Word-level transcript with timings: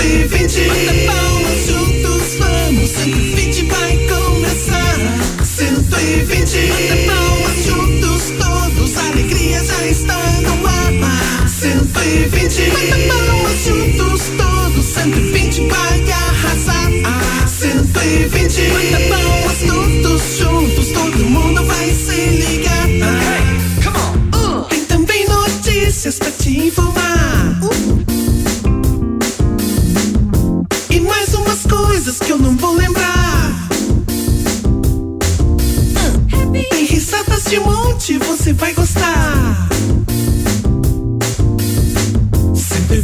120 0.00 0.66
Bata 0.66 1.12
palmas 1.12 1.66
juntos, 1.66 2.36
vamos. 2.38 2.88
120 2.88 3.64
vai 3.66 3.98
começar. 4.08 4.96
120 5.44 6.56
Bata 6.68 6.96
palmas 7.06 7.64
juntos, 7.66 8.22
todos. 8.38 8.96
A 8.96 9.08
alegria 9.10 9.62
já 9.62 9.86
está 9.86 10.16
no 10.40 10.66
ar. 10.66 11.48
120 11.48 12.70
Bata 12.70 12.96
palmas 13.08 13.64
juntos, 13.66 14.22
todos. 14.38 14.86
120 14.86 15.66
vai 15.66 16.12
arrasar. 16.12 16.90
120 17.46 18.70
Bata 18.70 19.00
palmas 19.10 19.58
todos 19.68 20.22
juntos. 20.38 20.88
Todo 20.92 21.18
mundo 21.26 21.62
vai 21.66 21.90
se 21.94 22.29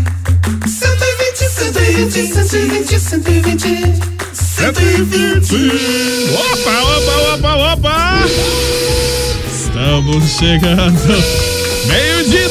120, 1.35 2.29
120, 2.29 2.99
120, 3.01 3.99
120. 4.33 5.51
Opa, 6.31 6.75
opa, 6.79 7.15
opa, 7.35 7.53
opa! 7.73 7.99
Estamos 9.51 10.23
chegando. 10.39 11.11
Meio-dia 11.89 12.45
e 12.45 12.49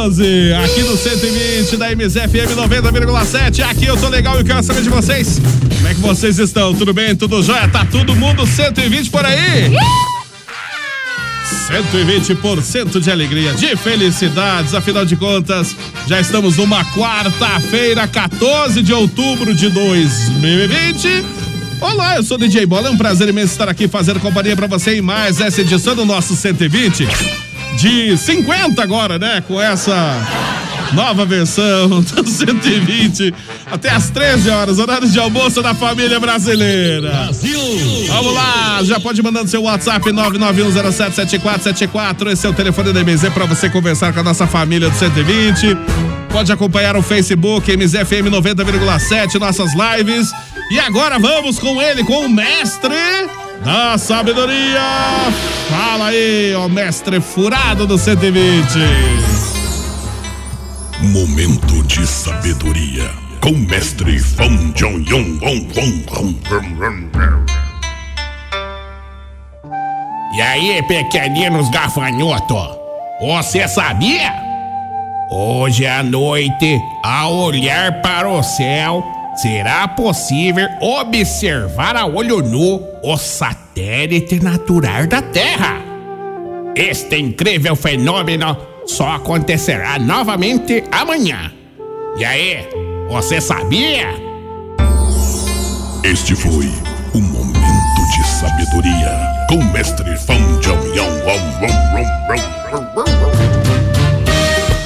12, 0.00 0.54
aqui 0.54 0.82
no 0.82 0.96
120 0.96 1.76
da 1.76 1.94
MZFM 1.94 2.56
90,7. 2.56 3.60
Aqui 3.60 3.84
eu 3.84 3.98
tô 3.98 4.08
legal 4.08 4.40
e 4.40 4.44
quero 4.44 4.62
saber 4.62 4.80
de 4.80 4.88
vocês. 4.88 5.38
Como 5.76 5.88
é 5.88 5.92
que 5.92 6.00
vocês 6.00 6.38
estão? 6.38 6.72
Tudo 6.74 6.94
bem? 6.94 7.14
Tudo 7.14 7.42
jóia? 7.42 7.68
Tá 7.68 7.84
todo 7.84 8.16
mundo 8.16 8.46
120 8.46 9.10
por 9.10 9.22
aí? 9.26 9.76
120% 11.68 12.98
de 12.98 13.10
alegria, 13.10 13.52
de 13.52 13.76
felicidades, 13.76 14.72
afinal 14.72 15.04
de 15.04 15.16
contas, 15.16 15.76
já 16.06 16.18
estamos 16.18 16.56
numa 16.56 16.82
quarta-feira, 16.82 18.08
14 18.08 18.82
de 18.82 18.94
outubro 18.94 19.54
de 19.54 19.68
2020. 19.68 21.24
Olá, 21.78 22.16
eu 22.16 22.22
sou 22.22 22.38
o 22.38 22.40
DJ 22.40 22.64
Bola, 22.64 22.88
é 22.88 22.90
um 22.90 22.96
prazer 22.96 23.28
imenso 23.28 23.52
estar 23.52 23.68
aqui 23.68 23.86
fazendo 23.86 24.18
companhia 24.18 24.56
pra 24.56 24.66
você 24.66 24.96
em 24.96 25.02
mais 25.02 25.42
essa 25.42 25.60
edição 25.60 25.94
do 25.94 26.06
nosso 26.06 26.34
120 26.34 27.06
de 27.80 28.16
50 28.16 28.80
agora, 28.82 29.18
né? 29.18 29.42
Com 29.48 29.58
essa 29.58 30.14
nova 30.92 31.24
versão 31.24 31.88
do 32.02 32.28
120 32.28 33.32
até 33.70 33.88
às 33.90 34.10
13 34.10 34.50
horas, 34.50 34.78
horário 34.78 35.08
de 35.08 35.18
almoço 35.18 35.62
da 35.62 35.74
família 35.74 36.20
brasileira. 36.20 37.08
Brasil! 37.08 37.58
Vamos 38.08 38.34
lá, 38.34 38.80
já 38.82 39.00
pode 39.00 39.22
mandando 39.22 39.48
seu 39.48 39.62
WhatsApp 39.62 40.10
991077474. 40.10 42.32
Esse 42.32 42.46
é 42.46 42.50
o 42.50 42.52
telefone 42.52 42.92
da 42.92 43.02
MZ 43.02 43.30
para 43.32 43.46
você 43.46 43.70
conversar 43.70 44.12
com 44.12 44.20
a 44.20 44.24
nossa 44.24 44.46
família 44.46 44.90
do 44.90 44.98
120. 44.98 45.74
Pode 46.30 46.52
acompanhar 46.52 46.96
o 46.96 47.02
Facebook 47.02 47.74
MZFM 47.74 48.28
90,7, 48.30 49.40
nossas 49.40 49.70
lives. 49.72 50.30
E 50.70 50.78
agora 50.78 51.18
vamos 51.18 51.58
com 51.58 51.80
ele, 51.80 52.04
com 52.04 52.26
o 52.26 52.28
mestre 52.28 52.94
da 53.64 53.98
sabedoria. 53.98 54.80
Fala 55.68 56.06
aí, 56.06 56.54
ó 56.54 56.68
mestre 56.68 57.20
furado 57.20 57.86
do 57.86 57.98
120. 57.98 58.64
Momento 61.12 61.82
de 61.84 62.06
sabedoria 62.06 63.10
com 63.40 63.52
mestre 63.52 64.18
Fong 64.18 64.72
Jong 64.74 65.08
Yong 65.10 65.38
Wong 65.42 66.06
Wong. 66.10 67.10
E 70.34 70.40
aí, 70.42 70.82
pequeninos 70.86 71.68
gafanhotos, 71.70 72.78
você 73.20 73.66
sabia? 73.66 74.32
Hoje 75.32 75.86
à 75.86 76.02
noite, 76.02 76.80
ao 77.02 77.34
olhar 77.34 78.00
para 78.02 78.28
o 78.28 78.42
céu, 78.42 79.02
será 79.36 79.88
possível 79.88 80.68
observar 80.80 81.96
a 81.96 82.06
olho 82.06 82.42
nu 82.42 82.82
o 83.02 83.16
satélite 83.16 84.42
natural 84.42 85.06
da 85.06 85.22
Terra. 85.22 85.76
Este 86.74 87.16
incrível 87.16 87.74
fenômeno 87.74 88.56
só 88.86 89.16
acontecerá 89.16 89.98
novamente 89.98 90.84
amanhã. 90.90 91.52
E 92.16 92.24
aí, 92.24 92.68
você 93.08 93.40
sabia? 93.40 94.08
Este 96.04 96.34
foi 96.34 96.70
o 97.14 97.20
momento 97.20 98.00
de 98.14 98.26
sabedoria 98.26 99.18
com 99.48 99.62
mestre 99.72 100.10
Wong 100.28 100.42
Wong 100.66 100.90
Wong 100.96 101.44
Wong 101.60 101.80
Wong. 102.96 103.10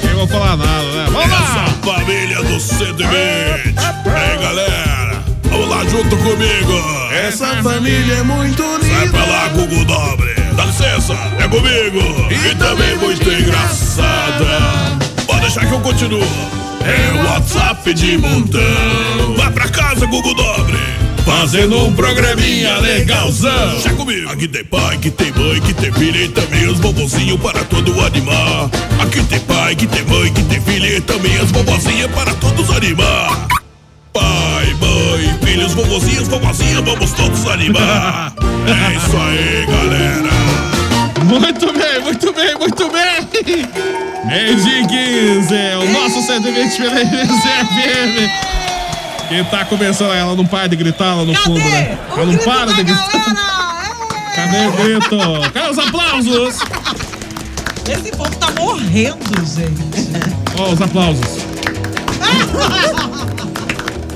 Nem 0.03 0.13
vou 0.15 0.27
falar 0.27 0.57
nada, 0.57 0.83
né? 0.83 0.94
Vamos! 1.15 1.31
Essa 1.31 1.65
família 1.83 2.43
do 2.43 2.59
120. 2.59 3.15
Ei, 3.15 4.37
galera, 4.41 5.23
vamos 5.45 5.69
lá 5.69 5.83
junto 5.85 6.17
comigo. 6.17 6.73
Essa 7.11 7.47
família 7.63 8.15
é 8.15 8.23
muito 8.23 8.61
Vai 8.61 9.07
pra 9.09 9.19
unida. 9.23 9.31
lá, 9.31 9.47
Google 9.49 9.85
Dobre. 9.85 10.35
Dá 10.57 10.65
licença, 10.65 11.13
é 11.39 11.47
comigo. 11.47 11.99
E 12.29 12.55
também 12.55 12.97
muito 12.97 13.31
engraçada. 13.31 14.97
Pode 15.25 15.39
deixar 15.41 15.65
que 15.65 15.73
eu 15.73 15.79
continuo. 15.79 16.27
É 16.83 17.13
o 17.13 17.25
WhatsApp 17.31 17.93
de 17.93 18.17
montão. 18.17 18.61
Vai 19.37 19.51
pra 19.51 19.69
casa, 19.69 20.05
Google 20.05 20.35
Dobre. 20.35 20.77
Fazendo 21.25 21.83
um 21.83 21.93
programinha 21.93 22.77
legalzão. 22.77 23.71
Deixa 23.71 23.93
comigo. 23.95 24.29
Aqui 24.29 24.47
tem 24.47 24.63
pai, 24.63 24.97
que 24.97 25.09
tem 25.09 25.31
mãe, 25.31 25.59
que 25.59 25.73
tem 25.73 25.91
filha 25.91 26.25
e 26.25 26.29
também 26.29 26.67
os 26.67 26.79
bobozinhos 26.79 27.41
para 27.41 27.63
todo 27.63 27.99
animar. 28.01 28.69
Aqui 28.99 29.23
tem 29.23 29.39
pai, 29.39 29.75
que 29.75 29.87
tem 29.87 30.03
mãe, 30.03 30.31
que 30.31 30.43
tem 30.43 30.61
filha 30.61 30.97
e 30.97 31.01
também 31.01 31.35
as 31.37 31.51
bobozinhas 31.51 32.11
para 32.11 32.33
todos 32.35 32.69
animar. 32.69 33.47
Pai, 34.13 34.73
mãe, 34.79 35.37
filhos, 35.43 35.73
vovozinhos, 35.73 36.27
vovozinhas, 36.27 36.83
vamos 36.83 37.11
todos 37.13 37.47
animar. 37.47 38.33
É 38.67 38.95
isso 38.95 39.17
aí, 39.17 39.65
galera. 39.65 40.29
Muito 41.25 41.73
bem, 41.73 42.01
muito 42.01 42.33
bem, 42.33 42.55
muito 42.55 42.89
bem! 42.91 43.27
Meio 44.25 44.55
dia 44.57 44.81
e 44.81 44.87
15, 44.87 45.53
o 45.81 45.91
nosso 45.91 46.21
120 46.21 46.77
pela 46.77 47.03
MZFM. 47.03 48.64
Quem 49.29 49.43
tá 49.45 49.65
começando, 49.65 50.13
ela 50.13 50.35
não 50.35 50.45
para 50.45 50.67
de 50.67 50.75
gritar 50.75 51.15
lá 51.15 51.25
no 51.25 51.33
fundo, 51.35 51.59
né? 51.59 51.97
Ela 52.11 52.25
não 52.25 52.37
para 52.37 52.73
de 52.73 52.83
gritar. 52.83 53.95
Cadê 54.35 54.67
o 54.67 54.71
grito? 54.73 55.17
Cadê 55.53 55.69
os 55.69 55.79
aplausos? 55.79 56.59
Esse 57.89 58.11
povo 58.15 58.35
tá 58.35 58.51
morrendo, 58.59 59.17
gente. 59.45 60.09
Ó, 60.59 60.71
os 60.71 60.81
aplausos. 60.81 61.25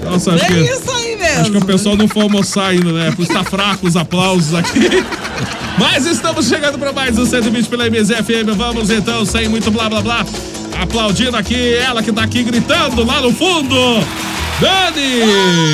Nossa, 0.03 0.33
acho 0.33 0.45
É 0.45 0.47
que, 0.47 0.59
isso 0.61 0.91
aí 0.91 1.15
mesmo. 1.17 1.41
acho 1.41 1.51
que 1.51 1.57
o 1.57 1.65
pessoal 1.65 1.95
não 1.95 2.07
foi 2.07 2.23
almoçar 2.23 2.67
ainda, 2.67 2.91
né? 2.91 3.11
Por 3.15 3.23
estar 3.23 3.43
fraco 3.43 3.87
os 3.87 3.95
aplausos 3.95 4.53
aqui. 4.55 5.03
Mas 5.77 6.05
estamos 6.05 6.47
chegando 6.47 6.77
para 6.79 6.91
mais 6.91 7.17
um 7.17 7.25
120 7.25 7.67
pela 7.67 7.89
MZFM. 7.89 8.53
Vamos 8.55 8.89
então, 8.89 9.25
sem 9.25 9.47
muito 9.47 9.69
blá 9.71 9.89
blá 9.89 10.01
blá. 10.01 10.25
Aplaudindo 10.81 11.37
aqui, 11.37 11.75
ela 11.75 12.01
que 12.01 12.11
tá 12.11 12.23
aqui 12.23 12.43
gritando 12.43 13.03
lá 13.05 13.21
no 13.21 13.31
fundo. 13.33 13.75
Dani! 14.59 15.21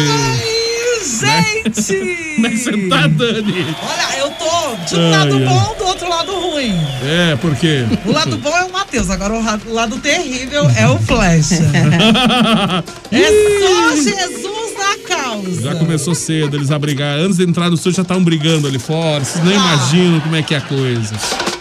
Ai, 0.09 1.01
gente! 1.03 2.35
Como 2.35 2.47
é 2.47 2.49
que 2.49 2.57
você 2.57 2.71
tá, 2.87 3.07
Dani? 3.07 3.75
Olha, 3.81 4.17
eu 4.19 4.29
tô 4.31 4.75
de 4.85 4.95
um 4.99 5.05
Ai, 5.05 5.11
lado 5.11 5.35
ai. 5.35 5.45
bom, 5.45 5.75
do 5.77 5.85
outro 5.85 6.09
lado 6.09 6.31
ruim. 6.39 6.75
É, 7.03 7.35
por 7.37 7.55
quê? 7.55 7.85
O 8.05 8.11
lado 8.11 8.37
bom 8.37 8.55
é 8.55 8.63
o 8.65 8.71
Matheus, 8.71 9.09
agora 9.09 9.33
o 9.33 9.73
lado 9.73 9.97
terrível 9.97 10.69
é 10.77 10.87
o 10.87 10.97
Flecha. 10.99 11.55
É 13.11 13.27
só 13.59 13.95
Jesus 13.95 14.73
na 14.77 15.15
causa. 15.15 15.61
Já 15.61 15.75
começou 15.75 16.13
cedo, 16.13 16.57
eles 16.57 16.69
a 16.71 16.77
brigar. 16.77 17.17
Antes 17.17 17.37
de 17.37 17.43
entrar 17.43 17.69
no 17.69 17.75
estúdio 17.75 17.95
já 17.97 18.01
estavam 18.01 18.23
brigando 18.23 18.67
ali 18.67 18.77
fora. 18.79 19.23
Vocês 19.23 19.43
nem 19.45 19.55
Ah. 19.55 19.59
imaginam 19.59 20.19
como 20.19 20.35
é 20.35 20.41
que 20.43 20.53
é 20.53 20.57
a 20.57 20.61
coisa. 20.61 21.13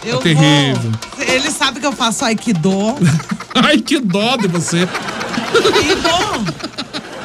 Eu 0.03 0.19
é 0.19 0.21
terrível. 0.21 0.91
Vou... 1.17 1.25
Ele 1.25 1.49
sabe 1.51 1.79
que 1.79 1.85
eu 1.85 1.93
faço 1.93 2.25
Aikido. 2.25 2.95
Ai, 3.55 3.77
que 3.77 3.99
dó 3.99 4.35
de 4.37 4.47
você. 4.47 4.79
E 4.83 5.95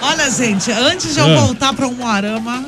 olha, 0.00 0.30
gente, 0.30 0.70
antes 0.72 1.14
de 1.14 1.20
eu 1.20 1.28
É. 1.28 1.36
voltar 1.36 1.72
pra 1.72 1.86
um 1.88 2.06
arama, 2.06 2.64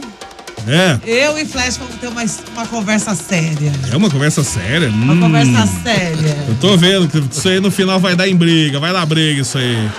É, 0.67 0.99
eu 1.05 1.37
e 1.38 1.44
Flash 1.44 1.76
vamos 1.76 1.96
ter 1.96 2.06
uma, 2.06 2.23
uma 2.55 2.67
conversa 2.67 3.14
séria. 3.17 3.73
é 3.90 3.96
uma 3.96 4.08
conversa 4.08 4.44
séria. 4.44 4.88
Uma 4.90 5.14
Hum. 5.14 5.20
conversa 5.20 5.69
séria. 5.82 6.37
Eu 6.49 6.55
tô 6.61 6.76
vendo 6.76 7.08
que 7.08 7.19
isso 7.37 7.49
aí 7.49 7.58
no 7.58 7.70
final 7.70 7.99
vai 7.99 8.14
dar 8.14 8.29
em 8.29 8.37
briga, 8.37 8.79
vai 8.79 8.93
dar 8.93 9.05
briga 9.05 9.40
isso 9.43 9.58
aí. 9.58 9.90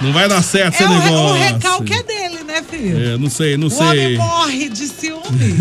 Não 0.00 0.12
vai 0.12 0.28
dar 0.28 0.40
certo 0.42 0.74
esse 0.74 0.82
É 0.84 0.86
o, 0.86 0.92
re- 0.98 1.04
negócio. 1.10 1.34
o 1.34 1.38
recalque 1.38 1.92
é 1.92 2.02
dele, 2.04 2.44
né, 2.46 2.62
filho? 2.70 3.14
É, 3.14 3.18
não 3.18 3.28
sei, 3.28 3.56
não 3.56 3.66
o 3.66 3.74
homem 3.82 3.98
sei. 4.06 4.16
morre 4.16 4.68
de 4.68 4.86
ciúme. 4.86 5.56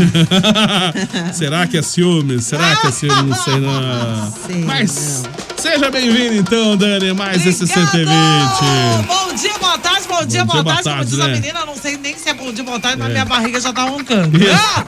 Será 1.34 1.66
que 1.68 1.78
é 1.78 1.81
ciúme? 1.81 2.40
Será 2.42 2.75
que 2.75 2.88
é 2.88 2.92
ciúme? 2.92 3.30
Não 3.30 3.36
sei 3.44 3.60
não. 3.60 4.34
Sei 4.46 4.64
Mas 4.64 5.24
seja 5.72 5.92
bem-vindo 5.92 6.36
então, 6.36 6.78
Dani, 6.78 7.14
mais 7.14 7.46
esse 7.46 7.64
Obrigado! 7.64 7.92
120. 7.92 9.06
Bom 9.06 9.34
dia, 9.36 9.54
boa 9.60 9.78
tarde, 9.78 10.08
bom 10.08 10.25
dia, 10.25 10.46
Bom 10.46 10.64
boa 10.64 10.64
dia, 10.64 10.84
tarde. 10.84 10.90
Como 10.90 11.06
diz 11.06 11.19
a 11.19 11.28
né? 11.28 11.34
menina, 11.34 11.60
eu 11.60 11.66
não 11.66 11.75
sei 11.75 11.98
nem 11.98 12.18
se 12.18 12.30
é 12.30 12.34
bom 12.34 12.52
dia, 12.52 12.64
boa 12.64 12.80
tarde, 12.80 12.98
mas 12.98 13.12
minha 13.12 13.25
barriga 13.25 13.60
já 13.60 13.74
tá 13.74 13.84
roncando. 13.84 14.38
Ah! 14.50 14.86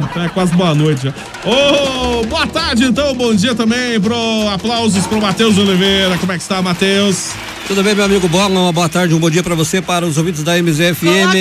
Então 0.00 0.22
é 0.22 0.28
quase 0.28 0.54
boa 0.54 0.74
noite 0.74 1.04
já. 1.04 1.14
Ô, 1.50 2.24
boa 2.26 2.46
tarde 2.46 2.84
então, 2.84 3.14
bom 3.14 3.34
dia 3.34 3.54
também 3.54 3.98
pro 4.00 4.48
aplausos 4.52 5.06
pro 5.06 5.20
Matheus 5.20 5.56
Oliveira. 5.56 6.18
Como 6.18 6.30
é 6.32 6.36
que 6.36 6.42
está, 6.42 6.60
Matheus? 6.60 7.30
Tudo 7.68 7.82
bem, 7.84 7.94
meu 7.94 8.04
amigo 8.06 8.26
Bola? 8.28 8.48
Uma 8.60 8.72
boa 8.72 8.88
tarde, 8.88 9.14
um 9.14 9.18
bom 9.20 9.28
dia 9.28 9.42
pra 9.42 9.54
você, 9.54 9.82
para 9.82 10.06
os 10.06 10.16
ouvintes 10.16 10.42
da 10.42 10.56
MZFM. 10.56 11.34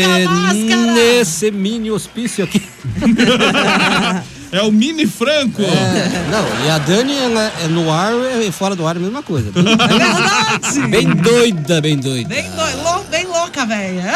Nesse 0.94 1.50
mini 1.52 1.90
hospício 1.92 2.44
aqui. 2.44 2.62
É 4.50 4.62
o 4.62 4.72
Mini 4.72 5.06
Franco. 5.06 5.62
Não, 5.62 6.66
e 6.66 6.70
a 6.70 6.78
Dani, 6.78 7.14
ela 7.18 7.52
é 7.66 7.68
no 7.68 7.92
ar 7.92 8.14
e 8.42 8.50
fora 8.50 8.78
do 8.78 8.88
ar 8.88 8.96
é 8.96 9.00
a 9.00 9.02
mesma 9.02 9.22
coisa. 9.22 9.52
Bem, 9.52 9.62
É 9.74 9.88
verdade. 9.88 10.88
bem 10.90 11.08
doida, 11.10 11.82
bem 11.82 11.98
doida. 11.98 12.30
Bem, 12.30 12.50
doi- 12.52 12.76
lou- 12.82 13.04
bem 13.12 13.26
louca, 13.28 13.66
velha. 13.66 14.14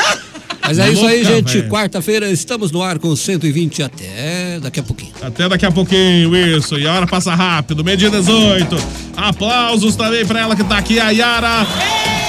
Mas 0.61 0.79
é 0.79 0.89
isso 0.89 1.05
aí, 1.05 1.25
gente. 1.25 1.63
Quarta-feira 1.63 2.31
estamos 2.31 2.71
no 2.71 2.81
ar 2.81 2.97
com 2.97 3.13
120 3.13 3.83
até 3.83 4.57
daqui 4.61 4.79
a 4.79 4.83
pouquinho. 4.83 5.11
Até 5.21 5.49
daqui 5.49 5.65
a 5.65 5.71
pouquinho, 5.71 6.33
isso. 6.33 6.79
E 6.79 6.87
a 6.87 6.93
hora 6.93 7.05
passa 7.07 7.35
rápido, 7.35 7.83
meio 7.83 7.97
dia 7.97 8.09
18. 8.09 8.77
Aplausos 9.17 9.97
também 9.97 10.25
pra 10.25 10.39
ela 10.39 10.55
que 10.55 10.63
tá 10.63 10.77
aqui, 10.77 10.97
a 10.97 11.09
Yara. 11.09 11.67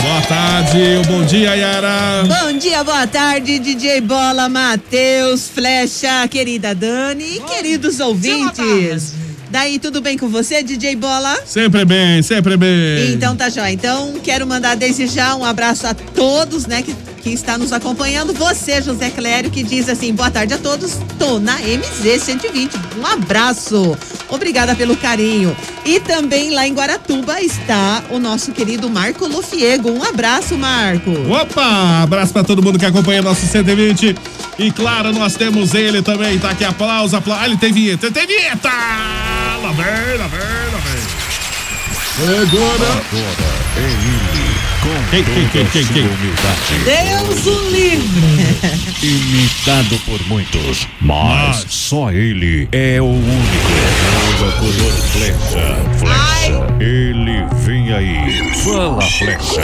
Boa 0.03 0.21
tarde, 0.23 0.79
um 0.99 1.03
bom 1.03 1.25
dia, 1.25 1.55
Yara. 1.55 2.25
Bom 2.27 2.59
dia, 2.59 2.83
boa 2.83 3.07
tarde, 3.07 3.61
DJ 3.61 4.01
Bola, 4.01 4.49
Matheus, 4.49 5.49
Flecha, 5.49 6.27
querida 6.29 6.75
Dani 6.75 7.37
e 7.37 7.41
queridos 7.41 8.01
ouvintes. 8.01 9.15
Daí, 9.49 9.79
tudo 9.79 10.01
bem 10.01 10.19
com 10.19 10.29
você, 10.29 10.61
DJ 10.61 10.97
Bola? 10.97 11.39
Sempre 11.47 11.85
bem, 11.85 12.21
sempre 12.21 12.57
bem. 12.57 13.13
Então 13.13 13.37
tá 13.37 13.49
jóia. 13.49 13.71
Então, 13.71 14.15
quero 14.25 14.45
mandar 14.45 14.75
desde 14.75 15.07
já 15.07 15.37
um 15.37 15.45
abraço 15.45 15.87
a 15.87 15.95
todos, 15.95 16.67
né, 16.67 16.83
que, 16.83 16.97
que 17.23 17.31
está 17.31 17.57
nos 17.57 17.73
acompanhando. 17.73 18.35
Você, 18.35 18.83
José 18.83 19.09
Clério, 19.11 19.49
que 19.51 19.63
diz 19.63 19.89
assim, 19.89 20.13
boa 20.13 20.29
tarde 20.31 20.53
a 20.55 20.59
todos. 20.59 20.99
Tô 21.19 21.39
na 21.39 21.57
MZ 21.59 22.23
120. 22.23 22.75
Um 22.99 23.07
abraço. 23.07 23.97
Obrigada 24.29 24.75
pelo 24.75 24.97
carinho. 24.97 25.57
E 25.85 26.01
também 26.01 26.51
lá 26.51 26.67
em 26.67 26.75
Guaratuba 26.75 27.41
está 27.41 28.03
o 28.11 28.19
nosso 28.19 28.51
querido 28.53 28.91
Marco 28.91 29.27
Lofiego. 29.27 29.91
Um 29.91 30.03
abraço, 30.03 30.59
Marco. 30.59 31.11
Opa, 31.31 32.03
abraço 32.03 32.33
pra 32.33 32.43
todo 32.43 32.63
mundo 32.63 32.79
que 32.79 32.87
acompanha 32.87 33.23
nosso 33.23 33.47
120. 33.47 34.17
E 34.59 34.71
claro, 34.71 35.13
nós 35.13 35.35
temos 35.35 35.75
ele 35.75 36.03
também, 36.03 36.39
tá 36.39 36.51
aqui, 36.51 36.65
aplauso, 36.65 37.17
aplauso. 37.17 37.43
Ah, 37.43 37.47
ele 37.47 37.57
tem 37.57 37.73
vinheta, 37.73 38.07
ele 38.07 38.15
tem 38.15 38.27
vinheta! 38.27 38.69
Lá 38.69 39.73
vem, 39.73 40.19
lá 40.19 40.27
vem, 40.27 40.41
lá 40.73 40.81
vem. 40.81 41.01
Agora. 42.43 43.03
Quem, 45.11 45.23
quem, 45.23 45.49
quem, 45.49 45.67
quem, 45.67 45.85
quem? 45.87 46.09
Deus 46.85 47.47
o 47.47 47.71
livre. 47.71 48.83
Imitado 49.01 49.97
por 50.05 50.21
muitos, 50.27 50.89
mas 51.01 51.65
só 51.69 52.11
ele 52.11 52.69
é 52.73 53.01
o 53.01 53.05
único. 53.05 53.73
Locutor 54.41 54.93
Flecha, 55.13 55.77
Flecha. 55.99 56.67
Ele 56.81 57.45
vem 57.65 57.93
aí. 57.93 58.55
Fala, 58.65 59.01
Flecha. 59.03 59.63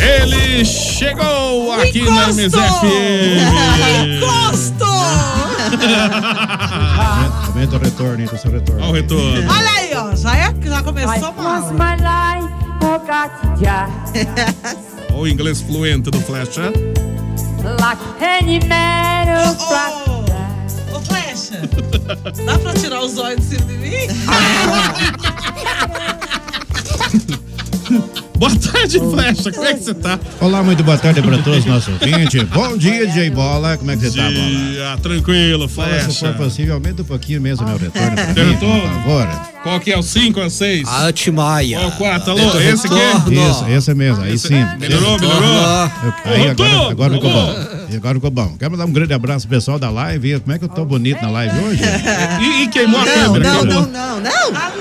Ele 0.00 0.64
chegou 0.64 1.72
aqui 1.72 2.02
na 2.02 2.30
Encosto! 2.30 2.46
MZFM. 2.46 3.38
Encosto! 4.22 5.57
Aumenta 7.46 7.76
o 7.76 7.78
retorno, 7.78 8.20
hein, 8.20 8.26
com 8.28 8.36
o 8.36 8.38
seu 8.38 8.50
retorno. 8.50 8.82
Olha 8.82 8.90
o 8.90 8.94
retorno. 8.94 9.50
Olha 9.50 9.70
aí, 9.70 9.94
ó. 9.94 10.14
Já, 10.16 10.36
é, 10.36 10.54
já 10.62 10.82
começou 10.82 11.32
mal. 11.32 11.74
Olha 15.10 15.20
o 15.22 15.26
inglês 15.28 15.60
fluente 15.60 16.10
do 16.10 16.20
Flecha. 16.20 16.72
Ô, 20.92 20.96
ô, 20.96 21.00
Flecha, 21.00 21.60
dá 22.46 22.58
pra 22.58 22.72
tirar 22.74 23.00
os 23.00 23.18
olhos 23.18 23.40
de 23.40 23.56
cima 23.56 23.64
de 23.66 23.78
mim? 23.78 23.96
Boa 28.38 28.54
tarde, 28.54 29.00
Flecha. 29.00 29.50
Como 29.52 29.66
é 29.66 29.74
que 29.74 29.82
você 29.82 29.94
tá? 29.94 30.18
Olá, 30.40 30.62
muito 30.62 30.84
boa 30.84 30.96
tarde 30.96 31.20
para 31.20 31.38
todos 31.38 31.58
os 31.60 31.64
nossos 31.64 31.88
ouvintes. 32.00 32.42
Bom 32.44 32.76
dia, 32.76 33.04
DJ 33.06 33.30
Bola. 33.30 33.76
Como 33.76 33.90
é 33.90 33.96
que 33.96 34.08
você 34.08 34.16
tá, 34.16 34.22
Bola? 34.30 34.34
Dia, 34.34 34.98
tranquilo, 35.02 35.68
Fala, 35.68 35.98
se 36.00 36.06
for 36.06 36.12
Flecha. 36.14 36.32
possível, 36.34 36.74
aumenta 36.74 37.02
um 37.02 37.04
pouquinho 37.04 37.40
mesmo 37.40 37.66
meu 37.66 37.76
retorno 37.76 38.10
mim, 38.16 38.34
por 38.34 38.44
retorno? 38.44 38.82
favor. 39.02 39.28
Qual 39.64 39.80
que 39.80 39.90
é 39.92 39.98
o 39.98 40.02
5 40.02 40.38
ou 40.40 40.46
o 40.46 40.50
6? 40.50 40.88
A 40.88 41.08
Atmaia. 41.08 41.78
Qual 41.78 41.88
o 41.88 41.92
4? 41.96 42.30
Alô, 42.30 42.60
esse 42.60 42.86
aqui? 42.86 42.94
Retorno. 42.96 43.50
Isso, 43.50 43.64
esse 43.68 43.94
mesmo, 43.94 44.22
aí 44.22 44.38
sim. 44.38 44.64
Melhorou, 44.78 45.18
melhorou? 45.18 45.40
Aí 46.24 46.48
agora, 46.48 46.48
Retorno! 46.48 46.88
agora 46.90 47.14
ficou 47.14 47.30
bom. 47.32 47.77
E 47.90 47.96
agora 47.96 48.14
ficou 48.16 48.30
bom. 48.30 48.54
Quero 48.58 48.70
mandar 48.72 48.84
um 48.84 48.92
grande 48.92 49.14
abraço 49.14 49.46
pro 49.48 49.56
pessoal 49.56 49.78
da 49.78 49.88
live. 49.90 50.40
Como 50.40 50.54
é 50.54 50.58
que 50.58 50.64
eu 50.64 50.68
tô 50.68 50.84
bonito 50.84 51.22
na 51.22 51.30
live 51.30 51.58
hoje? 51.60 51.82
E, 52.40 52.62
e 52.64 52.68
queimou 52.68 53.00
a 53.00 53.04
Não, 53.04 53.14
câmera. 53.32 53.44
não, 53.52 53.64
não, 53.64 53.86
não, 53.86 54.20
não. 54.20 54.52
Tá. 54.52 54.72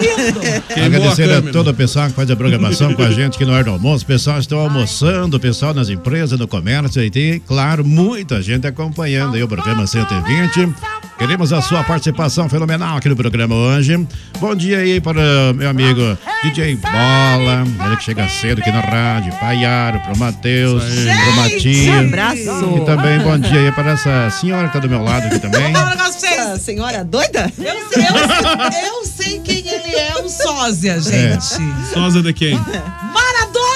Queimou 0.68 0.84
a 0.84 0.86
Agradecer 0.86 1.24
a, 1.24 1.36
câmera. 1.36 1.54
todo 1.54 1.70
o 1.70 1.74
pessoal 1.74 2.08
que 2.08 2.14
faz 2.14 2.30
a 2.30 2.36
programação 2.36 2.94
com 2.94 3.02
a 3.02 3.10
gente 3.12 3.36
aqui 3.36 3.46
no 3.46 3.54
Ar 3.54 3.64
do 3.64 3.72
Almoço. 3.72 4.04
O 4.04 4.08
pessoal 4.08 4.38
está 4.40 4.56
almoçando, 4.56 5.38
o 5.38 5.40
pessoal 5.40 5.74
nas 5.74 5.90
empresas, 5.90 6.38
no 6.38 6.48
comércio 6.48 7.02
e 7.04 7.10
tem, 7.10 7.40
claro, 7.40 7.84
muita 7.86 8.42
gente 8.42 8.68
acompanhando 8.68 9.36
aí 9.36 9.44
o 9.44 9.48
programa 9.48 9.88
120. 9.88 10.74
Queremos 11.18 11.52
a 11.52 11.62
sua 11.62 11.84
participação 11.84 12.48
fenomenal 12.48 12.98
aqui 12.98 13.10
no 13.10 13.16
programa 13.16 13.56
hoje. 13.56 14.08
Bom 14.40 14.54
dia 14.56 14.78
aí 14.80 15.02
para 15.02 15.20
o 15.52 15.54
meu 15.56 15.70
amigo 15.70 16.18
DJ 16.44 16.76
Bola, 16.76 17.64
ele 17.88 17.98
que 17.98 18.04
chega 18.04 18.28
cedo 18.30 18.60
aqui 18.60 18.72
na 18.72 18.82
rádio, 18.82 19.34
Paiaro, 19.40 20.00
pro 20.02 20.18
Matheus, 20.18 20.84
pro! 20.84 21.36
Matias. 21.38 21.88
Um 21.88 22.08
abraço. 22.08 22.52
Também 22.98 23.20
bom 23.20 23.38
dia 23.38 23.60
aí 23.60 23.72
para 23.72 23.92
essa 23.92 24.28
senhora 24.32 24.68
que 24.68 24.74
tá 24.74 24.80
do 24.80 24.90
meu 24.90 25.04
lado 25.04 25.28
aqui 25.28 25.38
também. 25.38 25.72
Essa 25.72 26.58
senhora 26.58 27.06
doida? 27.06 27.52
Eu 27.56 27.76
sei, 27.94 28.04
eu, 28.04 28.72
sei, 28.72 28.90
eu 28.90 29.06
sei 29.06 29.40
quem 29.40 29.68
ele 29.68 29.96
é, 29.96 30.16
o 30.18 30.28
sósia, 30.28 31.00
gente. 31.00 31.46
Sósia 31.94 32.24
de 32.24 32.34
quem? 32.34 32.56
Maradona! 32.56 33.68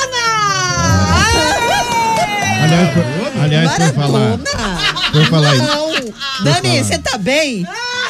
Aliás, 2.63 2.93
por, 2.93 3.03
aliás, 3.43 3.71
por 3.71 3.93
falar, 3.93 4.39
por 5.11 5.25
falar 5.27 5.55
isso. 5.55 5.65
Não. 5.65 5.91
Dani, 6.43 6.83
você 6.83 6.97
tá 6.97 7.17
bem? 7.19 7.67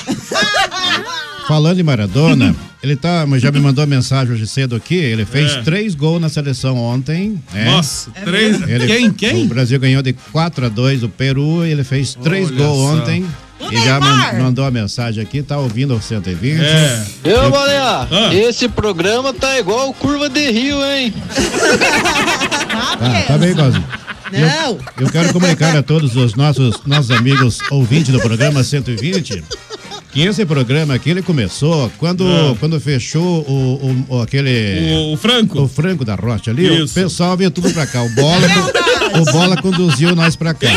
Falando 1.51 1.79
em 1.81 1.83
Maradona, 1.83 2.55
ele 2.81 2.95
tá, 2.95 3.25
mas 3.27 3.41
já 3.41 3.51
me 3.51 3.59
mandou 3.59 3.85
mensagem 3.85 4.33
hoje 4.33 4.47
cedo 4.47 4.73
aqui. 4.73 4.95
Ele 4.95 5.25
fez 5.25 5.51
É. 5.51 5.61
três 5.63 5.93
gols 5.93 6.21
na 6.21 6.29
seleção 6.29 6.77
ontem. 6.77 7.37
né? 7.53 7.65
Nossa, 7.65 8.09
três. 8.23 8.61
Ele- 8.69 8.87
Quem, 8.87 9.07
O 9.09 9.13
quem? 9.13 9.47
Brasil 9.47 9.77
ganhou 9.77 10.01
de 10.01 10.13
4 10.31 10.67
a 10.67 10.69
2 10.69 11.03
o 11.03 11.09
Peru. 11.09 11.65
Ele 11.65 11.83
fez 11.83 12.15
três 12.15 12.47
Olha 12.47 12.55
gols 12.57 12.77
só. 12.77 12.95
ontem. 13.01 13.25
E 13.69 13.75
já 13.83 13.99
man- 13.99 14.33
mandou 14.41 14.63
a 14.63 14.71
mensagem 14.71 15.21
aqui, 15.21 15.43
tá 15.43 15.57
ouvindo 15.57 15.93
o 15.93 16.01
120. 16.01 16.61
É. 16.61 17.03
Eu, 17.25 17.51
Balear, 17.51 18.07
Ah. 18.09 18.33
esse 18.33 18.69
programa 18.69 19.33
tá 19.33 19.59
igual 19.59 19.93
curva 19.93 20.29
de 20.29 20.49
rio, 20.51 20.77
hein? 20.85 21.13
Tá, 22.69 23.23
tá 23.27 23.37
bem, 23.37 23.49
igualzinho. 23.51 23.83
Não. 24.31 24.77
Eu 24.97 25.09
quero 25.11 25.33
comunicar 25.33 25.75
a 25.75 25.83
todos 25.83 26.15
os 26.15 26.33
nossos, 26.35 26.79
nossos 26.85 27.11
amigos 27.11 27.57
ouvintes 27.69 28.13
do 28.13 28.21
programa 28.21 28.63
120 28.63 29.43
que 30.11 30.21
esse 30.23 30.45
programa 30.45 30.93
aqui 30.95 31.09
ele 31.09 31.21
começou 31.21 31.89
quando, 31.97 32.25
Ah. 32.27 32.55
quando 32.59 32.79
fechou 32.79 33.21
o, 33.47 34.05
o- 34.09 34.15
o- 34.17 34.21
aquele. 34.21 34.93
O, 34.93 35.13
o 35.13 35.17
Franco. 35.17 35.61
O 35.61 35.67
Franco 35.67 36.03
da 36.03 36.15
Rocha 36.15 36.51
ali, 36.51 36.69
o 36.69 36.83
Isso. 36.85 36.93
pessoal 36.93 37.37
veio 37.37 37.49
tudo 37.51 37.71
pra 37.71 37.85
cá. 37.87 38.01
O 38.03 38.09
Bola, 38.09 38.47
o 39.21 39.31
Bola 39.31 39.57
conduziu 39.61 40.13
nós 40.15 40.35
pra 40.35 40.53
cá. 40.53 40.67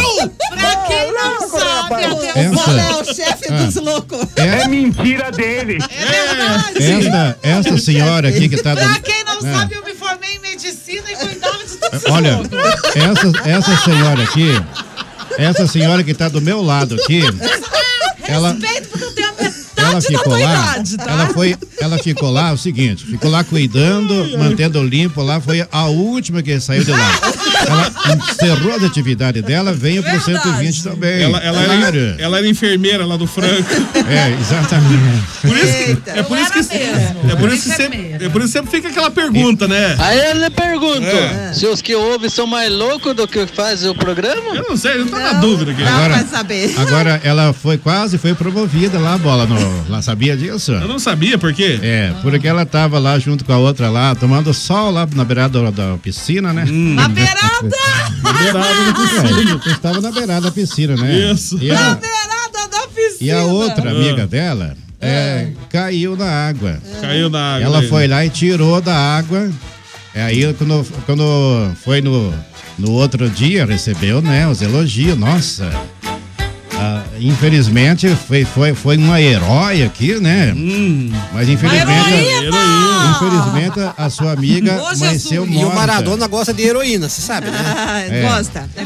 Pra 0.50 0.76
quem 0.86 1.12
não 1.12 1.48
sabe, 1.50 1.94
até 2.04 2.40
Essa- 2.40 2.50
O 2.50 2.54
Bola 2.54 2.80
é 2.80 2.94
o 2.96 3.04
chefe 3.14 3.44
Ah. 3.52 3.64
dos 3.64 3.74
loucos. 3.76 4.20
É 4.36 4.68
mentira 4.68 5.30
dele. 5.32 5.78
É 5.90 6.34
verdade. 6.76 6.78
esta, 7.08 7.38
esta 7.42 7.78
senhora 7.78 8.28
aqui 8.28 8.48
que 8.48 8.56
tá. 8.62 8.74
do- 8.74 8.80
Pra 8.80 9.00
quem 9.00 9.24
não 9.24 9.38
É. 9.38 9.52
sabe, 9.52 9.74
eu 9.74 9.84
me 9.84 9.94
formei 9.94 10.36
em 10.36 10.38
medicina 10.38 11.10
e 11.10 11.16
cuidava 11.16 11.58
de 11.58 11.76
tudo. 11.76 12.12
Olha, 12.12 12.40
essa, 12.94 13.48
essa 13.48 13.76
senhora 13.84 14.22
aqui, 14.22 14.48
essa 15.38 15.66
senhora 15.66 16.04
que 16.04 16.14
tá 16.14 16.28
do 16.28 16.40
meu 16.40 16.62
lado 16.62 16.94
aqui, 16.94 17.22
ela, 18.26 18.52
Respeito 18.52 19.03
ela 19.94 20.02
ficou 20.02 20.32
lá, 20.32 20.38
idade, 20.38 20.96
tá? 20.96 21.10
ela 21.10 21.26
foi, 21.28 21.56
ela 21.80 21.98
ficou 21.98 22.30
lá, 22.30 22.52
o 22.52 22.58
seguinte, 22.58 23.04
ficou 23.04 23.30
lá 23.30 23.44
cuidando, 23.44 24.38
mantendo 24.38 24.82
limpo 24.82 25.22
lá, 25.22 25.40
foi 25.40 25.66
a 25.70 25.86
última 25.86 26.42
que 26.42 26.58
saiu 26.60 26.84
de 26.84 26.90
lá. 26.90 27.20
Ela 27.66 28.16
encerrou 28.30 28.74
as 28.74 28.82
atividades 28.82 29.42
dela, 29.42 29.72
veio 29.72 30.02
pro 30.02 30.20
120 30.20 30.82
também. 30.82 31.22
Ela, 31.22 31.38
ela, 31.38 31.64
claro. 31.64 31.82
era, 31.98 32.16
ela 32.18 32.38
era 32.38 32.48
enfermeira 32.48 33.06
lá 33.06 33.16
do 33.16 33.26
Franco. 33.26 33.68
É, 34.08 34.30
exatamente. 34.40 35.24
Por 35.40 35.56
isso 35.56 35.72
que, 36.02 36.10
é 36.10 36.22
por 36.22 36.38
isso 36.38 36.52
que, 36.52 36.76
é 36.76 37.36
por 37.36 37.52
isso 37.52 37.70
que 37.70 37.76
sempre, 37.76 38.16
é 38.20 38.28
por 38.28 38.42
isso 38.42 38.52
que 38.52 38.58
sempre 38.58 38.70
fica 38.70 38.88
aquela 38.88 39.10
pergunta, 39.10 39.66
né? 39.66 39.96
Aí 39.98 40.18
ele 40.30 40.50
pergunta, 40.50 41.06
É. 41.06 41.52
se 41.52 41.66
os 41.66 41.80
que 41.80 41.94
ouvem 41.94 42.28
são 42.30 42.46
mais 42.46 42.70
loucos 42.72 43.14
do 43.14 43.26
que 43.26 43.46
fazem 43.46 43.90
o 43.90 43.94
programa? 43.94 44.54
Eu 44.54 44.66
não 44.68 44.76
sei, 44.76 45.00
eu 45.00 45.06
tô 45.06 45.18
na 45.18 45.34
dúvida 45.34 45.72
aqui. 45.72 45.82
Agora, 45.82 46.26
saber. 46.26 46.74
agora 46.78 47.20
ela 47.24 47.52
foi 47.52 47.78
quase 47.78 48.18
foi 48.18 48.34
promovida 48.34 48.98
lá, 48.98 49.16
bola 49.18 49.46
no, 49.46 49.88
lá 49.88 50.02
sabia 50.02 50.36
disso? 50.36 50.72
Eu 50.72 50.88
não 50.88 50.98
sabia 50.98 51.38
por 51.38 51.52
quê? 51.52 51.78
É, 51.82 52.12
porque 52.22 52.46
ela 52.46 52.64
tava 52.66 52.98
lá 52.98 53.18
junto 53.18 53.44
com 53.44 53.52
a 53.52 53.58
outra 53.58 53.88
lá, 53.88 54.14
tomando 54.14 54.52
sol 54.52 54.90
lá 54.90 55.06
na 55.14 55.24
beirada 55.24 55.60
da, 55.62 55.70
da 55.70 55.98
piscina, 55.98 56.52
né? 56.52 56.64
Na 56.68 57.08
beirada! 57.08 57.53
Na 58.22 58.32
beirada 58.32 58.84
da 58.84 58.92
piscina. 58.94 59.60
Estava 59.66 60.00
na 60.00 60.10
beirada 60.10 60.40
da 60.42 60.50
piscina, 60.50 60.96
né? 60.96 61.32
Isso. 61.32 61.58
E 61.60 61.68
Na 61.68 61.92
a, 61.92 61.94
beirada 61.94 62.68
da 62.70 62.86
piscina. 62.88 63.16
e 63.20 63.30
a 63.30 63.44
outra 63.44 63.90
Ah. 63.90 63.92
amiga 63.92 64.26
dela 64.26 64.76
é, 65.00 65.48
caiu 65.70 66.16
na 66.16 66.26
água. 66.48 66.78
Caiu 67.00 67.28
na 67.30 67.54
água. 67.56 67.64
Ela 67.66 67.80
daí. 67.80 67.88
foi 67.88 68.06
lá 68.08 68.24
e 68.24 68.30
tirou 68.30 68.80
da 68.80 68.94
água. 68.96 69.50
É 70.14 70.22
aí 70.22 70.54
quando, 70.54 70.86
quando 71.06 71.70
foi 71.84 72.00
no, 72.00 72.32
no 72.78 72.92
outro 72.92 73.28
dia, 73.28 73.66
recebeu, 73.66 74.22
né, 74.22 74.46
os 74.48 74.62
elogios. 74.62 75.16
Nossa. 75.18 75.70
Ah, 76.84 77.02
infelizmente 77.18 78.08
foi, 78.28 78.44
foi, 78.44 78.74
foi 78.74 78.96
uma 78.96 79.20
herói 79.20 79.82
aqui, 79.82 80.14
né? 80.20 80.52
Hum. 80.56 81.10
Mas 81.32 81.48
infelizmente, 81.48 82.12
heroína! 82.14 83.16
infelizmente 83.16 83.80
a 83.96 84.10
sua 84.10 84.32
amiga 84.32 84.80
Ô, 84.82 84.86
amanheceu. 84.88 85.46
E 85.46 85.64
o. 85.64 85.74
Maradona 85.74 86.26
gosta 86.26 86.52
de 86.52 86.62
heroína, 86.62 87.08
você 87.08 87.22
sabe, 87.22 87.50
né? 87.50 87.58
Ah, 87.64 88.00
É. 88.00 88.22
Gosta. 88.22 88.68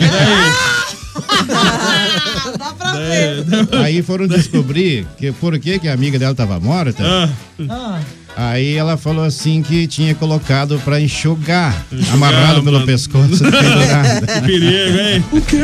Dá 2.58 2.72
pra 2.78 2.92
ver. 2.92 3.44
Aí 3.84 4.02
foram 4.02 4.26
descobrir 4.26 5.06
que 5.18 5.32
por 5.32 5.58
que, 5.58 5.78
que 5.78 5.88
a 5.88 5.92
amiga 5.92 6.18
dela 6.18 6.34
tava 6.34 6.58
morta. 6.60 7.02
Ah, 7.04 7.28
Ah. 7.68 8.00
Aí 8.36 8.76
ela 8.76 8.96
falou 8.96 9.24
assim 9.24 9.62
que 9.62 9.86
tinha 9.86 10.14
colocado 10.14 10.80
pra 10.84 11.00
enxugar, 11.00 11.74
Enxugar, 11.90 12.14
amarrado 12.14 12.62
pelo 12.62 12.86
pescoço. 12.86 13.42
perigo, 14.46 14.98
hein? 14.98 15.24
O 15.32 15.40
quê? 15.40 15.58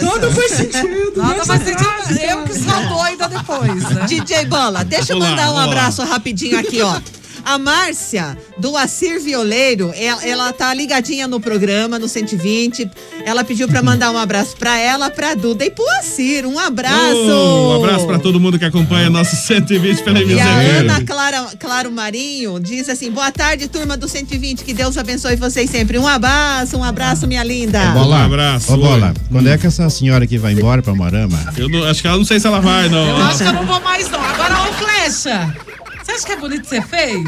Nada 0.00 0.30
faz 0.30 0.52
sentido. 0.52 1.12
Nada 1.16 1.44
faz 1.44 1.62
sentido. 1.64 2.20
Eu 2.20 2.44
que 2.44 2.54
sou 2.54 2.88
doida 2.88 3.28
depois, 3.28 3.90
né? 3.90 4.06
DJ 4.08 4.44
Bola, 4.46 4.84
deixa 4.84 5.12
eu 5.12 5.18
mandar 5.18 5.52
um 5.52 5.58
abraço 5.58 6.04
rapidinho 6.04 6.58
aqui, 6.58 6.80
ó. 6.82 7.00
A 7.44 7.58
Márcia, 7.58 8.36
do 8.58 8.76
Acir 8.76 9.20
Violeiro, 9.20 9.92
ela, 9.96 10.24
ela 10.26 10.52
tá 10.52 10.72
ligadinha 10.72 11.28
no 11.28 11.38
programa, 11.38 11.98
no 11.98 12.08
120. 12.08 12.90
Ela 13.26 13.44
pediu 13.44 13.68
pra 13.68 13.82
mandar 13.82 14.10
um 14.10 14.18
abraço 14.18 14.56
pra 14.56 14.78
ela, 14.78 15.10
pra 15.10 15.34
Duda 15.34 15.64
e 15.64 15.70
pro 15.70 15.84
Acir. 15.98 16.46
Um 16.46 16.58
abraço! 16.58 16.94
Oh, 17.28 17.72
um 17.72 17.84
abraço 17.84 18.06
pra 18.06 18.18
todo 18.18 18.40
mundo 18.40 18.58
que 18.58 18.64
acompanha 18.64 19.10
nosso 19.10 19.36
120 19.36 20.02
pela 20.02 20.22
E 20.22 20.40
a. 20.40 20.46
Ana 20.80 21.04
Clara, 21.04 21.46
Claro 21.58 21.90
Marinho 21.92 22.58
diz 22.58 22.88
assim: 22.88 23.10
boa 23.10 23.30
tarde, 23.30 23.68
turma 23.68 23.96
do 23.96 24.08
120. 24.08 24.64
Que 24.64 24.72
Deus 24.72 24.96
abençoe 24.96 25.36
vocês 25.36 25.68
sempre. 25.70 25.98
Um 25.98 26.08
abraço, 26.08 26.76
um 26.78 26.84
abraço, 26.84 27.26
minha 27.26 27.44
linda. 27.44 27.78
Bola, 27.92 28.20
Um 28.20 28.24
abraço, 28.24 28.72
Ô, 28.72 28.76
Bola, 28.78 29.08
oi. 29.08 29.14
quando 29.30 29.48
é 29.48 29.58
que 29.58 29.66
essa 29.66 29.88
senhora 29.90 30.24
aqui 30.24 30.38
vai 30.38 30.52
embora 30.52 30.82
pra 30.82 30.94
Morama? 30.94 31.38
Eu 31.56 31.68
não- 31.68 31.84
acho 31.84 32.00
que 32.00 32.08
ela 32.08 32.16
não 32.16 32.24
sei 32.24 32.40
se 32.40 32.46
ela 32.46 32.60
vai, 32.60 32.88
não. 32.88 33.06
Eu 33.06 33.16
acho 33.26 33.38
que 33.38 33.44
eu 33.44 33.52
não 33.52 33.66
vou 33.66 33.80
mais, 33.80 34.08
não. 34.10 34.20
Agora, 34.20 34.54
ô 34.62 34.72
Flecha, 34.74 35.54
você 36.04 36.12
acha 36.12 36.26
que 36.26 36.32
é 36.32 36.36
bonito 36.36 36.68
ser 36.68 36.86
feio? 36.86 37.24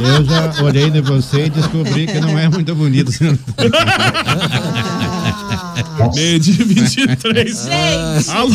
Eu 0.00 0.24
já 0.24 0.64
olhei 0.64 0.86
em 0.86 1.02
você 1.02 1.46
e 1.46 1.50
descobri 1.50 2.06
que 2.06 2.20
não 2.20 2.38
é 2.38 2.48
muito 2.48 2.74
bonito. 2.74 3.12
Meio 6.14 6.38
de 6.40 6.52
23. 6.52 7.64
Gente. 7.64 8.30
Alô, 8.30 8.54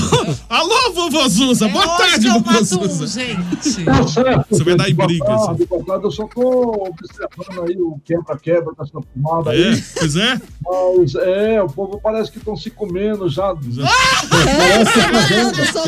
alô, 0.49 0.91
vovô 0.93 1.27
Zuza. 1.29 1.67
Boa 1.67 1.87
tarde, 1.97 2.27
vovô 2.29 2.63
Zuza. 2.63 3.05
gente. 3.07 3.83
Tá 3.85 4.07
certo. 4.07 4.45
Você 4.49 4.63
vai 4.63 4.75
dar 4.75 4.89
em 4.89 4.95
briga, 4.95 5.23
tarde. 5.25 5.67
Eu 6.03 6.11
só 6.11 6.25
tô 6.27 6.87
observando 6.89 7.67
aí 7.69 7.75
o 7.77 7.99
quebra-quebra 8.03 8.73
dessa 8.77 8.99
fumada 9.13 9.55
É, 9.55 9.69
aí. 9.69 9.83
pois 9.99 10.15
é? 10.15 10.41
Mas 10.65 11.13
é, 11.15 11.61
o 11.61 11.67
povo 11.67 11.99
parece 12.01 12.31
que 12.31 12.37
estão 12.39 12.55
se 12.55 12.69
comendo 12.71 13.29
já. 13.29 13.53
Tá 13.53 13.59
Estão 13.61 13.85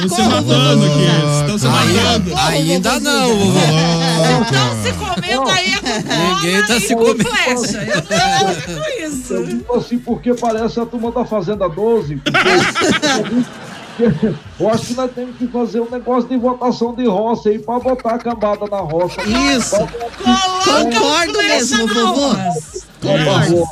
se 0.10 0.22
matando 0.22 0.86
aqui. 0.86 1.06
Estão 1.42 1.58
se 1.58 1.66
matando. 1.68 2.32
Ainda 2.48 3.00
não, 3.00 3.30
vovô. 3.36 3.60
Estão 4.44 4.84
se 4.84 4.94
comendo 4.94 5.50
aí 5.50 5.74
é 5.74 5.82
Ninguém 6.36 6.62
tá 6.68 6.80
se 6.80 6.96
com 6.96 7.02
comendo. 7.06 7.24
flecha. 7.26 7.84
Eu 7.84 8.04
Eu 9.04 9.10
isso. 9.10 9.44
digo 9.46 9.74
assim, 9.76 9.98
porque 10.00 10.34
parece 10.34 10.80
a 10.80 10.86
turma 10.86 11.12
da 11.12 11.23
Fazenda 11.26 11.68
12. 11.70 12.18
porque- 12.18 13.54
Eu 14.60 14.70
acho 14.72 14.88
que 14.88 14.94
nós 14.96 15.12
temos 15.12 15.38
que 15.38 15.46
fazer 15.48 15.80
um 15.80 15.88
negócio 15.88 16.28
de 16.28 16.36
votação 16.36 16.96
de 16.96 17.06
roça 17.06 17.50
aí 17.50 17.60
pra 17.60 17.78
botar 17.80 18.16
a 18.16 18.18
cambada 18.18 18.66
na 18.66 18.80
roça. 18.80 19.22
Isso. 19.22 19.76
Concordo 20.66 21.38
mesmo, 21.38 21.88
vovô. 21.88 22.30
roça. 22.30 22.88
Concordo. 23.00 23.68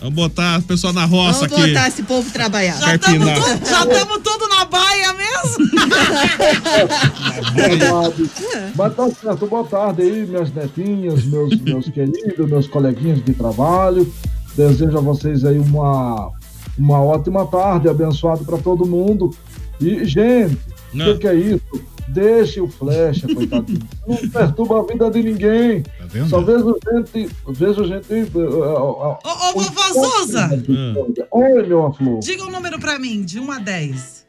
Vamos 0.00 0.14
botar 0.14 0.58
o 0.58 0.62
pessoal 0.64 0.92
na 0.92 1.04
roça 1.04 1.46
Vamos 1.46 1.56
aqui. 1.62 1.72
botar 1.72 1.86
esse 1.88 2.02
povo 2.02 2.28
trabalhar. 2.32 2.76
Já 2.80 2.96
estamos 2.96 3.28
tamo 3.96 4.18
tudo 4.20 4.48
na 4.48 4.64
baia 4.64 5.12
mesmo? 5.12 5.70
Verdade. 7.54 8.30
Mas 8.74 8.94
tá 8.96 9.08
certo, 9.10 9.46
boa 9.46 9.64
tarde 9.64 10.02
aí, 10.02 10.26
minhas 10.26 10.52
netinhas, 10.52 11.24
meus, 11.24 11.56
meus 11.60 11.88
queridos, 11.90 12.48
meus 12.50 12.66
coleguinhas 12.66 13.22
de 13.24 13.32
trabalho. 13.34 14.12
Desejo 14.56 14.98
a 14.98 15.00
vocês 15.00 15.44
aí 15.44 15.58
uma, 15.58 16.30
uma 16.78 17.00
ótima 17.02 17.46
tarde, 17.46 17.88
abençoado 17.88 18.44
para 18.44 18.58
todo 18.58 18.86
mundo. 18.86 19.30
E, 19.80 20.04
gente, 20.04 20.54
o 20.92 20.96
Não. 20.96 21.04
que, 21.06 21.18
que 21.18 21.28
é 21.28 21.34
isso? 21.34 21.62
Deixe 22.06 22.60
o 22.60 22.68
flecha, 22.68 23.26
coitadinho. 23.32 23.80
Não 24.06 24.16
perturba 24.28 24.80
a 24.80 24.82
vida 24.84 25.10
de 25.10 25.22
ninguém. 25.22 25.82
Tá 25.82 26.04
vendo? 26.06 26.28
Só 26.28 26.40
vejo 26.42 26.76
gente. 26.92 27.30
Vejo 27.48 27.84
gente. 27.86 28.12
eh, 28.12 28.26
eh, 28.34 28.38
Ô, 28.38 29.08
ô, 29.14 29.52
vovó 29.54 30.06
Zuza, 30.22 30.50
Oi, 31.30 31.62
meu 31.66 31.86
aflor. 31.86 32.20
diga 32.20 32.44
um 32.44 32.50
número 32.50 32.78
pra 32.78 32.98
mim, 32.98 33.22
de 33.22 33.40
1 33.40 33.50
a 33.50 33.58
10. 33.58 34.26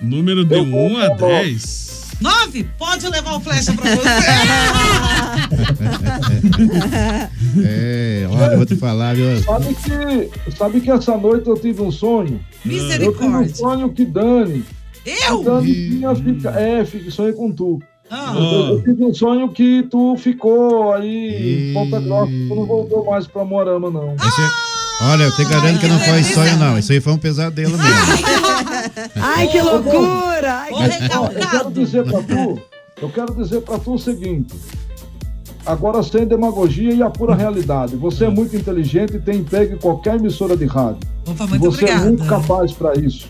Número 0.00 0.44
de 0.44 0.54
Eu 0.54 0.64
vou 0.64 0.80
1 0.90 0.96
a 0.98 1.16
falar. 1.16 1.42
10. 1.42 1.97
9? 2.20 2.64
Pode 2.78 3.08
levar 3.08 3.34
o 3.36 3.40
flecha 3.40 3.72
pra 3.72 3.96
você. 3.96 4.08
É, 7.64 8.26
olha, 8.30 8.52
eu 8.52 8.56
vou 8.58 8.66
te 8.66 8.76
falar, 8.76 9.14
viu? 9.14 9.36
Sabe 9.42 9.74
que, 9.74 10.50
sabe 10.56 10.80
que 10.80 10.90
essa 10.90 11.16
noite 11.16 11.48
eu 11.48 11.56
tive 11.58 11.82
um 11.82 11.90
sonho? 11.90 12.40
Eu 12.64 12.70
tive 12.70 12.80
um 12.80 12.82
Misericórdia. 12.82 13.54
sonho 13.54 13.92
que 13.92 14.04
Dani. 14.04 14.64
Eu? 15.04 15.42
Dani 15.42 15.72
tinha 15.72 16.14
fica, 16.14 16.50
é, 16.50 16.84
fica, 16.84 17.10
sonhei 17.10 17.32
com 17.32 17.50
tu. 17.52 17.80
Ah, 18.10 18.32
Eu, 18.36 18.42
eu 18.78 18.82
tive 18.84 19.04
um 19.04 19.14
sonho 19.14 19.48
que 19.50 19.82
tu 19.90 20.16
ficou 20.16 20.92
aí 20.94 21.70
em 21.70 21.74
Ponta 21.74 22.00
Grossa, 22.00 22.32
tu 22.32 22.54
não 22.54 22.66
voltou 22.66 23.04
mais 23.06 23.26
pra 23.26 23.44
Morama, 23.44 23.90
não. 23.90 24.14
Esse- 24.14 24.77
olha, 25.00 25.24
eu 25.24 25.36
te 25.36 25.44
garanto 25.44 25.80
que 25.80 25.88
não 25.88 25.98
foi 26.00 26.22
sonho, 26.24 26.56
não. 26.56 26.78
Isso 26.78 26.92
aí 26.92 27.00
foi 27.00 27.12
um 27.12 27.18
pesadelo 27.18 27.76
mesmo. 27.76 27.92
Ai, 29.16 29.48
que 29.48 29.60
loucura! 29.60 30.66
Ô, 30.70 30.76
Ó, 30.76 31.26
eu 31.26 31.48
quero 31.50 31.70
dizer 31.70 32.04
pra 32.04 32.22
tu, 32.22 32.60
eu 33.02 33.08
quero 33.10 33.34
dizer 33.34 33.60
pra 33.62 33.78
tu 33.78 33.94
o 33.94 33.98
seguinte. 33.98 34.54
Agora 35.66 36.02
sem 36.02 36.26
demagogia 36.26 36.94
e 36.94 37.02
a 37.02 37.10
pura 37.10 37.34
realidade. 37.34 37.94
Você 37.96 38.24
é 38.24 38.30
muito 38.30 38.56
inteligente 38.56 39.16
e 39.16 39.18
tem 39.20 39.38
emprego 39.40 39.74
em 39.74 39.78
qualquer 39.78 40.16
emissora 40.16 40.56
de 40.56 40.64
rádio. 40.64 41.00
Opa, 41.26 41.46
muito 41.46 41.62
Você 41.70 41.80
é 41.84 41.88
obrigada. 41.88 42.06
muito 42.06 42.24
capaz 42.24 42.72
pra 42.72 42.94
isso. 42.94 43.26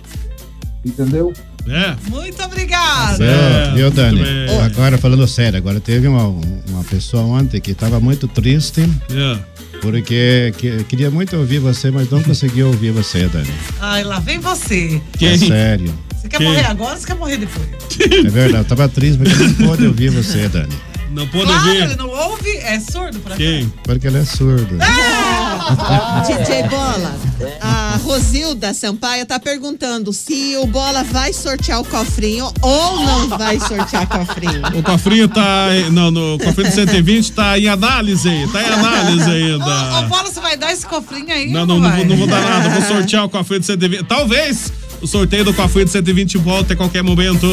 Entendeu? 0.84 1.32
É. 1.66 1.96
Muito 2.08 2.40
obrigada. 2.42 3.18
Viu, 3.18 3.74
viu, 3.74 3.90
Dani? 3.90 4.22
Agora 4.64 4.96
falando 4.96 5.26
sério, 5.26 5.58
agora 5.58 5.80
teve 5.80 6.06
uma, 6.06 6.28
uma 6.28 6.84
pessoa 6.88 7.24
ontem 7.24 7.60
que 7.60 7.72
estava 7.72 7.98
muito 8.00 8.26
triste 8.28 8.88
É. 9.10 9.38
porque 9.80 10.52
que- 10.58 10.84
queria 10.84 11.10
muito 11.10 11.36
ouvir 11.36 11.58
você, 11.58 11.90
mas 11.90 12.10
não 12.10 12.22
conseguiu 12.22 12.68
ouvir 12.68 12.90
você, 12.90 13.26
Dani. 13.28 13.50
Ai, 13.80 14.04
lá 14.04 14.18
vem 14.20 14.38
você. 14.38 15.00
É 15.20 15.36
sério. 15.38 15.92
Você 16.20 16.28
quer 16.28 16.38
Quem? 16.38 16.48
morrer 16.48 16.64
agora 16.66 16.92
ou 16.94 16.96
você 17.00 17.06
quer 17.06 17.14
morrer 17.16 17.36
depois? 17.36 17.66
É 18.00 18.28
verdade, 18.30 18.58
eu 18.58 18.64
tava 18.64 18.88
triste 18.88 19.18
porque 19.18 19.34
não 19.34 19.54
pôde 19.68 19.86
ouvir 19.86 20.10
você, 20.10 20.48
Dani. 20.48 20.72
Não 21.18 21.26
pôde 21.26 21.46
Claro, 21.46 21.68
ele 21.68 21.96
não 21.96 22.08
ouve, 22.10 22.56
é 22.58 22.78
surdo 22.78 23.18
pra 23.18 23.34
Quem? 23.34 23.68
Porque 23.82 24.06
ele 24.06 24.18
é 24.18 24.24
surdo. 24.24 24.78
DJ 26.24 26.68
Bola, 26.68 27.16
a 27.60 27.98
Rosilda 28.04 28.72
Sampaio 28.72 29.26
tá 29.26 29.40
perguntando 29.40 30.12
se 30.12 30.56
o 30.58 30.66
Bola 30.68 31.02
vai 31.02 31.32
sortear 31.32 31.80
o 31.80 31.84
cofrinho 31.84 32.52
ou 32.62 32.96
não 33.04 33.28
vai 33.30 33.58
sortear 33.58 34.04
o 34.04 34.06
cofrinho. 34.06 34.62
O 34.78 34.82
cofrinho 34.84 35.28
tá. 35.28 35.66
Não, 35.90 36.12
no 36.12 36.38
cofrinho 36.38 36.70
do 36.70 36.74
120 36.74 37.32
tá 37.32 37.58
em 37.58 37.66
análise, 37.66 38.30
tá 38.52 38.62
em 38.62 38.66
análise 38.66 39.28
Ô, 39.28 39.32
ainda. 39.32 40.02
Bola, 40.08 40.22
você 40.24 40.40
vai 40.40 40.56
dar 40.56 40.72
esse 40.72 40.86
cofrinho 40.86 41.32
aí? 41.32 41.50
Não, 41.50 41.66
não, 41.66 41.80
não, 41.80 41.88
vai? 41.90 41.96
vou- 41.98 42.06
não 42.06 42.16
vou 42.16 42.26
dar 42.28 42.40
nada, 42.40 42.68
vou 42.68 42.82
sortear 42.82 43.24
o 43.24 43.28
cofrinho 43.28 43.58
do 43.60 43.66
120. 43.66 44.04
Talvez 44.04 44.72
o 45.00 45.06
sorteio 45.06 45.44
do 45.44 45.54
cofrinho 45.54 45.86
do 45.86 45.90
120 45.90 46.38
volte 46.38 46.72
a 46.72 46.76
qualquer 46.76 47.02
momento, 47.02 47.46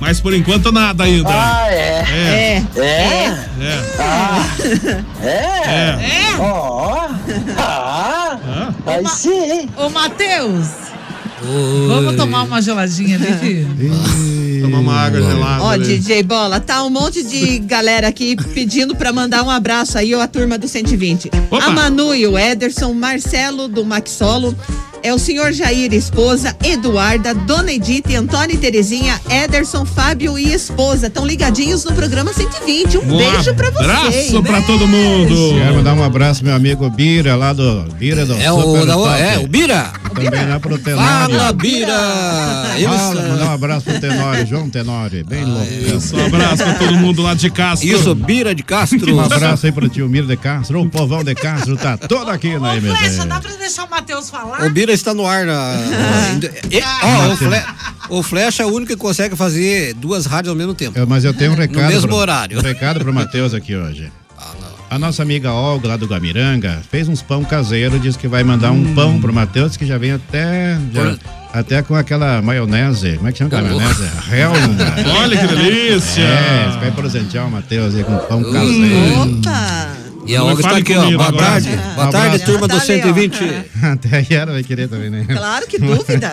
mas 0.00 0.20
por 0.20 0.34
enquanto 0.34 0.70
nada 0.70 1.04
ainda. 1.04 1.28
Ah, 1.28 1.66
é? 1.70 2.04
É. 2.10 2.64
É? 2.76 3.24
É. 3.60 3.96
Ah, 3.98 4.46
é? 5.22 5.28
É. 5.28 6.36
Ó. 6.38 7.08
Ah. 7.58 8.72
Aí 8.86 9.06
sim. 9.08 9.68
Ô, 9.76 9.88
Matheus. 9.88 10.68
Vamos 11.88 12.16
tomar 12.16 12.42
uma 12.42 12.60
geladinha 12.60 13.16
ali, 13.16 13.32
filho? 13.38 14.60
Tomar 14.60 14.78
uma 14.80 14.94
água 14.94 15.22
gelada. 15.22 15.62
Ó, 15.62 15.70
ali. 15.70 15.84
DJ 15.84 16.22
Bola, 16.22 16.60
tá 16.60 16.84
um 16.84 16.90
monte 16.90 17.22
de 17.22 17.60
galera 17.60 18.08
aqui 18.08 18.36
pedindo 18.52 18.94
pra 18.94 19.10
mandar 19.10 19.42
um 19.42 19.48
abraço 19.48 19.96
aí, 19.96 20.14
ó, 20.14 20.20
a 20.20 20.28
turma 20.28 20.58
do 20.58 20.68
120. 20.68 21.30
Opa! 21.50 21.64
A 21.64 21.70
Manu 21.70 22.14
e 22.14 22.26
o 22.26 22.38
Ederson, 22.38 22.92
Marcelo 22.92 23.68
do 23.68 23.84
Maxolo, 23.86 24.54
é 25.02 25.12
o 25.14 25.18
senhor 25.18 25.52
Jair, 25.52 25.92
esposa, 25.92 26.54
Eduarda, 26.64 27.34
Dona 27.34 27.72
Edith, 27.72 28.14
Antônio 28.16 28.54
e 28.54 28.58
Terezinha, 28.58 29.20
Ederson, 29.30 29.84
Fábio 29.84 30.38
e 30.38 30.52
esposa. 30.52 31.06
Estão 31.06 31.26
ligadinhos 31.26 31.84
no 31.84 31.92
programa 31.92 32.32
120. 32.32 32.98
Um, 32.98 33.02
Um 33.14 33.16
beijo 33.18 33.54
pra 33.54 33.70
vocês. 33.70 33.88
abraço 34.34 34.42
pra 34.42 34.62
todo 34.62 34.86
mundo. 34.86 35.54
Quero 35.58 35.74
mandar 35.76 35.94
um 35.94 36.02
abraço, 36.04 36.44
meu 36.44 36.54
amigo 36.54 36.88
Bira, 36.90 37.34
lá 37.36 37.52
do 37.52 37.84
Bira 37.98 38.26
do 38.26 38.34
É 38.34 38.52
o 38.52 38.84
da- 38.86 38.94
Top. 38.94 39.20
é, 39.20 39.38
o 39.38 39.46
Bira. 39.46 39.92
Também 40.14 40.46
lá 40.48 40.58
pro 40.60 40.76
Tenório. 40.76 41.36
Fala, 41.38 41.52
Bira! 41.52 41.86
Fala, 41.96 43.20
ah, 43.22 43.28
mandar 43.28 43.46
um 43.46 43.54
abraço 43.54 43.84
pro 43.84 44.00
Tenório, 44.00 44.46
João 44.46 44.68
Tenório, 44.68 45.24
bem 45.24 45.44
louco. 45.44 45.66
Isso, 45.96 46.16
um 46.16 46.26
abraço 46.26 46.56
pra 46.64 46.74
todo 46.74 46.94
mundo 46.96 47.22
lá 47.22 47.32
de 47.34 47.48
Castro. 47.48 47.88
Isso, 47.88 48.14
Bira 48.14 48.54
de 48.54 48.62
Castro. 48.62 49.14
Um 49.14 49.20
abraço 49.20 49.66
aí 49.66 49.72
pro 49.72 49.88
tio 49.88 50.08
Miro 50.08 50.26
de 50.26 50.36
Castro, 50.36 50.80
o 50.82 50.90
povão 50.90 51.22
de 51.22 51.34
Castro 51.34 51.76
tá 51.76 51.96
todo 51.96 52.28
aqui 52.28 52.58
na 52.58 52.72
Flecha, 52.80 53.06
MZ. 53.22 53.24
dá 53.26 53.40
pra 53.40 53.52
deixar 53.52 53.84
o 53.84 53.90
Matheus 53.90 54.28
falar? 54.30 54.66
O 54.66 54.70
Bira 54.70 54.89
está 54.92 55.14
no 55.14 55.26
ar. 55.26 55.44
Na, 55.46 55.54
e- 56.70 56.82
ó, 57.02 57.32
o, 57.32 57.36
Fle- 57.36 57.64
o 58.08 58.22
Flecha 58.22 58.62
é 58.62 58.66
o 58.66 58.70
único 58.70 58.92
que 58.92 58.96
consegue 58.98 59.36
fazer 59.36 59.94
duas 59.94 60.26
rádios 60.26 60.50
ao 60.50 60.56
mesmo 60.56 60.74
tempo. 60.74 60.98
Eu- 60.98 61.06
mas 61.06 61.24
eu 61.24 61.32
tenho 61.34 61.52
um 61.52 61.56
recado. 61.56 61.82
No 61.82 61.88
mesmo 61.88 62.08
pro- 62.08 62.16
horário. 62.16 62.58
Um 62.58 62.62
recado 62.62 63.00
pro 63.00 63.12
Matheus 63.12 63.54
aqui 63.54 63.74
hoje. 63.76 64.10
A 64.90 64.98
nossa 64.98 65.22
amiga 65.22 65.52
Olga, 65.52 65.86
lá 65.86 65.96
do 65.96 66.04
Guamiranga, 66.06 66.82
fez 66.90 67.06
uns 67.08 67.22
pão 67.22 67.44
caseiro, 67.44 67.96
disse 68.00 68.18
que 68.18 68.26
vai 68.26 68.42
mandar 68.42 68.72
um 68.72 68.92
pão 68.92 69.20
pro 69.20 69.32
Matheus, 69.32 69.76
que 69.76 69.86
já 69.86 69.96
vem 69.96 70.10
até. 70.12 70.76
já- 70.92 71.16
até 71.52 71.80
com 71.82 71.94
aquela 71.94 72.42
maionese. 72.42 73.14
Como 73.16 73.28
é 73.28 73.32
que 73.32 73.38
chama 73.38 73.48
aquela 73.56 73.68
maionese? 73.72 74.02
Helma. 74.32 75.16
Olha 75.20 75.36
que 75.36 75.46
delícia. 75.54 76.22
É, 76.22 76.70
você 76.72 76.78
vai 76.80 76.90
presentear 76.90 77.46
o 77.46 77.50
Matheus 77.52 77.94
aí 77.94 78.02
com 78.02 78.16
pão 78.18 78.42
caseiro. 78.42 79.38
Opa! 79.38 79.88
E 80.26 80.36
a 80.36 80.42
Olga 80.44 80.54
está 80.60 80.68
fale 80.70 80.82
aqui, 80.82 80.94
ó. 80.94 81.00
comigo 81.02 81.18
Boa 81.18 81.32
tarde. 81.32 81.70
Boa 81.94 82.10
tarde, 82.10 82.38
turma 82.44 82.68
do 82.68 82.76
Tá 82.76 82.82
ali, 82.82 83.00
ó. 83.00 83.04
120. 83.04 83.44
Até 83.82 84.16
aí 84.18 84.26
ela 84.30 84.52
vai 84.52 84.62
querer 84.62 84.88
também, 84.88 85.10
né? 85.10 85.24
Claro, 85.28 85.66
que 85.66 85.78
dúvida. 85.80 86.30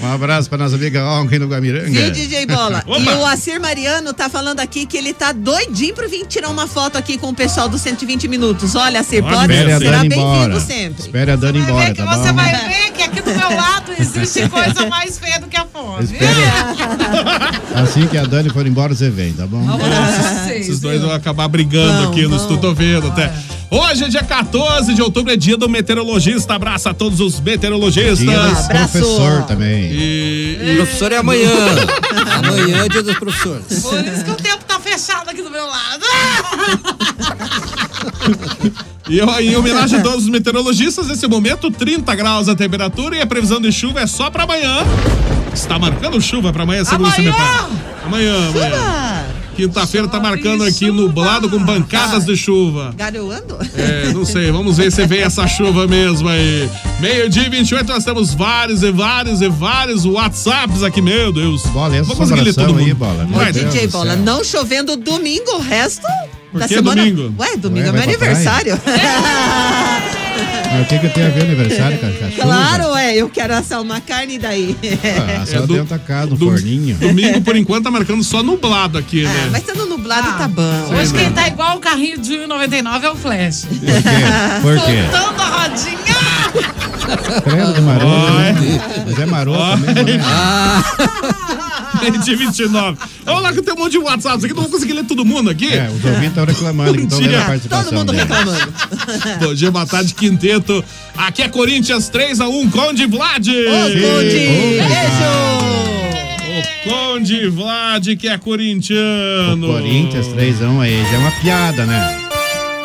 Um 0.00 0.12
abraço 0.12 0.48
pra 0.48 0.58
nossa 0.58 0.74
amiga 0.76 1.02
Olga 1.04 1.38
no 1.38 1.46
Guamiranga. 1.46 1.90
Viu, 1.90 2.10
DJ 2.10 2.46
Bola? 2.46 2.82
Opa! 2.86 3.00
E 3.12 3.14
o 3.14 3.24
Acir 3.26 3.60
Mariano 3.60 4.12
tá 4.12 4.28
falando 4.28 4.60
aqui 4.60 4.86
que 4.86 4.96
ele 4.96 5.12
tá 5.14 5.32
doidinho 5.32 5.94
pra 5.94 6.06
vir 6.06 6.26
tirar 6.26 6.48
uma 6.50 6.66
foto 6.66 6.96
aqui 6.98 7.16
com 7.18 7.28
o 7.30 7.34
pessoal 7.34 7.68
do 7.68 7.78
120 7.78 8.28
minutos. 8.28 8.74
Olha, 8.74 9.00
Acir, 9.00 9.24
Olha, 9.24 9.34
pode 9.36 9.52
espere 9.52 9.72
a 9.72 9.78
será 9.78 9.98
bem-vindo 10.00 10.20
embora. 10.20 10.60
sempre. 10.60 11.00
Espere 11.02 11.30
a 11.30 11.36
Dani 11.36 11.58
embora, 11.58 11.94
tá 11.94 12.04
Você 12.04 12.28
bom? 12.28 12.34
vai 12.34 12.52
ver 12.68 12.92
que 12.92 13.02
aqui 13.02 13.20
do 13.22 13.30
meu 13.34 13.56
lado 13.56 13.92
existe 13.98 14.48
coisa 14.48 14.86
mais 14.88 15.18
feia 15.18 15.40
do 15.40 15.46
que 15.48 15.56
a 15.56 15.64
fome. 15.66 16.06
Assim 17.74 18.06
que 18.06 18.16
a 18.16 18.24
Dani 18.24 18.50
for 18.50 18.66
embora, 18.66 18.94
você 18.94 19.10
vem, 19.10 19.32
tá 19.32 19.46
bom? 19.46 19.64
Esses 20.54 20.80
dois 20.80 21.00
vão 21.00 21.10
acabar 21.12 21.48
brigando 21.48 22.08
aqui 22.08 22.26
no 22.26 22.36
estúdio, 22.36 22.60
tô 22.60 22.74
vendo 22.74 23.08
até. 23.08 23.32
Hoje 23.70 24.04
é 24.04 24.08
dia 24.08 24.22
14 24.22 24.92
de 24.92 25.00
outubro, 25.00 25.32
é 25.32 25.36
dia 25.36 25.56
do 25.56 25.66
meteorologista. 25.66 26.54
Abraço 26.54 26.90
a 26.90 26.94
todos 26.94 27.20
os 27.20 27.40
meteorologistas. 27.40 28.18
Dia 28.18 28.38
do 28.38 28.68
professor 28.68 29.44
também. 29.44 29.90
E, 29.90 30.74
Professor 30.76 31.10
é 31.10 31.16
amanhã. 31.16 31.48
amanhã 32.44 32.84
é 32.84 32.88
dia 32.90 33.02
dos 33.02 33.16
professores. 33.16 33.80
Por 33.80 34.04
isso 34.04 34.24
que 34.24 34.30
o 34.30 34.34
tempo 34.34 34.64
tá 34.66 34.78
fechado 34.78 35.30
aqui 35.30 35.40
do 35.40 35.50
meu 35.50 35.66
lado. 35.66 36.04
E 39.12 39.20
em 39.42 39.56
homenagem 39.56 39.98
a 39.98 40.02
todos 40.02 40.24
os 40.24 40.30
meteorologistas, 40.30 41.08
nesse 41.08 41.28
momento, 41.28 41.70
30 41.70 42.14
graus 42.14 42.48
a 42.48 42.54
temperatura 42.54 43.14
e 43.14 43.20
a 43.20 43.26
previsão 43.26 43.60
de 43.60 43.70
chuva 43.70 44.00
é 44.00 44.06
só 44.06 44.30
pra 44.30 44.44
amanhã. 44.44 44.78
Está 45.52 45.78
marcando 45.78 46.18
chuva 46.18 46.50
pra 46.50 46.62
amanhã, 46.62 46.82
segundo 46.82 47.08
o 47.08 47.12
Amanhã? 47.12 47.30
CMPA. 47.30 47.70
Amanhã, 48.06 48.48
amanhã. 48.48 49.24
Quinta-feira 49.54 50.08
tá 50.08 50.18
marcando 50.18 50.64
aqui 50.64 50.90
nublado 50.90 51.50
com 51.50 51.62
pancadas 51.62 52.24
de 52.24 52.34
chuva. 52.34 52.94
Garoando? 52.96 53.58
É, 53.76 54.10
não 54.14 54.24
sei, 54.24 54.50
vamos 54.50 54.78
ver 54.78 54.90
se 54.90 55.06
vem 55.06 55.20
essa 55.20 55.46
chuva 55.46 55.86
mesmo 55.86 56.26
aí. 56.30 56.70
Meio-dia 56.98 57.48
e 57.48 57.50
28, 57.50 57.86
nós 57.86 58.02
temos 58.02 58.32
vários 58.32 58.82
e 58.82 58.90
vários 58.90 59.42
e 59.42 59.48
vários 59.50 60.06
WhatsApps 60.06 60.82
aqui, 60.82 61.02
meu 61.02 61.30
Deus. 61.30 61.66
Bola, 61.66 61.94
essa 61.94 62.04
Vou 62.04 62.16
conseguir 62.16 62.40
ler 62.40 62.54
todo 62.54 62.78
aí, 62.78 62.86
mundo. 62.86 62.94
Bola. 62.94 63.26
Meu 63.26 63.38
Vai, 63.38 63.52
DJ 63.52 63.88
Bola, 63.88 64.16
não 64.16 64.42
chovendo 64.42 64.96
domingo, 64.96 65.56
o 65.56 65.60
resto 65.60 66.06
Por 66.52 66.60
da 66.60 66.68
que 66.68 66.74
semana. 66.74 67.02
domingo? 67.02 67.34
Ué, 67.38 67.56
domingo 67.56 67.86
Ué, 67.86 67.88
é 67.88 67.92
meu 67.92 68.02
aniversário. 68.02 68.78
Mas 70.72 70.82
o 70.82 70.84
que, 70.86 70.98
que 71.00 71.08
tem 71.10 71.26
a 71.26 71.28
ver 71.28 71.42
aniversário, 71.42 71.98
cara? 71.98 72.12
Chuva? 72.14 72.42
claro, 72.42 72.96
é, 72.96 73.14
eu 73.14 73.28
quero 73.28 73.54
assar 73.54 73.82
uma 73.82 74.00
carne 74.00 74.38
daí. 74.38 74.74
Ah, 75.40 75.44
só 75.44 75.58
É 75.58 75.60
do- 75.66 75.74
dentro 75.74 75.90
da 75.90 75.98
casa, 75.98 76.30
no 76.30 76.36
do- 76.36 76.46
forninho. 76.46 76.96
Domingo, 76.96 77.42
por 77.42 77.54
enquanto, 77.56 77.84
tá 77.84 77.90
marcando 77.90 78.24
só 78.24 78.42
nublado 78.42 78.96
aqui, 78.96 79.26
Ah, 79.26 79.28
né? 79.28 79.48
mas 79.52 79.64
sendo 79.66 79.84
nublado 79.84 80.32
tá 80.38 80.48
bom. 80.48 80.94
Hoje 80.98 81.12
quem 81.12 81.30
tá 81.30 81.46
igual 81.46 81.76
o 81.76 81.80
carrinho 81.80 82.18
de 82.18 82.32
1,99 82.38 83.04
é 83.04 83.10
o 83.10 83.14
Flash. 83.16 83.66
Por 83.66 83.76
quê? 83.78 83.86
Por 84.62 84.80
quê? 84.86 85.04
Soltando 85.12 85.42
a 85.42 85.62
rodinha. 85.62 87.42
Credo 87.44 87.72
do 87.74 87.82
maroto. 87.82 88.32
né? 88.32 88.54
Mas 89.06 89.18
é 89.18 89.26
maroto 89.26 89.76
mesmo, 89.78 90.02
né? 90.04 90.20
de 92.10 92.34
29. 92.34 92.98
Vamos 93.24 93.42
lá 93.42 93.52
que 93.52 93.62
tem 93.62 93.74
um 93.74 93.78
monte 93.78 93.92
de 93.92 93.98
WhatsApps 93.98 94.44
aqui, 94.44 94.54
não 94.54 94.62
vou 94.62 94.70
conseguir 94.70 94.92
ler 94.94 95.04
todo 95.04 95.24
mundo 95.24 95.50
aqui. 95.50 95.72
É, 95.72 95.88
os 95.88 96.04
ouvintes 96.04 96.28
estão 96.28 96.44
reclamando 96.44 96.92
Bom 96.92 97.16
vendo 97.18 97.36
a 97.36 97.44
participação 97.44 97.84
Todo 97.84 97.94
mundo 97.98 98.12
reclamando. 98.12 98.74
Bom 99.40 99.54
dia, 99.54 99.70
boa 99.70 99.86
tarde, 99.86 100.14
quinteto. 100.14 100.84
Aqui 101.16 101.42
é 101.42 101.48
Corinthians 101.48 102.10
3x1, 102.10 102.70
Conde 102.70 103.06
Vlad. 103.06 103.48
Ô, 103.48 103.52
Conde, 103.52 104.38
O 106.48 106.90
Conde 106.90 107.48
Vlad, 107.48 108.08
que 108.16 108.28
é 108.28 108.38
corintiano. 108.38 109.66
Corinthians 109.66 110.26
3x1 110.28 110.80
aí, 110.80 111.02
já 111.04 111.12
é 111.14 111.18
uma 111.18 111.30
piada, 111.32 111.86
né? 111.86 112.18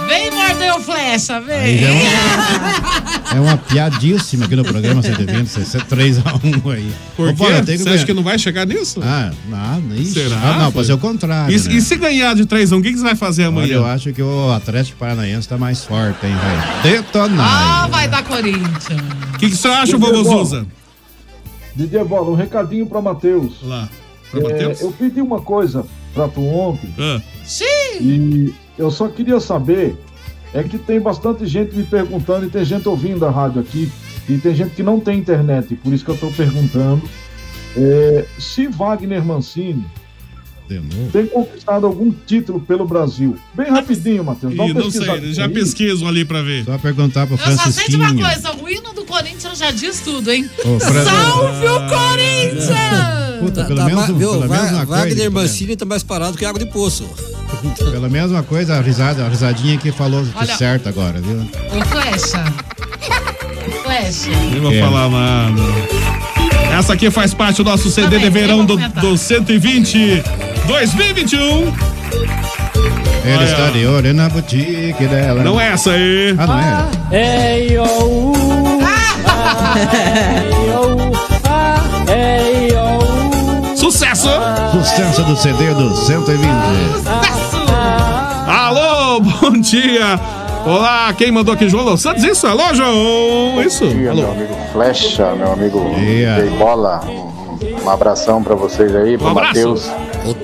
Vem 0.07 0.31
o 0.75 0.79
flecha, 0.81 1.39
vem. 1.41 1.77
já 1.79 1.87
é 1.87 1.91
uma, 1.91 3.37
é 3.37 3.39
uma 3.39 3.57
piadíssima 3.57 4.45
aqui 4.45 4.55
no 4.55 4.63
programa 4.63 5.01
120, 5.01 5.47
você 5.47 5.77
3x1 5.79 6.73
aí. 6.73 6.91
Por 7.15 7.33
quê? 7.33 7.77
Você 7.77 7.89
acha 7.89 8.05
que 8.05 8.13
não 8.13 8.23
vai 8.23 8.37
chegar 8.39 8.65
nisso? 8.65 8.99
Ah, 9.03 9.31
não, 9.47 9.95
isso. 9.95 10.13
Será? 10.13 10.35
Ah, 10.41 10.57
não, 10.73 10.83
ser 10.83 10.93
o 10.93 10.97
contrário. 10.97 11.55
E, 11.55 11.59
né? 11.59 11.75
e 11.75 11.81
se 11.81 11.95
ganhar 11.95 12.35
de 12.35 12.45
3x1, 12.45 12.79
o 12.79 12.81
que, 12.81 12.91
que 12.91 12.97
você 12.97 13.03
vai 13.03 13.15
fazer 13.15 13.43
Olha, 13.43 13.49
amanhã? 13.49 13.73
eu 13.75 13.85
acho 13.85 14.11
que 14.13 14.21
o 14.21 14.51
Atlético 14.51 14.97
Paranaense 14.97 15.47
tá 15.47 15.57
mais 15.57 15.83
forte, 15.83 16.25
hein, 16.25 16.35
velho? 16.35 16.95
Detonar. 17.03 17.83
Ah, 17.83 17.87
vai 17.87 18.07
dar 18.07 18.23
Corinthians. 18.23 19.01
O 19.33 19.37
que, 19.37 19.49
que 19.49 19.55
você 19.55 19.67
acha, 19.67 19.97
vovô 19.97 20.23
Zuza? 20.23 20.65
DJ 21.75 22.03
Bola, 22.03 22.31
um 22.31 22.35
recadinho 22.35 22.85
pra 22.87 23.01
Matheus. 23.01 23.53
Lá. 23.61 23.87
Pra 24.31 24.39
É, 24.39 24.43
Matheus? 24.43 24.81
eu 24.81 24.91
pedi 24.91 25.21
uma 25.21 25.39
coisa 25.41 25.85
pra 26.13 26.27
tu 26.27 26.41
ontem 26.43 26.89
Ah, 26.99 27.21
Sim. 27.45 27.65
e 28.01 28.53
eu 28.77 28.89
só 28.91 29.07
queria 29.07 29.39
saber, 29.39 29.95
é 30.59 30.63
que 30.63 30.77
tem 30.77 30.99
bastante 30.99 31.45
gente 31.45 31.75
me 31.75 31.83
perguntando 31.83 32.45
e 32.45 32.49
tem 32.49 32.63
gente 32.65 32.87
ouvindo 32.89 33.25
a 33.25 33.29
rádio 33.31 33.61
aqui 33.61 33.91
e 34.29 34.37
tem 34.37 34.53
gente 34.55 34.71
que 34.75 34.83
não 34.83 34.99
tem 34.99 35.19
internet, 35.19 35.75
por 35.75 35.93
isso 35.93 36.03
que 36.03 36.11
eu 36.11 36.17
tô 36.17 36.29
perguntando 36.31 37.01
é, 37.75 38.25
se 38.39 38.67
Wagner 38.67 39.23
Mancini 39.23 39.85
tem 41.13 41.25
conquistado 41.27 41.85
algum 41.85 42.11
título 42.25 42.59
pelo 42.59 42.85
Brasil. 42.85 43.37
Bem 43.53 43.69
rapidinho, 43.69 44.21
Matheus. 44.25 44.53
Ih, 44.53 44.73
não 44.73 44.91
sei, 44.91 45.33
já 45.33 45.45
aí. 45.45 45.49
pesquiso 45.53 46.05
ali 46.05 46.25
pra 46.25 46.41
ver. 46.41 46.65
Só 46.65 46.77
perguntar 46.77 47.25
pro 47.25 47.35
Eu 47.37 47.57
só 47.57 47.71
sei 47.71 47.87
de 47.87 47.95
uma 47.95 48.09
Francisquinho. 48.09 48.25
coisa, 48.51 48.63
o 48.63 48.69
hino 48.69 48.93
do 48.93 49.05
Corinthians 49.05 49.57
já 49.57 49.71
diz 49.71 50.01
tudo, 50.01 50.29
hein? 50.29 50.49
Ô, 50.65 50.77
Fran- 50.77 51.05
Salve 51.05 51.67
o 51.67 51.79
Corinthians! 51.87 53.39
Puta, 53.39 53.63
pelo 53.63 53.79
Tá 53.79 53.85
menos, 53.85 54.07
viu, 54.07 54.17
pelo 54.31 54.39
Va- 54.47 54.55
menos 54.57 54.71
uma 54.71 54.85
Wagner 54.85 55.15
coisa. 55.15 55.29
Mancini 55.29 55.75
tá 55.77 55.85
mais 55.85 56.03
parado 56.03 56.37
que 56.37 56.43
água 56.43 56.59
de 56.59 56.65
poço. 56.65 57.07
Pelo 57.91 58.09
menos 58.09 58.31
uma 58.31 58.43
coisa, 58.43 58.77
a 58.77 58.81
risada, 58.81 59.25
a 59.25 59.29
risadinha 59.29 59.77
que 59.77 59.91
falou 59.91 60.23
de 60.23 60.31
Olha- 60.35 60.55
certo 60.57 60.87
agora, 60.89 61.19
viu? 61.19 61.39
Ô, 61.41 61.85
Flecha. 61.85 62.43
Flecha. 63.83 64.29
Nem 64.51 64.59
vou 64.61 64.71
É. 64.71 64.79
falar 64.81 65.09
nada. 65.09 65.61
Essa 66.77 66.93
aqui 66.93 67.09
faz 67.09 67.33
parte 67.33 67.63
do 67.63 67.69
nosso 67.69 67.89
CD 67.89 68.19
de 68.19 68.29
verão 68.29 68.63
do, 68.65 68.77
do 68.77 69.17
120 69.17 70.21
2021. 70.67 71.73
Ele 73.25 73.43
está 73.43 73.69
de 73.71 73.85
olho 73.85 74.13
na 74.13 74.29
boutique 74.29 75.05
dela. 75.07 75.43
Não 75.43 75.59
é 75.59 75.71
essa 75.73 75.91
aí. 75.91 76.35
Ah, 76.37 76.47
não 76.47 76.59
é? 76.59 77.57
Ei, 77.59 77.77
oh, 77.77 78.33
ei, 82.11 82.69
oh. 82.75 83.75
Sucesso! 83.75 84.29
Sucesso 84.71 85.23
do 85.23 85.35
CD 85.35 85.73
do 85.73 85.95
120. 85.95 86.47
Alô, 89.17 89.21
bom 89.21 89.51
dia. 89.59 90.19
Olá, 90.65 91.13
quem 91.13 91.31
mandou 91.31 91.53
aqui, 91.53 91.67
João 91.67 91.85
Los 91.85 92.01
Santos? 92.01 92.23
Isso, 92.23 92.45
alô, 92.45 92.73
João. 92.73 93.61
Isso. 93.65 93.85
Bom 93.85 93.93
dia, 93.95 94.13
meu 94.13 94.31
amigo 94.31 94.53
Flecha, 94.73 95.33
meu 95.35 95.53
amigo. 95.53 95.79
Jay 95.97 96.49
Bola. 96.57 97.01
Um- 97.07 97.27
Um 97.85 97.89
abração 97.89 98.43
pra 98.43 98.53
vocês 98.53 98.93
aí, 98.95 99.17
pro 99.17 99.27
Um 99.27 99.31
abraço. 99.31 99.47
Matheus. 99.55 99.91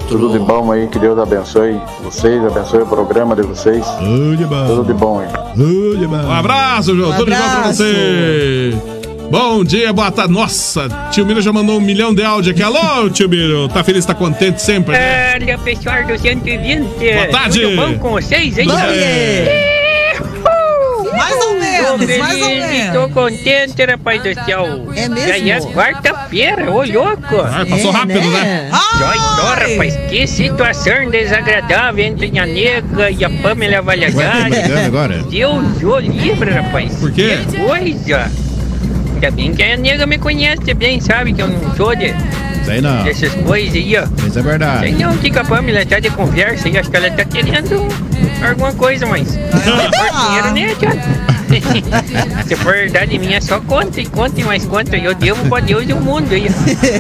Tudo 0.08 0.30
de 0.32 0.40
bom 0.40 0.72
aí, 0.72 0.88
que 0.88 0.98
Deus 0.98 1.20
abençoe 1.20 1.80
vocês, 2.04 2.44
abençoe 2.44 2.82
o 2.82 2.86
programa 2.88 3.36
de 3.36 3.42
vocês. 3.44 3.86
Tudo 4.00 4.38
de 4.38 4.46
bom. 4.46 4.66
Tudo 4.66 4.84
de 4.86 4.94
bom 4.94 5.20
aí. 5.20 5.28
Tudo 5.54 5.98
de 5.98 6.08
bom. 6.08 6.16
Um 6.16 6.32
abraço, 6.32 6.96
João. 6.96 7.12
Um 7.12 7.16
Tudo 7.18 7.32
de 7.32 7.38
bom 7.38 7.44
pra 7.44 7.58
abraço. 7.60 7.78
você. 7.84 8.93
Bom 9.34 9.64
dia, 9.64 9.92
boa 9.92 10.12
tarde. 10.12 10.32
Nossa, 10.32 10.88
tio 11.10 11.26
Miro 11.26 11.42
já 11.42 11.52
mandou 11.52 11.80
um 11.80 11.82
milhão 11.82 12.14
de 12.14 12.24
áudio 12.24 12.52
aqui. 12.52 12.62
Alô, 12.62 13.10
tio 13.10 13.28
Miro. 13.28 13.68
Tá 13.68 13.84
feliz, 13.84 14.06
tá 14.06 14.14
contente 14.14 14.62
sempre, 14.62 14.92
né? 14.96 15.34
Olha, 15.34 15.58
pessoal 15.58 16.04
do 16.06 16.16
120. 16.16 16.88
Boa 17.16 17.28
tarde. 17.32 17.62
Tudo 17.62 17.76
bom 17.76 17.98
com 17.98 18.12
vocês, 18.12 18.56
hein? 18.60 18.68
Dia. 18.68 19.74
Mais 21.18 21.34
ou 21.34 21.48
Tô 21.48 21.98
menos, 21.98 22.18
mais 22.20 22.42
ou 22.42 22.48
feliz, 22.48 22.68
menos. 22.68 22.94
tô 22.94 23.10
contente, 23.10 23.86
rapaz 23.86 24.22
do 24.22 24.46
céu. 24.46 24.66
É 24.96 25.10
mesmo? 25.10 25.28
Já 25.28 25.38
é 25.56 25.62
quarta-feira, 25.74 26.70
ô 26.72 26.84
louco. 26.84 27.42
Ai, 27.52 27.66
passou 27.66 27.90
É, 27.90 27.94
rápido, 27.94 28.20
né? 28.20 28.44
né? 28.44 28.70
Ai. 28.72 29.72
rapaz, 29.72 29.96
que 30.12 30.28
situação 30.28 31.10
desagradável 31.10 32.06
entre 32.06 32.38
a 32.38 32.46
nega 32.46 33.10
e 33.10 33.26
a 33.26 33.32
Pamela 33.32 33.78
agora? 33.78 35.24
Deus 35.24 35.82
o 35.82 35.98
livre, 35.98 36.52
rapaz. 36.52 36.94
Por 37.00 37.12
quê? 37.12 37.40
Que 37.50 37.58
coisa. 37.58 38.43
Ainda 39.24 39.32
bem 39.38 39.54
que 39.54 39.64
a 39.64 39.78
nega 39.78 40.06
me 40.06 40.18
conhece 40.18 40.74
bem, 40.74 41.00
sabe 41.00 41.32
que 41.32 41.42
eu 41.42 41.48
não 41.48 41.74
sou 41.76 41.96
de, 41.96 42.14
Sei 42.66 42.82
não. 42.82 43.04
dessas 43.06 43.34
coisas 43.36 43.74
aí, 43.74 43.96
ó. 43.96 44.28
Isso 44.28 44.38
é 44.38 44.42
verdade. 44.42 44.80
Sei 44.82 44.92
não, 44.92 45.18
que 45.18 45.40
a 45.40 45.46
Pamela 45.46 45.86
tá 45.86 45.98
de 45.98 46.10
conversa 46.10 46.68
aí, 46.68 46.78
acho 46.78 46.90
que 46.90 46.98
ela 46.98 47.10
tá 47.10 47.24
querendo 47.24 47.88
alguma 48.46 48.74
coisa, 48.74 49.06
mas 49.06 49.30
se 49.30 49.40
for 49.40 50.52
dinheiro, 50.52 50.52
né? 50.52 51.24
Se 52.48 52.56
for 52.56 52.74
verdade 52.74 53.20
minha, 53.20 53.40
só 53.40 53.60
conta 53.60 54.02
e 54.02 54.08
conta 54.08 54.42
e 54.42 54.44
mais 54.44 54.66
conta. 54.66 54.98
Eu 54.98 55.14
devo 55.14 55.48
pra 55.48 55.60
Deus 55.60 55.88
e 55.88 55.94
o 55.94 56.02
mundo 56.02 56.34
aí. 56.34 56.48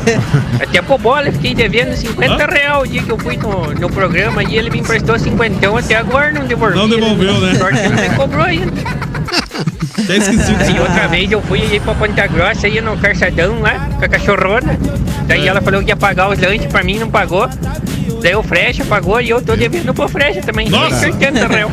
Até 0.61 0.79
pro 0.79 0.97
bola, 0.97 1.31
fiquei 1.31 1.55
devendo 1.55 1.95
50 1.95 2.45
real 2.45 2.83
o 2.83 2.87
dia 2.87 3.01
que 3.01 3.11
eu 3.11 3.17
fui 3.17 3.35
no, 3.35 3.73
no 3.73 3.89
programa 3.89 4.43
e 4.43 4.55
ele 4.55 4.69
me 4.69 4.79
emprestou 4.79 5.17
50, 5.17 5.79
até 5.79 5.95
agora 5.95 6.31
não 6.31 6.45
devolveu. 6.45 6.77
Não 6.77 6.87
devolveu, 6.87 7.39
né? 7.39 7.55
Sorte 7.55 7.79
que 7.79 7.87
ele 7.87 8.09
me 8.09 8.15
cobrou 8.15 8.45
ainda. 8.45 8.71
Até 10.03 10.17
esqueci 10.17 10.51
E 10.51 10.55
disso. 10.57 10.81
outra 10.81 11.07
vez 11.07 11.31
eu 11.31 11.41
fui 11.41 11.61
aí 11.61 11.79
pra 11.79 11.93
Ponta 11.93 12.27
Grossa, 12.27 12.67
ia 12.67 12.81
no 12.81 12.97
calçadão 12.97 13.59
lá, 13.61 13.87
com 13.99 14.05
a 14.05 14.07
cachorrona. 14.09 14.77
Daí 15.27 15.47
ela 15.47 15.61
falou 15.61 15.81
que 15.83 15.89
ia 15.89 15.95
pagar 15.95 16.29
os 16.29 16.39
lanches 16.39 16.65
pra 16.67 16.83
mim, 16.83 16.97
não 16.99 17.09
pagou. 17.09 17.47
Daí 18.21 18.35
o 18.35 18.43
Frecha 18.43 18.83
pagou 18.85 19.21
e 19.21 19.29
eu 19.29 19.41
tô 19.41 19.55
devendo 19.55 19.93
pro 19.93 20.07
Frecha 20.07 20.41
também. 20.41 20.69
Nossa! 20.69 21.05
80 21.05 21.47
real. 21.47 21.71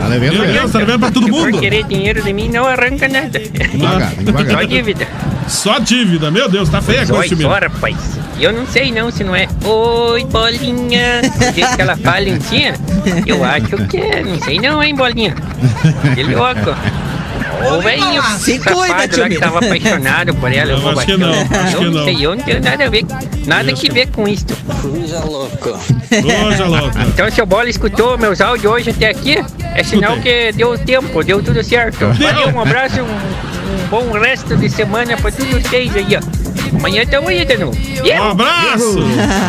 Tá 0.00 0.08
devendo 0.08 0.32
Meu 0.32 0.40
mesmo. 0.42 0.52
Deus, 0.60 0.72
tá 0.72 0.78
devendo 0.80 0.98
pra 1.00 1.10
todo 1.12 1.24
Se 1.26 1.30
for 1.30 1.46
mundo. 1.52 1.60
querer 1.60 1.84
dinheiro 1.84 2.22
de 2.22 2.32
mim, 2.32 2.48
não 2.48 2.66
arranca 2.66 3.08
nada. 3.08 3.40
Pagar, 3.80 4.10
tem 4.10 4.24
que 4.24 4.32
pagar. 4.32 4.50
Só 4.58 4.62
dívida. 4.64 5.06
Só 5.48 5.78
dívida. 5.78 6.30
Meu 6.30 6.48
Deus, 6.48 6.68
tá 6.68 6.82
feia 6.82 7.02
a 7.02 7.06
coisa, 7.06 7.36
Miro. 7.36 7.48
só, 7.48 7.54
rapaz. 7.54 7.96
Eu 8.40 8.52
não 8.52 8.66
sei 8.66 8.90
não 8.90 9.10
se 9.12 9.22
não 9.22 9.36
é 9.36 9.46
Oi, 9.64 10.24
bolinha. 10.24 11.22
Do 11.22 11.54
jeito 11.54 11.76
que 11.76 11.82
ela 11.82 11.96
fala 11.96 12.28
em 12.28 12.40
cima, 12.40 12.74
eu 13.26 13.44
acho 13.44 13.76
que 13.88 13.96
é. 13.98 14.22
Não 14.24 14.40
sei 14.40 14.58
não, 14.58 14.82
hein, 14.82 14.94
bolinha. 14.96 15.34
Que 16.14 16.22
louco. 16.24 16.74
Ô, 17.70 17.80
velhinho, 17.80 18.22
Se 18.38 18.58
cuida, 18.58 18.86
safado 18.86 19.08
tio 19.08 19.22
lá 19.22 19.28
que 19.28 19.38
tava 19.38 19.58
apaixonado 19.58 20.34
por 20.34 20.52
ela. 20.52 20.72
eu 20.72 20.78
Não, 20.80 20.88
acho 20.90 21.06
que 21.06 21.16
não, 21.16 21.30
acho 21.32 21.76
eu 21.76 21.78
que 21.80 21.90
não. 21.90 22.04
sei, 22.04 22.26
eu 22.26 22.36
não 22.36 22.42
tenho 22.42 22.60
nada 22.62 22.84
a 22.84 22.90
ver, 22.90 23.04
nada 23.46 23.72
que 23.72 23.90
ver 23.92 24.08
com 24.08 24.26
isso. 24.26 24.46
Coisa 24.80 25.20
louca. 25.24 25.72
Coisa 26.22 26.64
louca. 26.66 27.02
Então, 27.02 27.30
seu 27.30 27.46
bola 27.46 27.68
escutou 27.68 28.16
meus 28.18 28.40
áudios 28.40 28.72
hoje 28.72 28.90
até 28.90 29.08
aqui, 29.08 29.36
é 29.74 29.82
sinal 29.84 30.16
que 30.18 30.52
deu 30.52 30.76
tempo, 30.78 31.22
deu 31.22 31.42
tudo 31.42 31.62
certo. 31.62 32.06
Valeu, 32.14 32.48
um 32.48 32.60
abraço, 32.60 33.00
um, 33.00 33.04
um 33.04 33.86
bom 33.88 34.10
resto 34.18 34.56
de 34.56 34.68
semana 34.68 35.16
pra 35.16 35.30
todos 35.30 35.62
vocês 35.62 35.94
aí, 35.96 36.16
ó. 36.16 36.41
Amanhã 36.74 37.02
estamos 37.02 37.28
aí 37.28 37.44
de 37.44 37.56
novo. 37.58 37.76
Um 37.76 38.30
abraço. 38.30 38.98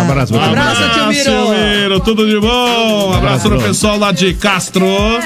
Abraço, 0.02 0.34
Um 0.34 0.38
meu 0.38 0.46
amigo. 0.46 0.62
Abraço, 0.62 0.90
tio 0.94 1.08
Miro. 1.08 1.50
Miro. 1.50 2.00
Tudo 2.02 2.28
de 2.30 2.40
bom. 2.40 3.10
Um 3.12 3.14
abraço 3.14 3.48
pro 3.50 3.62
pessoal 3.62 3.98
lá 3.98 4.12
de 4.12 4.34
Castro. 4.34 4.86
Um 4.86 5.18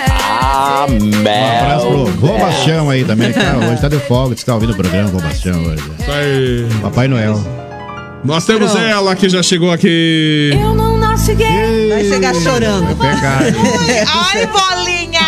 abraço 1.20 1.86
pro 1.88 2.06
Vô 2.06 2.38
Bastião 2.38 2.90
aí 2.90 3.04
também, 3.04 3.34
que 3.34 3.40
tá, 3.40 3.58
hoje 3.70 3.82
tá 3.82 3.88
de 3.90 4.00
folga, 4.00 4.36
que 4.36 4.46
tá 4.46 4.54
ouvindo 4.54 4.72
o 4.74 4.76
programa, 4.76 5.10
Vô 5.10 5.20
Bastião 5.20 5.62
hoje. 5.64 5.84
Isso 6.00 6.12
aí. 6.12 6.68
Papai 6.82 7.08
Noel. 7.08 7.40
Nós 8.24 8.46
temos 8.46 8.72
Pronto. 8.72 8.86
ela 8.86 9.16
que 9.16 9.30
já 9.30 9.42
chegou 9.44 9.72
aqui. 9.72 10.52
Eu 10.54 10.74
não 10.76 10.98
nasci 10.98 11.34
gay. 11.36 11.90
Vai 11.90 12.04
chegar 12.04 12.34
chorando. 12.36 12.88
Pecado. 12.96 13.56
Ai, 14.08 14.48
bolinha! 14.48 15.22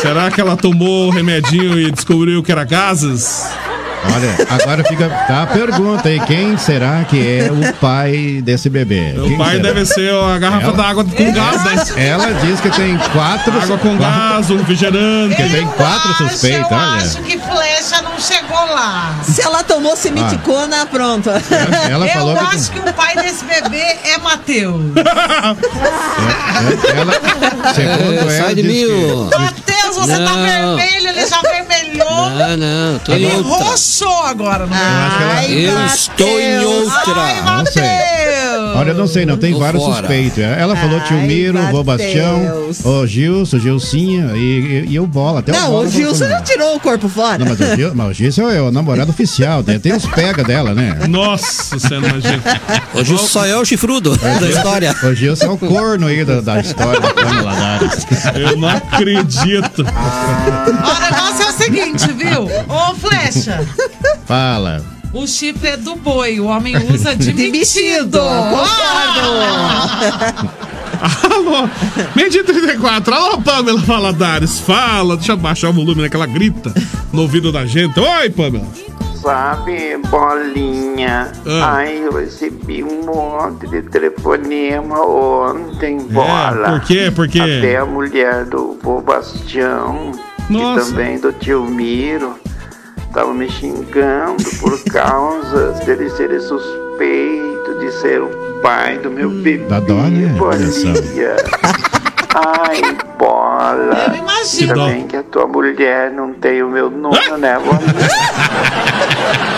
Será 0.00 0.30
que 0.30 0.40
ela 0.40 0.56
tomou 0.56 1.08
o 1.08 1.10
remedinho 1.10 1.78
e 1.78 1.90
descobriu 1.90 2.42
que 2.42 2.50
era 2.50 2.64
gases? 2.64 3.44
Olha, 4.12 4.36
agora 4.62 4.84
fica 4.84 5.08
tá 5.08 5.42
a 5.42 5.46
pergunta 5.46 6.08
aí, 6.08 6.20
quem 6.20 6.56
será 6.56 7.04
que 7.04 7.18
é 7.18 7.50
o 7.50 7.72
pai 7.74 8.40
desse 8.42 8.68
bebê? 8.68 9.14
O 9.16 9.28
Quem 9.28 9.38
pai 9.38 9.56
será? 9.56 9.62
deve 9.62 9.84
ser 9.86 10.12
a 10.14 10.38
garrafa 10.38 10.72
d'água 10.72 11.04
com 11.04 11.32
gás, 11.32 11.64
né? 11.64 12.06
Ela 12.08 12.32
diz 12.34 12.60
que 12.60 12.70
tem 12.70 12.96
quatro... 13.12 13.52
Água 13.60 13.78
com 13.78 13.96
quatro- 13.96 14.20
gás, 14.34 14.50
um 14.50 14.56
refrigerante. 14.58 15.36
Que 15.36 15.48
tem 15.48 15.66
quatro 15.68 16.10
eu 16.44 16.66
olha. 16.70 16.96
acho 16.96 17.22
que 17.22 17.38
flecha 17.84 18.02
não 18.02 18.18
chegou 18.18 18.64
lá. 18.66 19.14
Se 19.22 19.42
ela 19.42 19.62
tomou 19.62 19.96
semiticona, 19.96 20.86
pronto. 20.86 21.30
Ela 21.30 22.06
eu 22.06 22.12
falou 22.12 22.36
que- 22.36 22.56
acho 22.56 22.70
que... 22.70 22.78
o 22.78 22.92
pai 22.94 23.14
desse 23.16 23.44
bebê 23.44 23.98
é 24.04 24.18
Matheus. 24.18 24.80
Ela, 26.94 27.12
segundo 27.74 28.12
É, 28.12 28.16
ela, 28.18 28.30
sai 28.30 28.54
de 28.54 28.62
mim, 28.62 28.84
que-. 28.86 29.38
Matheus, 29.38 29.96
você 29.96 30.12
tá 30.12 30.18
Não. 30.20 30.42
vermelho, 30.76 31.08
ele 31.08 31.26
já 31.26 31.40
vermelhou. 31.40 32.30
Não, 32.30 32.56
não, 32.56 32.98
tô 33.00 33.12
Ele 33.12 33.26
em 33.26 33.36
outra. 33.36 33.64
roxou 33.64 34.22
agora, 34.24 34.66
não 34.66 34.76
acho 34.76 35.16
que 35.16 35.22
ela- 35.22 35.34
Ai, 35.34 35.52
Eu 35.52 35.72
Mateus. 35.74 35.94
estou 36.00 36.40
em 36.40 36.58
outra. 36.64 37.14
Sei. 37.26 37.42
Matheus! 37.42 38.43
Olha, 38.74 38.90
eu 38.90 38.94
não 38.94 39.06
sei, 39.06 39.24
não. 39.24 39.36
Tem 39.36 39.52
Tô 39.52 39.58
vários 39.60 39.82
fora. 39.82 39.96
suspeitos. 39.98 40.38
Ela 40.38 40.76
falou 40.76 41.00
tio 41.00 41.16
Ai, 41.16 41.26
Miro, 41.26 41.58
vô 41.70 41.84
Bastião, 41.84 42.70
o 42.84 43.06
Gilson, 43.06 43.58
Gilcinha 43.58 44.32
e, 44.34 44.84
e, 44.88 44.92
e 44.92 45.00
o 45.00 45.06
Bola. 45.06 45.40
Até 45.40 45.52
Não, 45.52 45.70
Bola 45.70 45.86
o 45.86 45.90
Gilson 45.90 46.28
já 46.28 46.40
tirou 46.40 46.76
o 46.76 46.80
corpo 46.80 47.08
fora. 47.08 47.38
Não, 47.38 47.46
mas 47.46 47.60
o, 47.60 47.76
Gil, 47.76 47.94
mas 47.94 48.10
o 48.10 48.12
Gilson 48.12 48.50
é 48.50 48.60
o 48.60 48.70
namorado 48.70 49.10
oficial. 49.10 49.62
Tem, 49.62 49.78
tem 49.78 49.92
os 49.94 50.06
pega 50.06 50.42
dela, 50.42 50.74
né? 50.74 50.98
Nossa, 51.08 51.78
você 51.78 51.94
não 51.94 52.08
imagina. 52.08 52.42
O 52.94 53.18
só 53.18 53.46
é 53.46 53.56
o 53.56 53.64
chifrudo 53.64 54.16
da 54.16 54.48
história. 54.48 54.94
O 55.02 55.14
Gilson 55.14 55.46
é 55.46 55.50
o 55.50 55.58
corno 55.58 56.06
aí 56.06 56.24
da, 56.24 56.40
da 56.40 56.60
história 56.60 57.00
da. 57.00 57.14
Eu 58.38 58.56
não 58.56 58.68
acredito. 58.68 59.84
Ó, 59.86 60.96
O 60.96 61.00
negócio 61.00 61.42
é 61.42 61.48
o 61.48 61.52
seguinte, 61.52 62.12
viu? 62.12 62.44
Ô, 62.68 62.94
Flecha, 62.94 63.64
Fala. 64.26 64.93
O 65.14 65.26
chifre 65.26 65.68
é 65.68 65.76
do 65.76 65.94
boi, 65.96 66.40
o 66.40 66.46
homem 66.46 66.74
usa 66.92 67.14
de, 67.14 67.32
De 67.34 67.50
metido. 67.50 68.18
concordo. 68.18 68.64
Alô, 71.34 71.68
meio 72.16 72.30
de 72.30 72.42
34. 72.42 73.14
Alô, 73.14 73.38
Pamela 73.42 73.80
Valadares. 73.80 74.58
Fala, 74.60 75.16
deixa 75.16 75.32
eu 75.32 75.36
baixar 75.36 75.68
o 75.70 75.72
volume, 75.72 76.02
né? 76.02 76.08
Que 76.08 76.16
ela 76.16 76.26
grita 76.26 76.72
no 77.12 77.22
ouvido 77.22 77.52
da 77.52 77.66
gente. 77.66 77.98
Oi, 78.00 78.30
Pamela. 78.30 78.66
Sabe, 79.20 79.96
bolinha? 80.10 81.32
Ah. 81.46 81.76
Ai, 81.76 81.98
eu 82.04 82.12
recebi 82.12 82.82
um 82.84 83.04
monte 83.06 83.66
de 83.68 83.82
telefonema 83.82 85.00
ontem, 85.00 85.98
bola. 85.98 86.68
É, 86.68 86.70
por 86.70 86.80
quê? 86.80 87.12
Por 87.14 87.28
quê? 87.28 87.40
Até 87.40 87.76
a 87.78 87.86
mulher 87.86 88.44
do 88.44 88.78
vô 88.82 89.00
Bastião 89.00 90.12
Nossa. 90.48 90.80
e 90.80 90.92
também 90.92 91.18
do 91.18 91.32
tio 91.32 91.64
Miro 91.64 92.34
estavam 93.14 93.32
me 93.32 93.48
xingando 93.48 94.42
por 94.58 94.76
causa 94.90 95.70
dele 95.84 96.10
ser 96.10 96.40
suspeito 96.40 97.78
de 97.78 97.92
ser 97.92 98.20
o 98.20 98.28
pai 98.60 98.98
do 98.98 99.08
meu 99.08 99.30
bebê, 99.30 99.58
Dá 99.68 99.78
dó, 99.78 99.94
né? 99.94 100.34
Ai, 102.34 102.82
bola. 103.18 104.06
Eu 104.08 104.14
imagino. 104.16 104.72
Ainda 104.72 104.92
bem 104.92 105.06
que 105.06 105.16
a 105.16 105.22
tua 105.22 105.46
mulher 105.46 106.10
não 106.10 106.32
tem 106.34 106.62
o 106.62 106.68
meu 106.68 106.90
número, 106.90 107.36
né, 107.38 107.56
bolinha? 107.58 108.08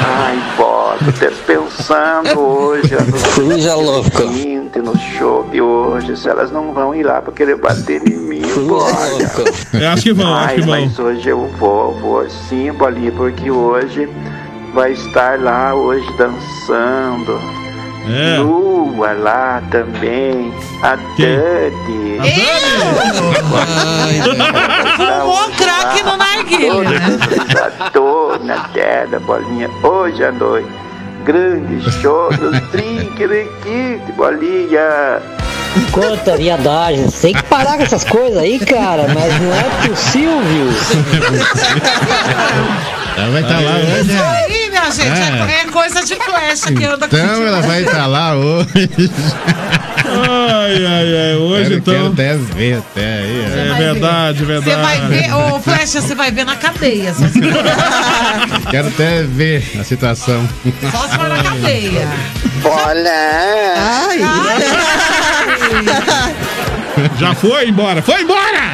Ai, 0.05 0.39
bola, 0.57 0.97
tô 0.99 1.31
pensando 1.47 2.39
hoje, 2.39 2.95
Coisa 3.35 3.75
louca. 3.75 4.25
no 4.83 4.99
show 4.99 5.45
de 5.51 5.61
hoje, 5.61 6.17
se 6.17 6.29
elas 6.29 6.51
não 6.51 6.73
vão 6.73 6.95
ir 6.95 7.03
lá 7.03 7.23
pra 7.23 7.33
querer 7.33 7.57
bater 7.57 8.07
em 8.07 8.15
mim, 8.17 8.43
bola. 8.69 8.91
Eu 9.73 9.89
acho 9.91 10.03
que 10.03 10.13
vão, 10.13 10.35
acho 10.35 10.49
Ai, 10.49 10.55
que 10.57 10.61
vão. 10.61 10.71
mas 10.71 10.99
hoje 10.99 11.29
eu 11.31 11.47
vou, 11.59 11.95
vou 11.95 12.29
sim, 12.29 12.71
bolinha, 12.73 13.13
porque 13.13 13.51
hoje 13.51 14.09
vai 14.75 14.93
estar 14.93 15.41
lá 15.41 15.75
hoje 15.75 16.07
dançando. 16.19 17.41
É. 18.09 18.39
Nua 18.39 19.13
lá 19.13 19.63
também. 19.71 20.53
A 20.83 20.95
Dani. 20.97 22.21
Fumou 24.97 25.51
crack 25.57 26.03
no 26.05 26.17
narguilha. 26.17 27.01
Dona 27.93 28.69
dela, 28.73 29.19
bolinha, 29.21 29.69
hoje 29.83 30.25
à 30.25 30.31
noite. 30.33 30.69
Grande 31.25 31.91
show 32.01 32.29
dos 32.35 32.61
Trinqueriquite, 32.71 34.13
bolinha. 34.17 35.21
Conta 35.93 36.37
viadagem, 36.37 37.07
tem 37.11 37.35
que 37.35 37.43
parar 37.43 37.77
com 37.77 37.83
essas 37.83 38.05
coisas 38.05 38.39
aí, 38.39 38.59
cara, 38.61 39.09
mas 39.13 39.41
não 39.43 39.53
é 39.53 39.65
possível. 39.89 40.33
Ela 43.19 43.31
vai 43.31 43.43
estar 43.43 43.61
lá 43.61 43.79
Isso 43.81 44.01
hoje. 44.01 44.13
né? 44.13 44.66
Minha 44.95 45.17
gente, 45.17 45.51
é, 45.53 45.61
é 45.61 45.65
coisa 45.71 46.05
de 46.05 46.15
flecha 46.17 46.73
que 46.73 46.85
anda 46.85 47.09
com 47.09 47.17
Então 47.17 47.47
ela 47.47 47.61
vai 47.63 47.83
estar 47.83 48.07
lá 48.07 48.35
hoje. 48.37 48.67
Ai, 50.09 50.87
ai, 50.87 51.17
ai. 51.31 51.35
Hoje 51.37 51.73
Eu 51.73 51.79
então. 51.79 51.95
Quero 51.95 52.07
até 52.13 52.37
ver 52.37 52.79
até 52.79 53.19
aí. 53.19 53.45
É 53.45 53.71
ó. 53.73 53.77
verdade, 53.77 54.39
Você 54.39 54.45
verdade. 54.47 54.83
vai 54.83 55.01
ver, 55.09 55.35
ô 55.35 55.61
Flecha, 55.61 56.01
você 56.01 56.15
vai 56.15 56.31
ver 56.31 56.45
na 56.45 56.57
cadeia. 56.57 57.13
Só 57.13 57.27
se, 57.29 57.41
Quero 58.71 58.89
até 58.89 59.23
ver 59.25 59.65
a 59.81 59.85
situação. 59.85 60.49
só 60.93 61.09
se 61.09 61.17
for 61.17 61.29
na 61.29 61.43
cadeia. 61.43 62.09
Olha! 62.65 63.75
Já 67.19 67.35
foi 67.35 67.69
embora. 67.69 68.01
Foi 68.03 68.23
embora! 68.23 68.73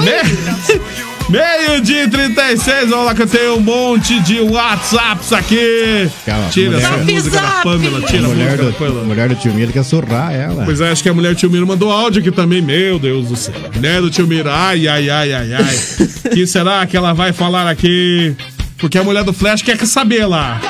Me- 0.00 1.05
Meio-dia 1.28 2.04
e 2.04 2.08
36, 2.08 2.92
olha 2.92 3.02
lá 3.02 3.14
que 3.14 3.22
eu 3.22 3.26
tenho 3.26 3.56
um 3.56 3.60
monte 3.60 4.20
de 4.20 4.38
WhatsApps 4.40 5.32
aqui. 5.32 6.08
Calma, 6.24 6.48
Tira 6.50 6.76
essa 6.78 6.90
mulher- 6.98 7.14
música 7.14 7.40
da 7.40 7.50
Pamela, 7.64 7.98
A 7.98 8.02
tira 8.02 8.24
a 8.24 8.28
mulher 8.28 8.44
música 8.44 8.62
da 8.62 8.70
do, 8.70 8.72
Pamela. 8.76 9.04
mulher 9.04 9.28
do 9.30 9.34
tio 9.34 9.52
Miro 9.52 9.72
quer 9.72 9.82
surrar 9.84 10.32
ela. 10.32 10.64
Pois 10.64 10.80
é, 10.80 10.88
acho 10.92 11.02
que 11.02 11.08
a 11.08 11.14
mulher 11.14 11.34
do 11.34 11.38
tio 11.38 11.50
Miro 11.50 11.66
mandou 11.66 11.90
áudio 11.90 12.20
aqui 12.20 12.30
também. 12.30 12.62
Meu 12.62 13.00
Deus 13.00 13.26
do 13.26 13.34
céu. 13.36 13.54
Mulher 13.74 14.00
do 14.00 14.08
tio 14.08 14.24
Miro, 14.24 14.48
ai, 14.48 14.86
ai, 14.86 15.10
ai, 15.10 15.32
ai, 15.32 15.52
ai. 15.54 15.76
que 16.32 16.46
será 16.46 16.86
que 16.86 16.96
ela 16.96 17.12
vai 17.12 17.32
falar 17.32 17.68
aqui? 17.68 18.36
Porque 18.78 18.96
a 18.96 19.02
mulher 19.02 19.24
do 19.24 19.32
Flash 19.32 19.62
quer 19.62 19.78
saber 19.84 20.26
lá. 20.26 20.60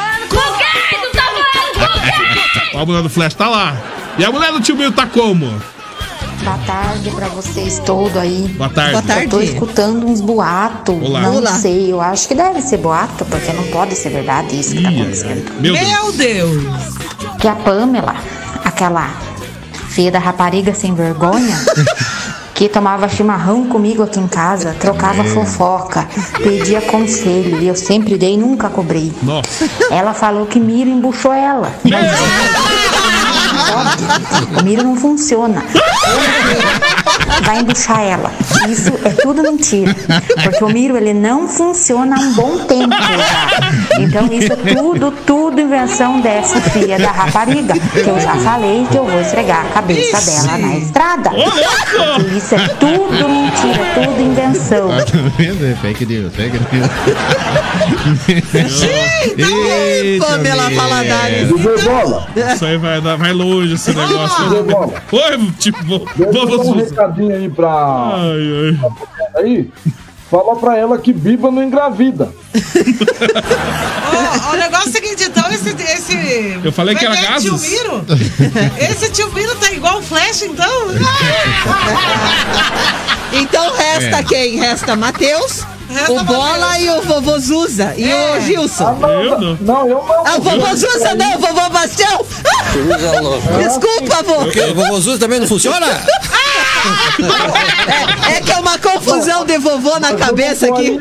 A 2.74 2.84
mulher 2.86 3.02
do 3.02 3.10
Flash 3.10 3.34
tá 3.34 3.48
lá. 3.48 3.76
E 4.18 4.24
a 4.24 4.32
mulher 4.32 4.52
do 4.52 4.60
tio 4.62 4.74
Miro 4.74 4.92
tá 4.92 5.06
como? 5.06 5.60
Boa 6.44 6.58
tarde 6.66 7.10
pra 7.10 7.28
vocês 7.28 7.80
todos 7.84 8.16
aí. 8.16 8.54
Boa 8.56 8.68
tarde. 8.70 8.92
Boa 8.92 9.02
tarde. 9.02 9.24
Eu 9.24 9.30
tô 9.30 9.40
escutando 9.40 10.06
uns 10.06 10.20
boatos. 10.20 10.94
Olá. 11.02 11.20
Não 11.22 11.36
Olá. 11.36 11.52
sei, 11.52 11.92
eu 11.92 12.00
acho 12.00 12.28
que 12.28 12.34
deve 12.34 12.60
ser 12.62 12.76
boato, 12.78 13.24
porque 13.24 13.52
não 13.52 13.64
pode 13.64 13.94
ser 13.96 14.10
verdade 14.10 14.58
isso 14.58 14.74
que 14.74 14.82
tá 14.82 14.88
acontecendo. 14.88 15.52
Meu 15.60 15.72
Meu 15.74 16.12
Deus. 16.12 16.62
Que 17.40 17.48
a 17.48 17.54
Pamela, 17.56 18.14
aquela 18.64 19.10
filha 19.88 20.12
da 20.12 20.18
rapariga 20.18 20.72
sem 20.72 20.94
vergonha, 20.94 21.56
que 22.54 22.68
tomava 22.68 23.08
chimarrão 23.08 23.66
comigo 23.66 24.02
aqui 24.02 24.20
em 24.20 24.28
casa, 24.28 24.74
trocava 24.78 25.22
É. 25.22 25.24
fofoca, 25.24 26.06
pedia 26.42 26.80
conselho 26.80 27.60
e 27.60 27.66
eu 27.68 27.74
sempre 27.74 28.16
dei 28.16 28.34
e 28.34 28.36
nunca 28.36 28.68
cobrei. 28.68 29.12
Nossa. 29.22 29.68
Ela 29.90 30.14
falou 30.14 30.46
que 30.46 30.60
Miro 30.60 30.90
embuchou 30.90 31.32
ela. 31.32 31.72
O 34.60 34.64
Miro 34.64 34.82
não 34.84 34.96
funciona. 34.96 35.62
Vai 37.42 37.60
embuchar 37.60 38.00
ela. 38.00 38.32
Isso 38.68 38.92
é 39.04 39.10
tudo 39.10 39.42
mentira. 39.42 39.94
Porque 40.42 40.64
o 40.64 40.68
Miro 40.68 40.96
ele 40.96 41.12
não 41.12 41.48
funciona 41.48 42.16
há 42.16 42.20
um 42.20 42.32
bom 42.34 42.58
tempo 42.64 42.94
já. 42.94 44.00
Então 44.00 44.26
isso 44.32 44.52
é 44.52 44.74
tudo, 44.74 45.10
tudo 45.26 45.60
invenção 45.60 46.20
dessa 46.20 46.60
filha 46.60 46.98
da 46.98 47.10
rapariga. 47.10 47.74
Que 47.74 48.08
eu 48.08 48.20
já 48.20 48.34
falei 48.36 48.86
que 48.90 48.96
eu 48.98 49.04
vou 49.04 49.20
esfregar 49.20 49.66
a 49.66 49.68
cabeça 49.70 50.20
dela 50.20 50.58
na 50.58 50.76
estrada. 50.76 51.30
Porque 51.30 52.36
isso 52.36 52.54
é 52.54 52.68
tudo 52.68 53.28
mentira, 53.28 53.84
tudo 53.94 54.20
invenção. 54.20 54.88
Tá 54.88 55.04
vendo? 55.36 55.64
É 55.66 55.74
Fake 55.76 56.06
news, 56.06 56.34
fake 56.34 56.58
news. 56.72 56.90
Eita, 59.38 60.26
Pamela. 60.26 60.70
Valadares. 60.70 61.48
Isso 62.54 62.64
aí 62.64 62.76
vai, 62.76 63.00
dar- 63.00 63.16
vai 63.16 63.32
longe 63.32 63.55
esse 63.64 63.94
negócio. 63.94 64.44
Oi, 65.12 65.52
tipo, 65.58 65.98
dar 66.32 66.44
um 66.44 66.46
vamos. 66.46 66.76
recadinho 66.90 67.34
aí 67.34 67.48
pra. 67.48 68.14
Ai, 68.14 68.76
ai. 68.76 69.42
Aí, 69.42 69.70
fala 70.30 70.56
pra 70.56 70.76
ela 70.76 70.98
que 70.98 71.12
Biba 71.12 71.50
não 71.50 71.62
engravida. 71.62 72.28
Ó, 74.48 74.52
o 74.52 74.56
negócio 74.56 74.86
é 74.88 74.90
o 74.90 74.92
seguinte, 74.92 75.24
então, 75.24 75.44
esse. 75.50 75.70
esse 75.70 76.60
Eu 76.64 76.72
falei 76.72 76.94
que 76.94 77.04
era 77.04 77.14
é 77.14 77.18
Tio 77.38 77.52
gases. 77.52 77.70
Miro? 77.70 78.04
Esse 78.78 79.10
tio 79.10 79.30
Miro 79.32 79.54
tá 79.56 79.70
igual 79.72 79.98
o 79.98 80.02
Flash, 80.02 80.42
então? 80.42 80.66
Então 83.32 83.72
resta 83.76 84.18
É. 84.18 84.22
quem? 84.22 84.56
Resta 84.56 84.94
Matheus, 84.96 85.62
Resta 85.90 86.12
o 86.12 86.24
Bola 86.24 86.58
Matheus. 86.58 86.84
e 86.84 86.90
o 86.90 87.02
vovô 87.02 87.38
Zuza. 87.38 87.92
E 87.96 88.08
É. 88.10 88.36
o 88.38 88.40
Gilson. 88.40 88.98
Eu 89.02 89.38
não. 89.38 89.58
Não, 89.60 89.88
eu 89.88 90.04
não. 90.06 90.26
Ah, 90.26 90.36
o 90.38 90.40
vovô 90.42 90.74
Zuza 90.76 91.14
não, 91.14 91.34
o 91.36 91.38
vovô 91.40 91.68
Bastião. 91.70 92.24
Desculpa, 93.58 94.22
vô. 94.22 94.34
O? 94.44 94.70
O 94.70 94.74
vovô 94.74 95.00
Zuza 95.00 95.18
também 95.18 95.40
não 95.40 95.48
funciona? 95.48 95.86
É, 98.28 98.36
é 98.36 98.40
que 98.40 98.52
é 98.52 98.58
uma 98.58 98.78
confusão 98.78 99.44
de 99.44 99.58
vovô 99.58 99.98
na 99.98 100.14
cabeça 100.14 100.66
aqui. 100.68 100.98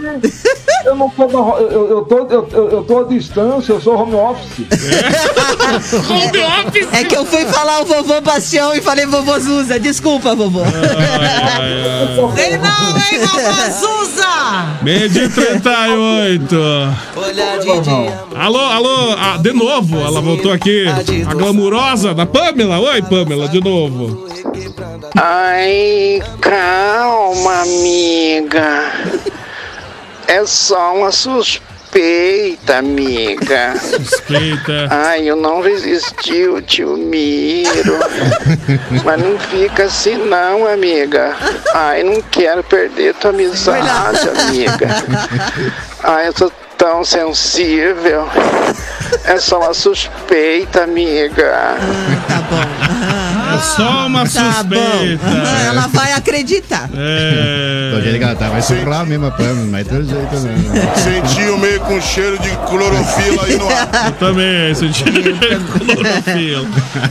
Eu 0.86 0.96
não 0.96 1.10
tô, 1.10 1.26
na 1.26 1.40
eu, 1.60 1.72
eu, 1.72 1.90
eu 1.90 2.02
tô, 2.04 2.18
eu, 2.30 2.48
eu- 2.72 2.84
tô 2.84 3.00
à 3.00 3.04
distância, 3.06 3.74
eu 3.74 3.82
sou 3.82 3.96
home 4.00 4.16
office. 4.16 4.66
É 6.94 7.04
que 7.04 7.16
eu 7.16 7.26
fui 7.26 7.46
falar 7.46 7.82
o 7.82 7.86
vovô 7.86 8.22
Bastião 8.22 8.74
e 8.76 8.82
falei 8.82 9.06
vovô 9.08 9.40
Zuza. 9.40 9.80
Desculpa, 9.80 10.36
vovô. 10.36 10.62
Ei, 12.38 12.58
não, 12.58 12.98
hein, 12.98 13.20
vovô 13.26 13.72
Zuza? 13.72 14.26
Meio 14.84 15.10
de 15.10 15.28
38. 15.30 16.56
Alô, 18.36 18.60
alô, 18.60 19.16
ah, 19.18 19.38
de 19.38 19.54
novo, 19.54 20.00
ela 20.00 20.22
voltou 20.22 20.52
aqui. 20.52 20.86
A 21.28 21.34
glamurosa 21.34 22.14
da 22.14 22.26
Pamela. 22.28 22.80
Oi, 22.80 23.02
Pamela, 23.02 23.48
de 23.50 23.60
novo. 23.60 24.28
Ai, 25.20 26.22
calma, 26.42 27.62
amiga. 27.64 28.92
É 30.28 30.46
só 30.46 30.96
uma 30.96 31.12
suspeita, 31.12 32.78
amiga. 32.78 33.76
Suspeita. 33.80 34.88
Ai, 34.90 35.30
eu 35.30 35.36
não 35.36 35.62
resisti, 35.62 36.48
o 36.48 36.62
tio 36.62 36.98
Miro. 36.98 37.98
Mas 39.04 39.22
não 39.22 39.38
fica 39.40 39.84
assim 39.86 40.16
não, 40.18 40.68
amiga. 40.68 41.36
Ai, 41.74 42.04
não 42.04 42.22
quero 42.22 42.64
perder 42.64 43.14
tua 43.16 43.30
amizade, 43.30 44.30
amiga. 44.30 44.88
Ai, 46.04 46.28
eu 46.28 46.34
sou 46.38 46.52
tão 46.78 47.04
sensível. 47.04 48.28
É 49.24 49.38
só 49.38 49.60
uma 49.60 49.74
suspeita, 49.74 50.84
amiga. 50.84 51.78
É 53.56 53.60
só 53.60 54.08
uma 54.08 54.26
Tá 54.28 54.54
suspeita. 54.54 55.24
Ah, 55.26 55.64
Ela 55.68 55.88
vai 55.88 56.12
acreditar. 56.14 56.90
É. 56.96 57.92
Tô 57.94 58.02
jeito 58.02 58.18
que 58.18 58.24
ela 58.24 58.36
tá, 58.36 58.50
vai 58.50 58.62
surrar 58.62 59.06
mesmo 59.06 59.28
a 59.28 59.32
Pamela, 59.32 59.66
mas 59.70 59.88
todo 59.88 60.04
jeito 60.04 60.36
não. 60.36 60.96
Sentiu 60.96 61.58
meio 61.58 61.80
com 61.82 62.02
cheiro 62.02 62.38
de 62.40 62.50
clorofila 62.68 63.44
aí 63.46 63.58
no 63.58 63.68
ar. 63.70 64.06
Eu 64.08 64.12
também, 64.14 64.76
senti 64.76 65.04
clorofila. 65.04 66.68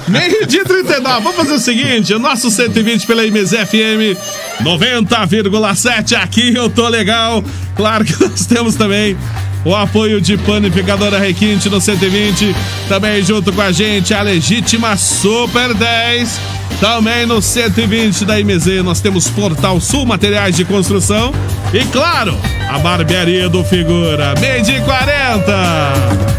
Meio 0.09 0.47
dia 0.47 0.65
39. 0.65 1.21
Vamos 1.23 1.37
fazer 1.37 1.53
o 1.53 1.59
seguinte: 1.59 2.13
o 2.15 2.19
nosso 2.19 2.51
120 2.51 3.07
pela 3.07 3.23
MZFM 3.25 4.19
90,7. 4.63 6.15
Aqui 6.23 6.55
eu 6.55 6.69
tô 6.69 6.89
legal. 6.89 7.43
Claro 7.77 8.05
que 8.05 8.19
nós 8.21 8.47
temos 8.47 8.75
também 8.75 9.17
o 9.65 9.75
apoio 9.75 10.21
de 10.21 10.37
Panificadora 10.37 11.19
Requinte 11.19 11.71
no 11.71 11.81
120. 11.81 12.55
Também 12.89 13.23
junto 13.23 13.53
com 13.53 13.61
a 13.61 13.73
gente 13.73 14.13
a 14.13 14.23
legítima 14.23 14.97
Super 14.97 15.73
10. 15.73 16.41
Também 16.81 17.25
no 17.25 17.41
120 17.41 18.25
da 18.25 18.35
MZ 18.39 18.83
nós 18.85 19.01
temos 19.01 19.29
Portal 19.29 19.81
Sul 19.81 20.05
Materiais 20.05 20.57
de 20.57 20.65
Construção. 20.65 21.33
E 21.73 21.85
claro, 21.87 22.37
a 22.69 22.79
barbearia 22.79 23.49
do 23.49 23.65
Figura. 23.65 24.35
Meio 24.39 24.63
de 24.63 24.81
40. 24.83 26.35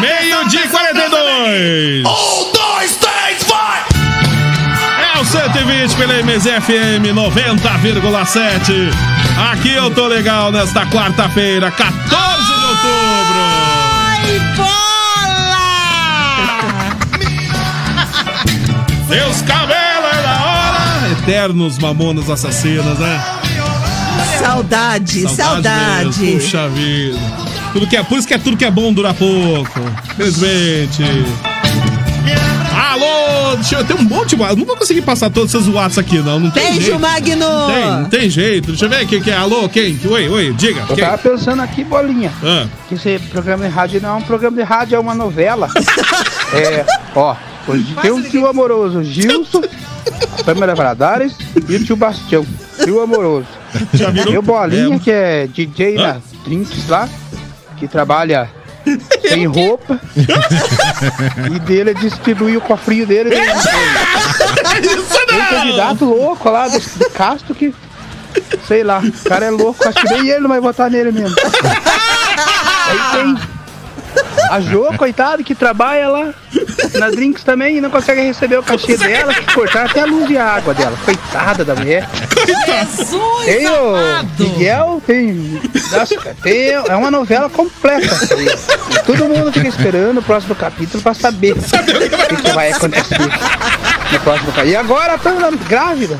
Meio 0.00 0.48
de 0.48 0.58
42. 0.68 2.00
Um, 2.00 2.04
dois, 2.52 2.96
três! 2.96 3.19
É 5.20 5.22
o 5.22 5.26
120 5.26 5.96
pela 5.96 6.14
MZFM 6.22 7.12
90,7. 7.12 8.90
Aqui 9.52 9.68
eu 9.68 9.90
tô 9.90 10.06
legal 10.06 10.50
nesta 10.50 10.86
quarta-feira, 10.86 11.70
14 11.70 11.98
de 12.08 12.64
outubro. 12.64 13.38
Ai, 14.16 14.40
bola! 14.56 14.70
Seus 19.08 19.42
cabelos 19.42 20.10
é 20.10 20.22
da 20.22 20.40
hora. 20.42 21.12
Eternos 21.12 21.76
mamonas 21.76 22.30
assassinas, 22.30 22.98
né? 22.98 23.22
Saudade, 24.38 25.28
saudade. 25.28 26.18
mesmo, 26.18 26.40
Puxa 26.40 26.66
vida. 26.70 27.18
Tudo 27.74 27.86
que 27.86 27.96
é, 27.98 28.02
por 28.02 28.18
isso 28.18 28.26
que 28.26 28.32
é 28.32 28.38
tudo 28.38 28.56
que 28.56 28.64
é 28.64 28.70
bom 28.70 28.90
dura 28.90 29.12
pouco. 29.12 29.80
Felizmente. 30.16 31.04
Deixa 33.56 33.76
eu, 33.76 33.84
tem 33.84 33.96
um 33.96 34.02
monte 34.02 34.36
de. 34.36 34.42
Não 34.42 34.64
vou 34.64 34.76
conseguir 34.76 35.02
passar 35.02 35.30
todos 35.30 35.54
esses 35.54 35.68
WhatsApp 35.68 36.08
aqui, 36.08 36.18
não. 36.22 36.38
Não 36.40 36.50
tem 36.50 36.64
Beijo, 36.64 36.80
jeito. 36.80 37.00
Magno! 37.00 37.66
Tem, 37.66 37.86
não 37.90 38.04
tem 38.04 38.30
jeito. 38.30 38.68
Deixa 38.68 38.84
eu 38.86 38.88
ver 38.90 39.06
quem 39.06 39.20
que 39.22 39.30
é. 39.30 39.36
Alô, 39.36 39.68
quem? 39.68 39.98
Oi, 40.04 40.28
oi, 40.28 40.52
diga. 40.54 40.80
Eu 40.88 40.94
Quem? 40.94 41.04
tava 41.04 41.18
pensando 41.18 41.62
aqui, 41.62 41.84
bolinha. 41.84 42.32
Ah. 42.42 42.66
Que 42.88 42.94
esse 42.94 43.18
programa 43.30 43.64
de 43.66 43.70
rádio 43.74 44.00
não 44.00 44.10
é 44.10 44.14
um 44.14 44.22
programa 44.22 44.56
de 44.56 44.62
rádio, 44.62 44.96
é 44.96 44.98
uma 44.98 45.14
novela. 45.14 45.68
é, 46.54 46.84
ó, 47.14 47.34
hoje 47.66 47.94
tem 48.00 48.10
um 48.10 48.22
tio 48.22 48.46
amoroso, 48.46 49.02
Gilson, 49.02 49.62
Pamela 50.44 50.74
Valadares 50.74 51.34
e 51.68 51.76
o 51.76 51.84
tio 51.84 51.96
Bastião, 51.96 52.44
tio 52.84 53.00
amoroso. 53.00 53.46
Já 53.94 54.10
viram? 54.10 54.32
E 54.32 54.38
o 54.38 54.42
Bolinha, 54.42 54.96
É. 54.96 54.98
que 54.98 55.10
é 55.10 55.46
DJ 55.46 55.94
na 55.94 56.16
Drinks 56.44 56.88
lá, 56.88 57.08
que 57.78 57.86
trabalha 57.86 58.50
sem 59.28 59.46
roupa. 59.46 60.00
e 61.54 61.58
dele 61.60 61.90
é 61.90 61.94
distribuir 61.94 62.58
o 62.58 62.60
cofrinho 62.60 63.06
dele. 63.06 63.30
Tem 65.28 65.40
um 65.40 65.46
candidato 65.46 66.04
louco 66.04 66.50
lá 66.50 66.68
do, 66.68 66.78
do 66.78 67.10
Castro 67.10 67.54
que. 67.54 67.74
Sei 68.68 68.84
lá, 68.84 69.00
o 69.00 69.28
cara 69.28 69.46
é 69.46 69.50
louco, 69.50 69.86
acho 69.88 70.00
que 70.00 70.14
nem 70.14 70.28
ele 70.28 70.40
não 70.40 70.48
vai 70.48 70.60
votar 70.60 70.88
nele 70.88 71.10
mesmo. 71.10 71.34
Aí 72.86 72.98
tem 73.12 73.36
a 74.50 74.60
Jo, 74.60 74.92
coitado, 74.96 75.44
que 75.44 75.54
trabalha 75.54 76.08
lá 76.08 76.34
na 76.98 77.10
Drinks 77.10 77.44
também 77.44 77.76
e 77.76 77.80
não 77.80 77.90
consegue 77.90 78.20
receber 78.20 78.58
o 78.58 78.62
cachê 78.62 78.96
dela, 78.96 79.32
que 79.32 79.54
cortaram 79.54 79.88
até 79.88 80.00
a 80.00 80.04
luz 80.04 80.28
e 80.30 80.36
a 80.36 80.44
água 80.44 80.74
dela. 80.74 80.96
Coitada 81.04 81.64
da 81.64 81.74
mulher. 81.74 82.08
Jesus 82.46 83.44
Tem 83.44 83.68
o 83.68 83.94
amado! 83.96 84.28
Miguel, 84.38 85.02
tem, 85.06 85.60
nossa, 85.92 86.36
tem. 86.42 86.70
É 86.70 86.96
uma 86.96 87.10
novela 87.10 87.48
completa. 87.48 88.08
Todo 89.06 89.26
mundo 89.26 89.52
fica 89.52 89.68
esperando 89.68 90.18
o 90.18 90.22
próximo 90.22 90.54
capítulo 90.54 91.02
pra 91.02 91.14
saber 91.14 91.52
o 91.52 91.56
que, 91.56 92.42
que 92.42 92.52
vai 92.52 92.72
acontecer 92.72 93.18
no 93.20 94.20
próximo 94.20 94.52
capítulo. 94.52 94.72
E 94.72 94.76
agora 94.76 95.18
Pamela 95.18 95.50
grávida. 95.68 96.18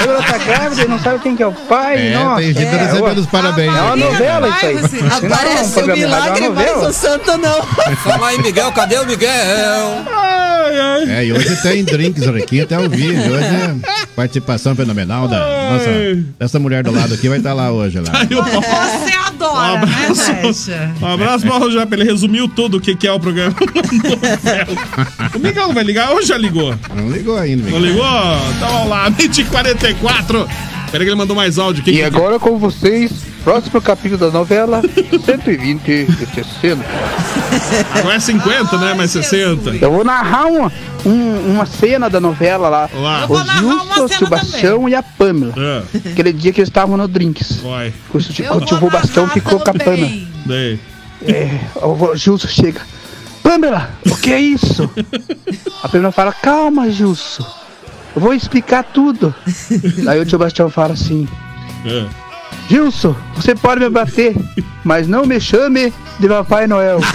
A 0.00 0.02
Pamela 0.02 0.22
tá 0.22 0.38
grávida 0.38 0.82
e 0.82 0.88
não 0.88 0.98
sabe 0.98 1.18
quem 1.20 1.36
que 1.36 1.42
é 1.42 1.46
o 1.46 1.52
pai. 1.52 2.08
É, 2.08 2.14
nossa, 2.14 2.42
tem 2.42 2.54
gente 2.54 2.66
é, 2.66 2.84
recebendo 2.84 3.18
os 3.18 3.26
parabéns. 3.26 3.74
É 3.74 3.82
uma 3.82 3.96
novela 3.96 4.48
isso 4.48 4.66
aí. 4.66 4.76
Aparece 5.10 5.80
o 5.80 5.86
milagre, 5.86 6.44
é 6.44 6.48
uma 6.48 6.62
mas 6.62 6.86
o 6.86 6.92
santo 6.92 7.36
não. 7.36 7.62
Fala 7.96 8.28
aí, 8.28 8.38
Miguel, 8.42 8.72
cadê 8.72 8.98
o 8.98 9.06
Miguel? 9.06 9.30
Ai, 9.30 10.80
ai. 10.80 11.10
É, 11.10 11.24
e 11.26 11.32
hoje 11.32 11.54
tem 11.62 11.84
drinks 11.84 12.26
aqui 12.26 12.62
até 12.62 12.76
ao 12.76 12.88
vivo. 12.88 13.20
Hoje 13.20 13.44
é 13.44 13.74
participação 14.16 14.74
fenomenal 14.74 15.28
da 15.28 15.38
nossa. 15.38 15.90
Essa 16.38 16.58
mulher 16.58 16.82
do 16.82 16.92
lado 16.92 17.14
aqui 17.14 17.28
vai 17.28 17.38
estar 17.38 17.52
lá 17.52 17.70
hoje. 17.70 17.98
Lá. 17.98 18.12
Aí 18.12 18.28
Um 19.40 19.46
adora, 19.56 19.86
né, 19.86 19.92
abraço, 20.06 20.24
Flecha? 20.64 20.94
um 21.00 21.06
abraço 21.06 21.46
para 21.46 21.56
o 21.56 21.58
Rogério, 21.58 21.88
ele 21.94 22.04
resumiu 22.04 22.48
tudo 22.48 22.76
o 22.76 22.80
que, 22.80 22.94
que 22.94 23.06
é 23.06 23.12
o 23.12 23.18
programa. 23.20 23.54
o 25.34 25.38
Miguel 25.38 25.66
não 25.68 25.74
vai 25.74 25.84
ligar 25.84 26.10
ou 26.10 26.22
já 26.22 26.36
ligou? 26.36 26.74
Não 26.94 27.10
ligou 27.10 27.36
ainda, 27.38 27.70
Não 27.70 27.78
Miguel. 27.80 27.92
ligou? 27.92 28.06
Então 28.56 28.68
vamos 28.68 28.88
lá, 28.88 29.08
2044. 29.10 30.48
Peraí 30.90 31.06
que 31.06 31.10
ele 31.10 31.14
mandou 31.18 31.36
mais 31.36 31.58
áudio. 31.58 31.84
Quem 31.84 31.94
E 31.94 31.96
que- 31.98 32.02
agora 32.02 32.38
com 32.38 32.58
vocês, 32.58 33.12
próximo 33.44 33.80
capítulo 33.80 34.18
da 34.18 34.30
novela 34.30 34.82
120 35.24 35.88
e 35.88 36.06
60. 36.34 36.84
Não 38.02 38.10
é 38.10 38.18
50, 38.18 38.76
né? 38.78 38.94
Mas 38.96 39.12
60. 39.12 39.70
Eu 39.76 39.92
vou 39.92 40.04
narrar 40.04 40.46
uma, 40.46 40.72
um- 41.06 41.52
uma 41.52 41.64
cena 41.66 42.10
da 42.10 42.18
novela 42.20 42.68
lá. 42.68 42.90
Lá. 42.92 43.26
O 43.28 43.36
Gilson, 43.38 44.04
o 44.04 44.08
Sebastião 44.08 44.88
e 44.88 44.94
a 44.94 45.02
Pamela. 45.02 45.54
É. 45.56 46.08
Aquele 46.10 46.32
dia 46.32 46.52
que 46.52 46.60
eles 46.60 46.68
estavam 46.68 46.96
no 46.96 47.06
Drinks. 47.06 47.60
Vai. 47.62 47.92
O, 48.12 48.18
tio- 48.18 48.52
o 48.56 48.60
tio 48.60 48.78
Sebastião 48.78 49.28
ficou 49.28 49.60
com 49.60 49.70
a 49.70 49.74
Pamela. 49.74 50.10
Daí. 50.44 50.80
É, 51.26 51.50
o 51.76 52.16
Gilson 52.16 52.48
chega. 52.48 52.80
Pamela, 53.44 53.90
o 54.10 54.16
que 54.16 54.32
é 54.32 54.40
isso? 54.40 54.88
A 55.82 55.88
Pamela 55.88 56.12
fala, 56.12 56.32
calma, 56.32 56.90
Gilson. 56.90 57.44
Eu 58.14 58.20
vou 58.20 58.32
explicar 58.34 58.82
tudo. 58.84 59.34
Aí 60.08 60.18
o 60.20 60.24
tio 60.26 60.38
Bastião 60.38 60.68
fala 60.70 60.94
assim, 60.94 61.28
É. 61.86 62.06
Gilson, 62.68 63.14
você 63.34 63.54
pode 63.54 63.80
me 63.80 63.88
bater, 63.90 64.34
mas 64.84 65.06
não 65.08 65.24
me 65.26 65.40
chame 65.40 65.92
de 66.18 66.28
Papai 66.28 66.66
Noel. 66.66 67.00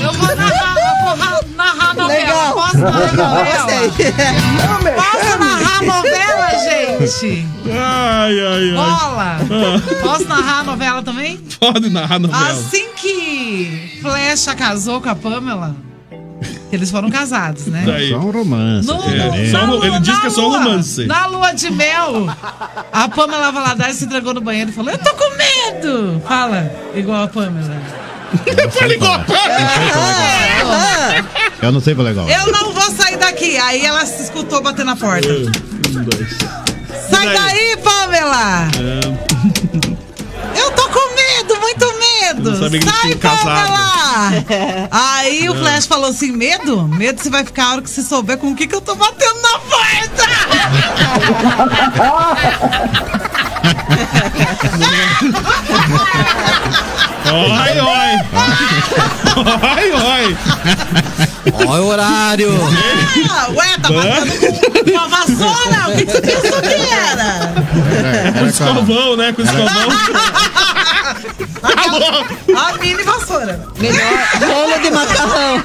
Eu 0.00 0.12
vou 0.14 0.36
narrar, 0.36 0.74
eu 0.78 1.04
vou 1.04 1.14
ra- 1.16 1.40
narrar 1.54 1.90
a 1.90 1.94
novela. 1.94 2.18
Legal. 2.20 2.52
Posso 2.54 2.78
narrar 2.78 3.12
novela? 3.12 3.66
Posso 4.96 5.38
narrar 5.38 5.78
a 5.78 5.82
novela, 5.82 6.48
gente? 7.08 7.46
Ai, 7.70 8.40
ai, 8.40 8.70
ai. 8.70 8.74
Bola! 8.74 9.36
Ah. 9.40 10.02
Posso 10.02 10.24
narrar 10.28 10.60
a 10.60 10.64
novela 10.64 11.02
também? 11.02 11.38
Pode 11.60 11.90
narrar 11.90 12.16
a 12.16 12.18
novela. 12.18 12.48
Assim 12.50 12.88
que 12.96 13.98
Flecha 14.00 14.54
casou 14.54 15.00
com 15.00 15.08
a 15.10 15.14
Pamela, 15.14 15.76
eles 16.72 16.90
foram 16.90 17.10
casados, 17.10 17.66
né? 17.66 17.82
Daí. 17.86 18.10
Só 18.10 18.16
um 18.18 18.30
romance. 18.30 18.86
No-? 18.86 19.02
É, 19.34 19.50
só 19.50 19.64
um- 19.64 19.84
ele 19.84 20.00
diz 20.00 20.18
que 20.18 20.26
é 20.26 20.30
só 20.30 20.48
um 20.48 20.52
romance. 20.52 21.06
Na 21.06 21.26
lua 21.26 21.52
de 21.52 21.70
mel, 21.70 22.26
a 22.92 23.08
Pamela 23.08 23.52
Valadares 23.52 23.96
se 23.96 24.04
entregou 24.04 24.32
no 24.34 24.40
banheiro 24.40 24.70
e 24.70 24.72
falou: 24.72 24.90
Eu 24.90 24.98
tô 24.98 25.14
com 25.14 25.30
medo! 25.36 26.22
Fala, 26.26 26.70
igual 26.94 27.24
a 27.24 27.28
Pamela. 27.28 27.76
Fala 28.70 28.94
igual 28.94 29.14
a 29.14 29.24
Eu 31.66 31.72
não 31.72 31.80
sei 31.80 31.94
falar 31.94 32.12
igual. 32.12 32.28
Eu 32.28 32.50
não 32.50 32.72
vou 32.72 32.90
sair 32.90 33.16
daqui. 33.18 33.58
Aí 33.58 33.84
ela 33.84 34.06
se 34.06 34.22
escutou 34.22 34.62
bater 34.62 34.84
na 34.84 34.96
porta. 34.96 35.28
Um, 35.28 36.02
dois. 36.04 36.38
Sai 37.10 37.26
daí? 37.26 37.34
daí, 37.36 37.76
Pamela! 37.82 38.68
Eu 40.56 40.70
tô 40.72 40.88
com 40.88 41.14
medo, 41.14 41.60
muito 41.60 41.86
medo! 41.98 42.01
Eles 42.22 42.84
Sai, 42.84 43.14
casado. 43.16 43.44
Pamela! 43.44 44.88
Aí 44.90 45.48
o. 45.48 45.54
Flash 45.54 45.86
falou 45.86 46.10
assim: 46.10 46.32
medo? 46.32 46.82
Medo 46.88 47.22
você 47.22 47.30
vai 47.30 47.44
ficar 47.44 47.64
a 47.64 47.72
hora 47.72 47.82
que 47.82 47.90
você 47.90 48.02
souber 48.02 48.38
com 48.38 48.50
o 48.50 48.56
que, 48.56 48.66
que 48.66 48.74
eu 48.74 48.80
tô 48.80 48.94
batendo 48.94 49.40
na 49.42 49.58
porta! 49.58 50.22
Oi, 57.32 57.80
oi. 57.80 58.12
Oi, 59.76 59.88
oi. 59.92 60.36
Olha 61.66 61.82
o 61.82 61.86
horário. 61.86 62.50
Ah, 63.30 63.48
ué, 63.50 63.76
tá 63.80 63.90
batendo 63.90 64.84
com 64.84 64.90
uma 64.90 65.08
vassoura? 65.08 65.88
O 65.88 65.96
que 65.96 66.04
você 66.04 66.20
pensou 66.20 66.60
que 66.60 66.74
era? 66.92 67.52
Com 68.38 68.46
escovão, 68.46 69.16
né? 69.16 69.32
Com 69.32 69.42
escovão. 69.42 69.88
A 72.54 72.78
mini 72.78 73.02
vassoura. 73.02 73.60
Melhor 73.78 74.28
rolo 74.40 74.78
de 74.82 74.90
macarrão. 74.90 75.62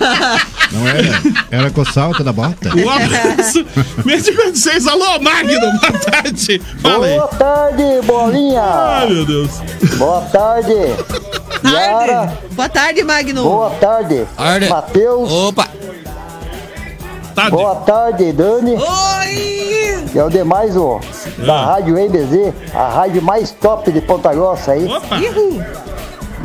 Não 0.72 0.88
era? 0.88 1.22
Era 1.52 1.70
com 1.72 1.82
o 1.82 1.86
salto 1.86 2.24
da 2.24 2.32
bota. 2.32 2.70
Um 2.76 2.90
abraço. 2.90 3.66
Mês 4.06 4.24
de 4.24 4.32
46. 4.34 4.88
Alô, 4.88 5.20
Magno. 5.20 5.60
Boa 5.60 6.00
tarde. 6.00 6.62
Fala 6.82 7.06
aí. 7.06 7.16
Boa 7.16 7.28
tarde, 7.28 7.84
bolinha. 8.06 8.62
Ai, 8.62 9.10
meu 9.10 9.26
Deus. 9.26 9.52
Boa 9.98 10.22
tarde. 10.22 10.74
Yara. 11.64 12.34
Boa 12.52 12.70
tarde, 12.70 13.04
Magno. 13.04 13.44
Boa 13.44 13.70
tarde. 13.72 14.28
Tarde. 14.36 14.70
Matheus. 14.70 15.32
Opa. 15.32 15.68
Tarde. 17.36 17.52
Boa 17.52 17.76
tarde, 17.76 18.34
Dani. 18.34 18.76
Oi! 18.76 19.58
E 20.14 20.20
o 20.20 20.30
demais, 20.30 20.76
ó, 20.76 21.00
da 21.46 21.66
Rádio 21.66 21.96
MBZ, 21.96 22.54
a 22.74 22.90
rádio 22.90 23.22
mais 23.22 23.52
top 23.52 23.92
de 23.92 24.02
Ponta 24.02 24.34
Grossa 24.34 24.72
aí. 24.72 24.86
Opa. 24.86 25.18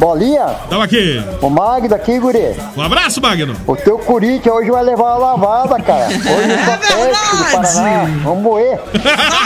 Bolinha. 0.07 0.47
Tamo 0.69 0.83
aqui. 0.83 1.23
O 1.41 1.49
Magno 1.49 1.95
aqui, 1.95 2.19
guri. 2.19 2.57
Um 2.77 2.83
abraço, 2.83 3.21
Magno. 3.23 3.55
O 3.69 3.77
teu 3.77 3.97
Corinthians 4.01 4.53
hoje 4.57 4.69
vai 4.69 4.83
levar 4.83 5.17
uma 5.17 5.33
lavada, 5.37 5.81
cara. 5.81 6.07
Hoje 6.09 6.53
É 6.53 6.65
só 6.67 6.77
técnico 6.77 7.37
do 7.37 7.45
Paraná. 7.53 8.05
Vamos 8.25 8.43
moer. 8.43 8.81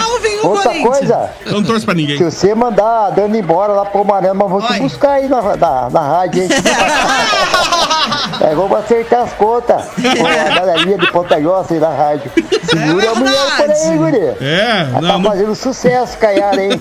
Salvem 0.01 0.41
o 0.41 0.47
Outra 0.49 0.75
coisa. 0.81 1.31
Eu 1.45 1.53
não 1.53 1.63
torço 1.63 1.85
pra 1.85 1.95
ninguém. 1.95 2.17
Se 2.17 2.25
você 2.25 2.55
mandar 2.55 3.09
a 3.09 3.11
Dani 3.11 3.41
embora 3.41 3.75
lá 3.75 3.85
pro 3.85 4.03
Marama, 4.03 4.45
eu 4.45 4.49
vou 4.49 4.63
te 4.63 4.81
buscar 4.81 5.11
aí 5.11 5.29
na, 5.29 5.43
na, 5.57 5.91
na 5.91 6.01
rádio, 6.01 6.45
hein? 6.45 6.49
é, 8.41 8.55
vamos 8.55 8.79
acertar 8.79 9.25
as 9.25 9.33
contas 9.35 9.85
com 9.95 10.27
a 10.27 10.55
galerinha 10.59 10.97
de 10.97 11.13
Ponta 11.13 11.39
Grossa 11.39 11.75
aí 11.75 11.81
na 11.81 11.91
rádio. 11.91 12.31
Segura 12.65 13.11
a 13.11 13.15
mulher 13.15 13.57
por 13.59 13.71
aí, 13.71 13.99
guri. 13.99 14.27
É, 14.41 14.89
Ela 14.95 15.13
tá 15.19 15.21
fazendo 15.23 15.55
sucesso, 15.55 16.17
Caiara, 16.17 16.63
hein? 16.65 16.71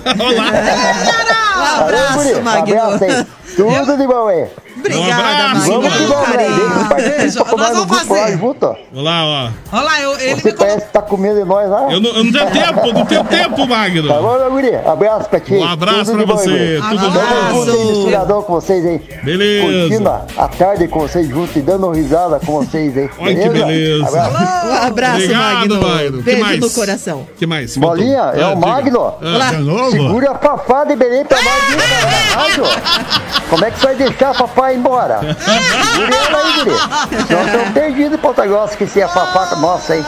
Um 1.56 1.82
Valeu, 1.82 1.98
guri. 2.16 2.30
abraço, 2.32 2.38
Um 2.38 2.42
Magno. 2.42 2.82
abraço 2.82 3.04
aí. 3.04 3.26
Tudo 3.56 3.96
de 3.96 4.06
bom 4.06 4.28
aí. 4.28 4.46
Obrigada, 4.78 5.06
Um 5.06 5.12
abraço, 5.14 5.54
Magno. 5.56 5.80
Vamos 5.80 5.96
que 5.96 6.02
vamos, 6.04 6.28
né? 6.28 6.46
Eu 6.46 7.56
Nós 7.56 7.76
vamos 7.78 7.98
fazer. 8.02 8.38
junto. 8.38 8.66
Olha 8.66 9.02
lá, 9.02 9.24
ó. 9.24 9.48
Olha 9.72 9.82
lá, 9.82 10.00
eu, 10.02 10.12
ele 10.20 10.20
Você 10.20 10.34
me 10.34 10.42
colocou. 10.42 10.58
parece 10.66 10.86
que 10.86 10.92
tá 10.92 11.02
com 11.02 11.16
medo 11.16 11.38
de 11.40 11.44
nós 11.44 11.70
lá. 11.70 11.86
Eu 11.90 12.00
não, 12.00 12.10
eu 12.10 12.24
não 12.24 12.32
tenho 12.32 12.50
tempo, 12.50 12.92
não 12.92 13.06
tenho 13.06 13.24
tempo, 13.24 13.66
Magno. 13.66 14.08
Tá 14.08 14.14
bom, 14.20 14.38
meu 14.38 14.50
guri? 14.50 14.74
Abraço 14.76 15.28
pra 15.30 15.40
ti. 15.40 15.54
Um 15.54 15.64
abraço 15.66 16.04
Tudo 16.12 16.16
pra 16.18 16.26
bom, 16.26 16.36
você, 16.36 16.50
guri. 16.50 16.82
tudo 16.90 17.00
Tamo 17.00 17.10
bom. 17.10 17.54
junto 17.64 17.70
aí, 17.70 17.84
misturadão 17.86 18.42
com 18.42 18.52
vocês 18.52 18.86
aí. 18.86 18.98
Beleza. 19.24 19.66
Curtindo 19.88 20.08
a- 20.10 20.48
tarde 20.48 20.88
com 20.88 21.00
vocês 21.00 21.28
juntos 21.28 21.56
e 21.56 21.60
dando 21.62 21.90
risada 21.90 22.38
com 22.44 22.52
vocês 22.64 22.96
aí. 22.96 23.10
Olha 23.18 23.34
que 23.34 23.48
beleza. 23.48 24.06
Abraço. 24.08 24.66
Um 24.66 24.86
abraço, 24.86 25.14
Obrigado, 25.16 25.40
Magno. 25.58 25.80
Magno. 25.88 26.18
Que 26.18 26.22
Beijo 26.24 26.40
mais? 26.44 26.60
no 26.60 26.70
coração. 26.70 27.26
que 27.38 27.46
mais? 27.46 27.76
Bolinha, 27.76 28.32
é 28.34 28.42
Ah, 28.42 28.50
o 28.50 28.54
diga. 28.56 28.66
Magno. 28.66 29.14
Ah. 29.22 29.52
Novo? 29.52 29.90
Segura 29.90 30.30
a 30.32 30.34
Fafá 30.38 30.84
de 30.84 30.94
Belém 30.96 31.24
pra 31.24 31.38
nós 31.42 31.46
Como 33.48 33.64
é 33.64 33.70
que 33.70 33.78
você 33.78 33.86
vai 33.86 33.94
deixar 33.96 34.30
a 34.30 34.72
ir 34.72 34.76
embora? 34.76 35.20
Segura 35.20 36.16
ela 36.16 36.38
aí, 36.38 36.52
guri. 36.64 36.70
Nós 37.30 37.46
estamos 37.46 37.68
perdidos 37.72 38.12
em 38.14 38.18
Ponta 38.18 38.46
Grossa, 38.46 38.76
que 38.76 38.86
se 38.86 39.00
é 39.00 39.04
a 39.04 39.08
Fafá 39.08 39.56
nossa 39.56 39.92
aí. 39.92 40.04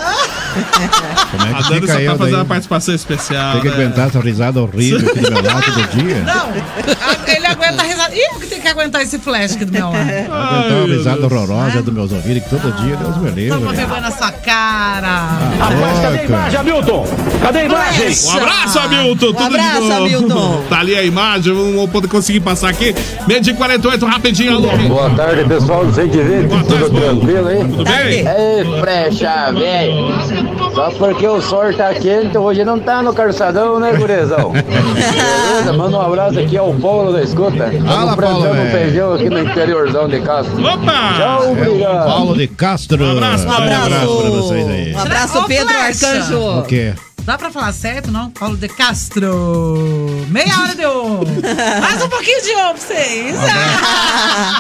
Como 1.31 1.47
é 1.47 1.51
A 1.51 1.55
que 1.63 1.63
Dani 1.69 1.81
fica 1.81 1.93
só 1.93 1.99
aí, 1.99 2.05
tá 2.07 2.11
fazendo 2.13 2.25
daí? 2.25 2.35
uma 2.35 2.45
participação 2.45 2.95
especial. 2.95 3.53
Tem 3.53 3.61
que 3.63 3.69
né? 3.69 3.75
aguentar 3.75 4.09
essa 4.09 4.21
risada 4.21 4.61
horrível 4.61 5.09
aqui 5.09 5.21
do 5.21 5.31
meu 5.31 5.43
lado 5.45 5.63
todo 5.73 5.89
dia. 5.91 6.17
Não, 6.25 6.35
a- 6.35 7.31
ele 7.31 7.47
aguenta 7.47 7.83
a 7.83 7.87
risada. 7.87 7.98
Ih, 8.13 8.29
porque 8.33 8.47
tem 8.47 8.61
que 8.61 8.69
aguentar 8.69 9.03
esse 9.03 9.19
flash 9.19 9.55
aqui 9.55 9.65
do 9.65 9.73
meu 9.73 9.91
lado. 9.91 9.99
Aguentar 10.09 10.79
uma 10.79 10.87
risada 10.87 11.25
horrorosa 11.27 11.83
dos 11.83 11.95
meus 11.95 12.13
ouvidos, 12.13 12.43
que 12.45 12.51
todo 12.51 12.73
dia, 12.83 12.97
Deus 12.97 13.17
me 13.19 13.31
livre. 13.31 13.59
Toma 13.59 13.73
vergonha 13.73 14.01
na 14.01 14.11
sua 14.11 14.33
cara. 14.33 15.39
Rapaz, 15.59 15.99
cadê 16.01 16.19
a 16.19 16.25
imagem, 16.25 16.61
Hamilton? 16.61 17.07
Cadê 17.43 17.59
a 17.59 17.65
imagem? 17.65 18.09
Um 18.27 18.37
abraço, 18.37 18.79
Hamilton. 18.79 19.27
Tudo 19.27 19.43
abraço. 19.45 19.93
Hamilton. 19.93 20.65
Tá 20.69 20.81
ali 20.81 20.95
a 20.95 21.03
imagem, 21.03 21.53
vamos 21.55 21.91
poder 21.91 22.09
conseguir 22.09 22.41
passar 22.41 22.69
aqui. 22.69 22.95
Meio 23.27 23.41
de 23.41 23.55
48, 23.55 24.05
rapidinho, 24.07 24.55
alô. 24.57 24.69
Boa 24.89 25.11
tarde, 25.11 25.45
pessoal 25.45 25.85
do 25.87 25.95
120. 25.95 26.49
Tudo 26.49 26.91
tranquilo, 26.91 27.51
hein? 27.51 27.69
Tudo 27.69 27.85
bem? 27.85 28.27
Ei, 28.27 28.81
frecha, 28.81 29.53
velho. 29.53 30.58
Só 30.75 30.91
porque 30.93 31.27
o 31.27 31.41
sol 31.41 31.73
tá 31.75 31.93
quente, 31.95 32.37
hoje 32.39 32.65
não 32.65 32.79
tá 32.79 33.03
no 33.03 33.13
calçadão, 33.13 33.81
né, 33.81 33.93
gurezão? 33.95 34.53
Beleza? 34.55 35.73
Manda 35.73 35.97
um 35.97 36.01
abraço 36.01 36.39
aqui 36.39 36.57
ao 36.57 36.73
Paulo 36.75 37.13
da 37.13 37.23
escuta. 37.23 37.71
Fala, 37.87 38.17
Paulo, 38.17 38.43
velho. 38.53 38.71
feijão 38.71 39.15
aqui 39.15 39.29
no 39.31 39.39
interiorzão 39.41 40.09
de 40.09 40.21
casa. 40.21 40.49
Opa! 40.51 41.15
Tchau, 41.17 41.43
É 41.45 41.51
obrigado. 41.51 42.07
Paulo 42.07 42.37
de 42.37 42.47
Castro. 42.49 43.05
Um 43.05 43.13
abraço, 43.13 43.45
Um 43.45 43.49
Paulo. 43.49 43.65
abraço 43.65 43.89
pra 44.19 44.31
vocês 44.31 44.69
aí. 44.69 44.95
Um 44.95 44.99
abraço, 45.01 45.45
Pedro. 45.47 45.75
Arcanjo. 45.77 46.59
O 46.59 46.63
quê? 46.63 46.95
Dá 47.29 47.37
pra 47.37 47.51
falar 47.51 47.75
certo, 47.75 48.11
não? 48.11 48.31
Paulo 48.31 48.57
de 48.57 48.69
Castro. 48.69 50.25
Meia 50.31 50.61
hora 50.63 50.75
de. 50.75 50.81
Mais 51.79 52.03
um 52.03 52.09
pouquinho 52.09 52.43
de 52.43 52.53
ovo 52.53 52.73
pra 52.73 52.73
vocês. 52.79 53.37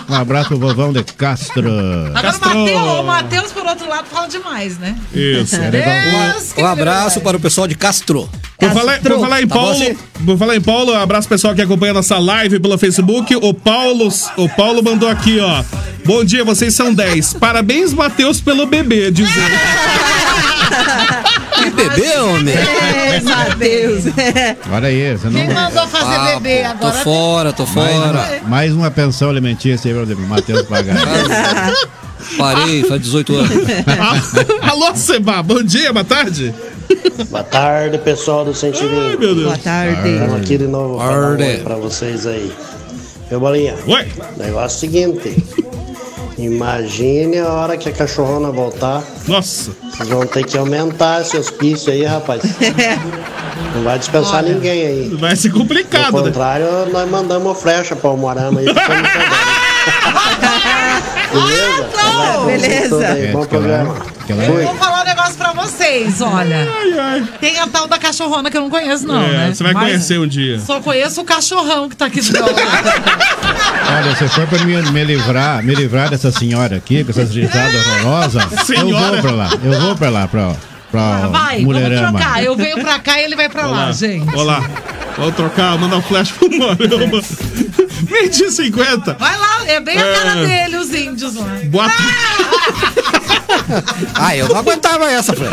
Um 0.06 0.14
abraço 0.14 0.48
pro 0.48 0.58
vovão 0.58 0.92
de 0.92 1.02
Castro. 1.02 1.66
Agora 2.14 2.20
Castro. 2.24 2.50
o 2.50 2.54
Matheus, 2.54 2.82
o 2.82 3.02
Matheus, 3.04 3.52
por 3.52 3.64
outro 3.64 3.88
lado, 3.88 4.06
fala 4.12 4.28
demais, 4.28 4.76
né? 4.76 4.94
Isso. 5.14 5.56
Deus 5.58 6.52
que 6.52 6.60
Um 6.60 6.64
me 6.66 6.70
abraço 6.70 7.22
para 7.22 7.38
o 7.38 7.40
pessoal 7.40 7.66
de 7.66 7.74
Castro. 7.74 8.28
Por 8.58 8.70
falar, 8.70 9.00
por 9.00 9.18
falar 9.18 9.40
em 9.40 9.48
Tá 9.48 9.54
Paulo, 9.54 9.72
assim? 9.72 9.96
por 10.26 10.36
falar 10.36 10.56
em 10.56 10.60
Paulo, 10.60 10.94
abraço 10.94 11.26
pessoal 11.26 11.54
que 11.54 11.62
acompanha 11.62 11.94
nossa 11.94 12.18
live 12.18 12.60
pelo 12.60 12.76
Facebook. 12.76 13.34
O 13.34 13.54
Paulo, 13.54 14.10
o 14.36 14.46
Paulo 14.46 14.82
mandou 14.82 15.08
aqui, 15.08 15.40
ó. 15.40 15.64
Bom 16.04 16.22
dia, 16.22 16.44
vocês 16.44 16.74
são 16.74 16.92
10. 16.92 17.32
Parabéns, 17.32 17.94
Matheus, 17.94 18.42
pelo 18.42 18.66
bebê, 18.66 19.10
diz 19.10 19.26
ele. 19.34 19.56
Que 21.64 21.70
bebê, 21.70 22.18
homem. 22.18 22.54
É, 22.54 23.20
Matheus. 23.20 24.04
Olha 24.72 24.88
aí, 24.88 25.16
você 25.16 25.28
não. 25.28 25.40
Quem 25.40 25.50
mandou 25.50 25.86
fazer 25.88 26.14
Ah, 26.14 26.38
bebê 26.40 26.60
pô, 26.60 26.66
agora? 26.68 26.92
Tô 26.92 27.02
fora, 27.04 27.52
tô 27.52 27.66
Mais 27.66 27.74
fora. 27.96 28.10
uma, 28.42 28.48
mais 28.48 28.72
uma 28.72 28.90
pensão 28.90 29.30
alimentícia 29.30 29.92
aí 29.92 30.06
pra 30.06 30.16
Matheus 30.26 30.62
pagar. 30.62 30.96
Parei, 32.36 32.82
faz 32.84 33.00
18 33.02 33.34
anos. 33.36 33.50
Alô, 34.62 34.94
Seba, 34.94 35.42
bom 35.42 35.62
dia, 35.62 35.92
boa 35.92 36.04
tarde. 36.04 36.54
Boa 37.30 37.44
tarde, 37.44 37.98
pessoal 37.98 38.44
do 38.44 38.54
120. 38.54 38.90
Ai, 38.92 39.16
meu 39.16 39.34
Deus. 39.34 39.42
Boa 39.44 39.58
tarde. 39.58 40.08
Estamos 40.08 40.34
aqui 40.36 40.58
de 40.58 40.66
novo 40.66 40.98
para 41.62 41.76
vocês 41.76 42.26
aí. 42.26 42.52
Meu 43.30 43.40
bolinha, 43.40 43.74
Oi. 43.86 44.06
o 44.36 44.38
negócio 44.42 44.86
é 44.86 44.88
o 44.88 44.90
seguinte. 44.92 45.44
Imagine 46.38 47.38
a 47.38 47.48
hora 47.52 47.76
que 47.76 47.88
a 47.88 47.92
cachorrona 47.92 48.50
voltar. 48.52 49.02
Nossa. 49.26 49.72
Vocês 49.90 50.08
vão 50.08 50.24
ter 50.24 50.44
que 50.46 50.56
aumentar 50.56 51.20
esse 51.22 51.36
hospício 51.36 51.92
aí, 51.92 52.04
rapaz. 52.04 52.40
Não 53.74 53.82
vai 53.82 53.98
dispensar 53.98 54.36
Olha. 54.44 54.54
ninguém 54.54 54.86
aí. 54.86 55.08
Vai 55.18 55.34
ser 55.34 55.48
Do 55.48 55.58
complicado, 55.58 56.12
né? 56.16 56.22
contrário, 56.22 56.66
nós 56.92 57.10
mandamos 57.10 57.60
flecha 57.60 57.96
para 57.96 58.10
o 58.10 58.16
Morama 58.16 58.60
aí. 58.60 58.66
Beleza? 61.32 61.84
pra 61.92 62.44
Beleza. 62.46 63.04
É, 63.04 63.32
Bom 63.32 63.44
programa. 63.44 63.94
Fui. 64.26 64.64
Vocês, 65.88 66.20
olha. 66.20 66.68
Tem 67.40 67.58
a 67.58 67.66
tal 67.66 67.86
da 67.88 67.98
cachorrona 67.98 68.50
que 68.50 68.56
eu 68.56 68.60
não 68.60 68.68
conheço, 68.70 69.06
não, 69.06 69.22
É, 69.22 69.28
né? 69.32 69.54
Você 69.54 69.62
vai 69.64 69.72
Mas 69.72 69.84
conhecer 69.84 70.18
um 70.20 70.26
dia. 70.26 70.58
Só 70.60 70.80
conheço 70.80 71.20
o 71.20 71.24
cachorrão 71.24 71.88
que 71.88 71.96
tá 71.96 72.06
aqui 72.06 72.20
do 72.20 72.32
meu 72.32 72.42
lado. 72.42 72.56
Olha, 73.96 74.16
se 74.16 74.28
for 74.28 74.46
pra 74.46 74.58
me, 74.64 74.80
me 74.90 75.04
livrar, 75.04 75.62
me 75.62 75.74
livrar 75.74 76.10
dessa 76.10 76.30
senhora 76.30 76.76
aqui, 76.76 77.02
com 77.04 77.10
essas 77.10 77.34
risadas 77.34 77.86
horrorosas, 77.86 78.42
eu 78.68 78.90
vou 78.90 79.18
pra 79.22 79.32
lá. 79.32 79.50
Eu 79.64 79.80
vou 79.80 79.96
pra 79.96 80.10
lá, 80.10 80.28
pra, 80.28 80.52
pra 80.90 81.26
Vai, 81.28 81.56
vamos 81.64 81.64
Mulherama. 81.64 82.18
trocar. 82.18 82.44
Eu 82.44 82.54
venho 82.54 82.78
pra 82.80 82.98
cá 82.98 83.18
e 83.20 83.24
ele 83.24 83.34
vai 83.36 83.48
pra 83.48 83.62
lá, 83.66 83.84
Olá. 83.84 83.92
gente. 83.92 84.34
Olá. 84.36 84.62
Vou 85.18 85.32
trocar, 85.32 85.76
mandar 85.78 85.96
um 85.96 86.02
flash 86.02 86.30
pro 86.32 86.48
Morama. 86.50 87.20
Meio-dia 88.10 88.46
e 88.46 88.52
50. 88.52 89.14
Vai 89.14 89.36
lá, 89.36 89.64
é 89.66 89.80
bem 89.80 89.98
a 89.98 90.06
É. 90.06 90.14
cara 90.14 90.34
dele, 90.46 90.76
os 90.76 90.94
índios 90.94 91.34
lá. 91.34 91.58
Boa 91.64 91.86
Ah, 94.14 94.36
eu 94.36 94.48
não 94.48 94.56
aguentava 94.56 95.10
essa, 95.10 95.32
Fred. 95.34 95.50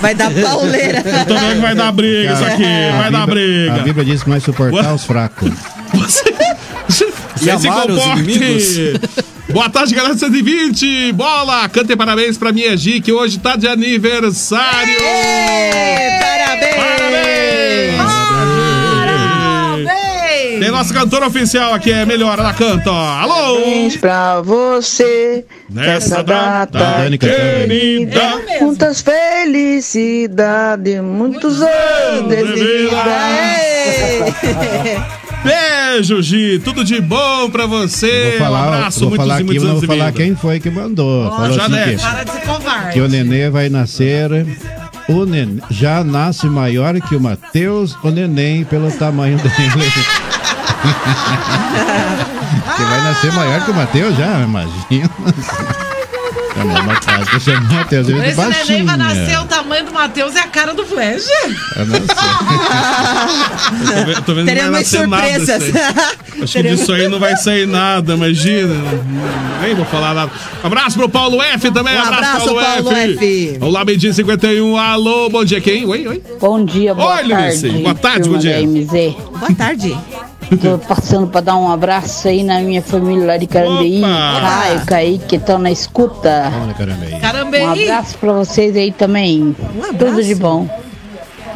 Vai 0.00 0.14
dar 0.14 0.30
pauleira. 0.30 0.98
Eu 1.04 1.24
tô 1.26 1.34
vendo 1.34 1.54
que 1.54 1.60
vai 1.60 1.74
dar 1.74 1.90
briga 1.92 2.32
isso 2.34 2.44
aqui. 2.44 2.64
A 2.64 2.96
Vai 3.02 3.10
dar 3.10 3.26
Bíblia- 3.26 3.44
briga. 3.66 3.74
A 3.74 3.78
Bíblia 3.84 4.04
diz 4.04 4.22
que 4.22 4.30
nós 4.30 4.42
suportar 4.42 4.94
os 4.94 5.04
fracos. 5.04 5.50
Você 5.94 6.34
se 7.36 7.50
amar 7.50 7.90
os 7.90 7.98
comporte. 7.98 8.22
inimigos. 8.22 9.00
Boa 9.50 9.68
tarde, 9.70 9.94
galera 9.94 10.14
do 10.14 10.20
120. 10.20 11.12
Bola, 11.12 11.68
cantem 11.68 11.96
parabéns 11.96 12.38
pra 12.38 12.52
minha 12.52 12.76
Gi, 12.76 13.00
que 13.00 13.12
hoje 13.12 13.38
tá 13.38 13.56
de 13.56 13.66
aniversário. 13.68 14.94
parabéns! 16.20 17.33
Tem 20.74 20.80
nosso 20.80 20.92
cantor 20.92 21.22
oficial 21.22 21.72
aqui, 21.72 21.92
é 21.92 22.04
melhor, 22.04 22.36
ela 22.36 22.52
canta. 22.52 22.90
Alô! 22.90 23.60
Parabéns 23.60 23.96
pra 23.96 24.40
você 24.40 25.44
Nessa 25.70 26.20
data 26.24 26.80
data 26.80 27.16
querida. 27.16 28.40
Muitas 28.60 29.00
felicidades, 29.00 31.00
muitos 31.00 31.62
anos 31.62 32.28
de 32.28 32.54
vida. 32.54 32.96
Beijo, 35.44 36.20
Gi. 36.20 36.58
Tudo 36.58 36.82
de 36.84 37.00
bom 37.00 37.48
pra 37.50 37.66
você. 37.66 38.30
Vou 38.30 38.38
falar, 38.40 38.64
um 38.64 38.72
abraço, 38.74 38.98
vou 38.98 39.08
muitos 39.10 39.26
falar 39.28 39.34
e 39.34 39.36
aqui, 39.36 39.44
muitos 39.44 39.62
anos 39.62 39.74
vou 39.74 39.80
de 39.82 39.86
falar 39.86 40.06
vida. 40.10 40.24
quem 40.24 40.34
foi 40.34 40.58
que 40.58 40.70
mandou. 40.70 41.30
Falou 41.30 41.46
assim 41.46 41.54
Janete. 41.56 41.96
que, 41.96 42.02
Para 42.02 42.24
de 42.24 42.30
ser 42.32 42.40
covarde. 42.40 42.92
que 42.94 43.00
o 43.00 43.08
nenê 43.08 43.48
vai 43.48 43.68
nascer. 43.68 44.28
O 45.08 45.24
nenê 45.24 45.62
já 45.70 46.02
nasce 46.02 46.48
maior 46.48 47.00
que 47.00 47.14
o 47.14 47.20
Matheus, 47.20 47.96
o 48.02 48.10
neném, 48.10 48.64
pelo 48.64 48.90
tamanho 48.90 49.38
dele. 49.38 49.54
que 52.76 52.82
vai 52.82 53.00
nascer 53.02 53.32
maior 53.32 53.64
que 53.64 53.70
o 53.70 53.74
Matheus 53.74 54.16
já, 54.16 54.40
imagina. 54.42 55.10
É 56.56 56.60
a 56.60 56.64
mesma 56.64 56.94
casa 57.00 57.24
que 57.26 57.40
chama 57.40 57.68
o 57.68 57.74
Matheus, 57.74 58.08
é 58.08 58.12
Esse 58.12 58.20
neném 58.20 58.34
baixinho. 58.36 58.86
vai 58.86 58.96
nascer, 58.96 59.40
o 59.40 59.44
tamanho 59.44 59.84
do 59.86 59.92
Matheus 59.92 60.36
é 60.36 60.40
a 60.40 60.46
cara 60.46 60.72
do 60.72 60.86
Flash. 60.86 61.24
Eu 61.76 61.86
não 61.86 61.96
sei. 61.96 62.06
Eu 63.90 63.94
tô 63.94 64.04
vendo, 64.04 64.22
tô 64.22 64.34
vendo 64.34 64.46
que 64.46 64.62
não 64.62 64.70
vai 64.70 64.84
Teremos 64.84 65.10
nada 65.10 65.32
surpresas. 65.40 65.74
Acho 66.42 66.52
que 66.52 66.62
disso 66.62 66.92
aí 66.92 67.08
não 67.08 67.18
vai 67.18 67.36
sair 67.36 67.66
nada, 67.66 68.14
imagina. 68.14 68.72
Nem 69.62 69.74
vou 69.74 69.84
falar 69.86 70.14
nada. 70.14 70.30
Abraço 70.62 70.96
pro 70.96 71.08
Paulo 71.08 71.42
F 71.42 71.72
também. 71.72 71.96
Um 71.96 72.02
abraço, 72.02 72.54
Paulo 72.54 72.92
F. 72.92 73.58
Olá, 73.60 73.84
meio-dia 73.84 74.10
e 74.10 74.14
51. 74.14 74.76
Alô, 74.76 75.28
bom 75.28 75.44
dia, 75.44 75.60
quem? 75.60 75.84
Oi, 75.86 76.06
oi. 76.06 76.22
Bom 76.40 76.64
dia, 76.64 76.94
boa 76.94 77.16
Oi, 77.16 77.28
tarde. 77.28 77.68
Boa 77.68 77.94
tarde, 77.96 78.28
bom 78.28 78.38
dia. 78.38 78.62
MZ. 78.64 79.16
Boa 79.40 79.54
tarde. 79.56 79.96
Tô 80.60 80.78
passando 80.78 81.26
pra 81.26 81.40
dar 81.40 81.56
um 81.56 81.70
abraço 81.70 82.28
aí 82.28 82.42
na 82.42 82.60
minha 82.60 82.82
família 82.82 83.26
lá 83.26 83.36
de 83.36 83.46
Carambeí. 83.46 84.00
Caio, 84.00 84.86
Kaique, 84.86 85.26
que 85.26 85.36
estão 85.36 85.58
na 85.58 85.70
escuta. 85.70 86.52
Olha. 86.62 87.18
Caramba, 87.20 87.56
Um 87.58 87.72
abraço 87.72 88.18
pra 88.18 88.32
vocês 88.32 88.76
aí 88.76 88.92
também. 88.92 89.54
Tudo 89.98 90.22
de 90.22 90.34
bom. 90.34 90.68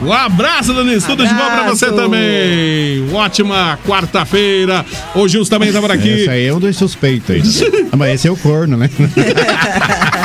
Um 0.00 0.12
abraço, 0.12 0.72
Denise. 0.72 1.04
Tudo 1.06 1.26
de 1.26 1.34
bom 1.34 1.44
pra 1.44 1.64
você 1.70 1.86
Abraço. 1.86 2.04
também. 2.04 3.12
Ótima 3.12 3.78
quarta-feira. 3.84 4.86
O 5.14 5.26
Gilson 5.26 5.50
também 5.50 5.72
tá 5.72 5.80
por 5.80 5.90
aqui. 5.90 6.08
Esse 6.08 6.30
aí 6.30 6.46
é 6.46 6.54
um 6.54 6.60
dos 6.60 6.76
suspeitos 6.76 7.62
mas 7.96 8.14
esse 8.14 8.28
é 8.28 8.30
o 8.30 8.36
corno, 8.36 8.76
né? 8.76 8.88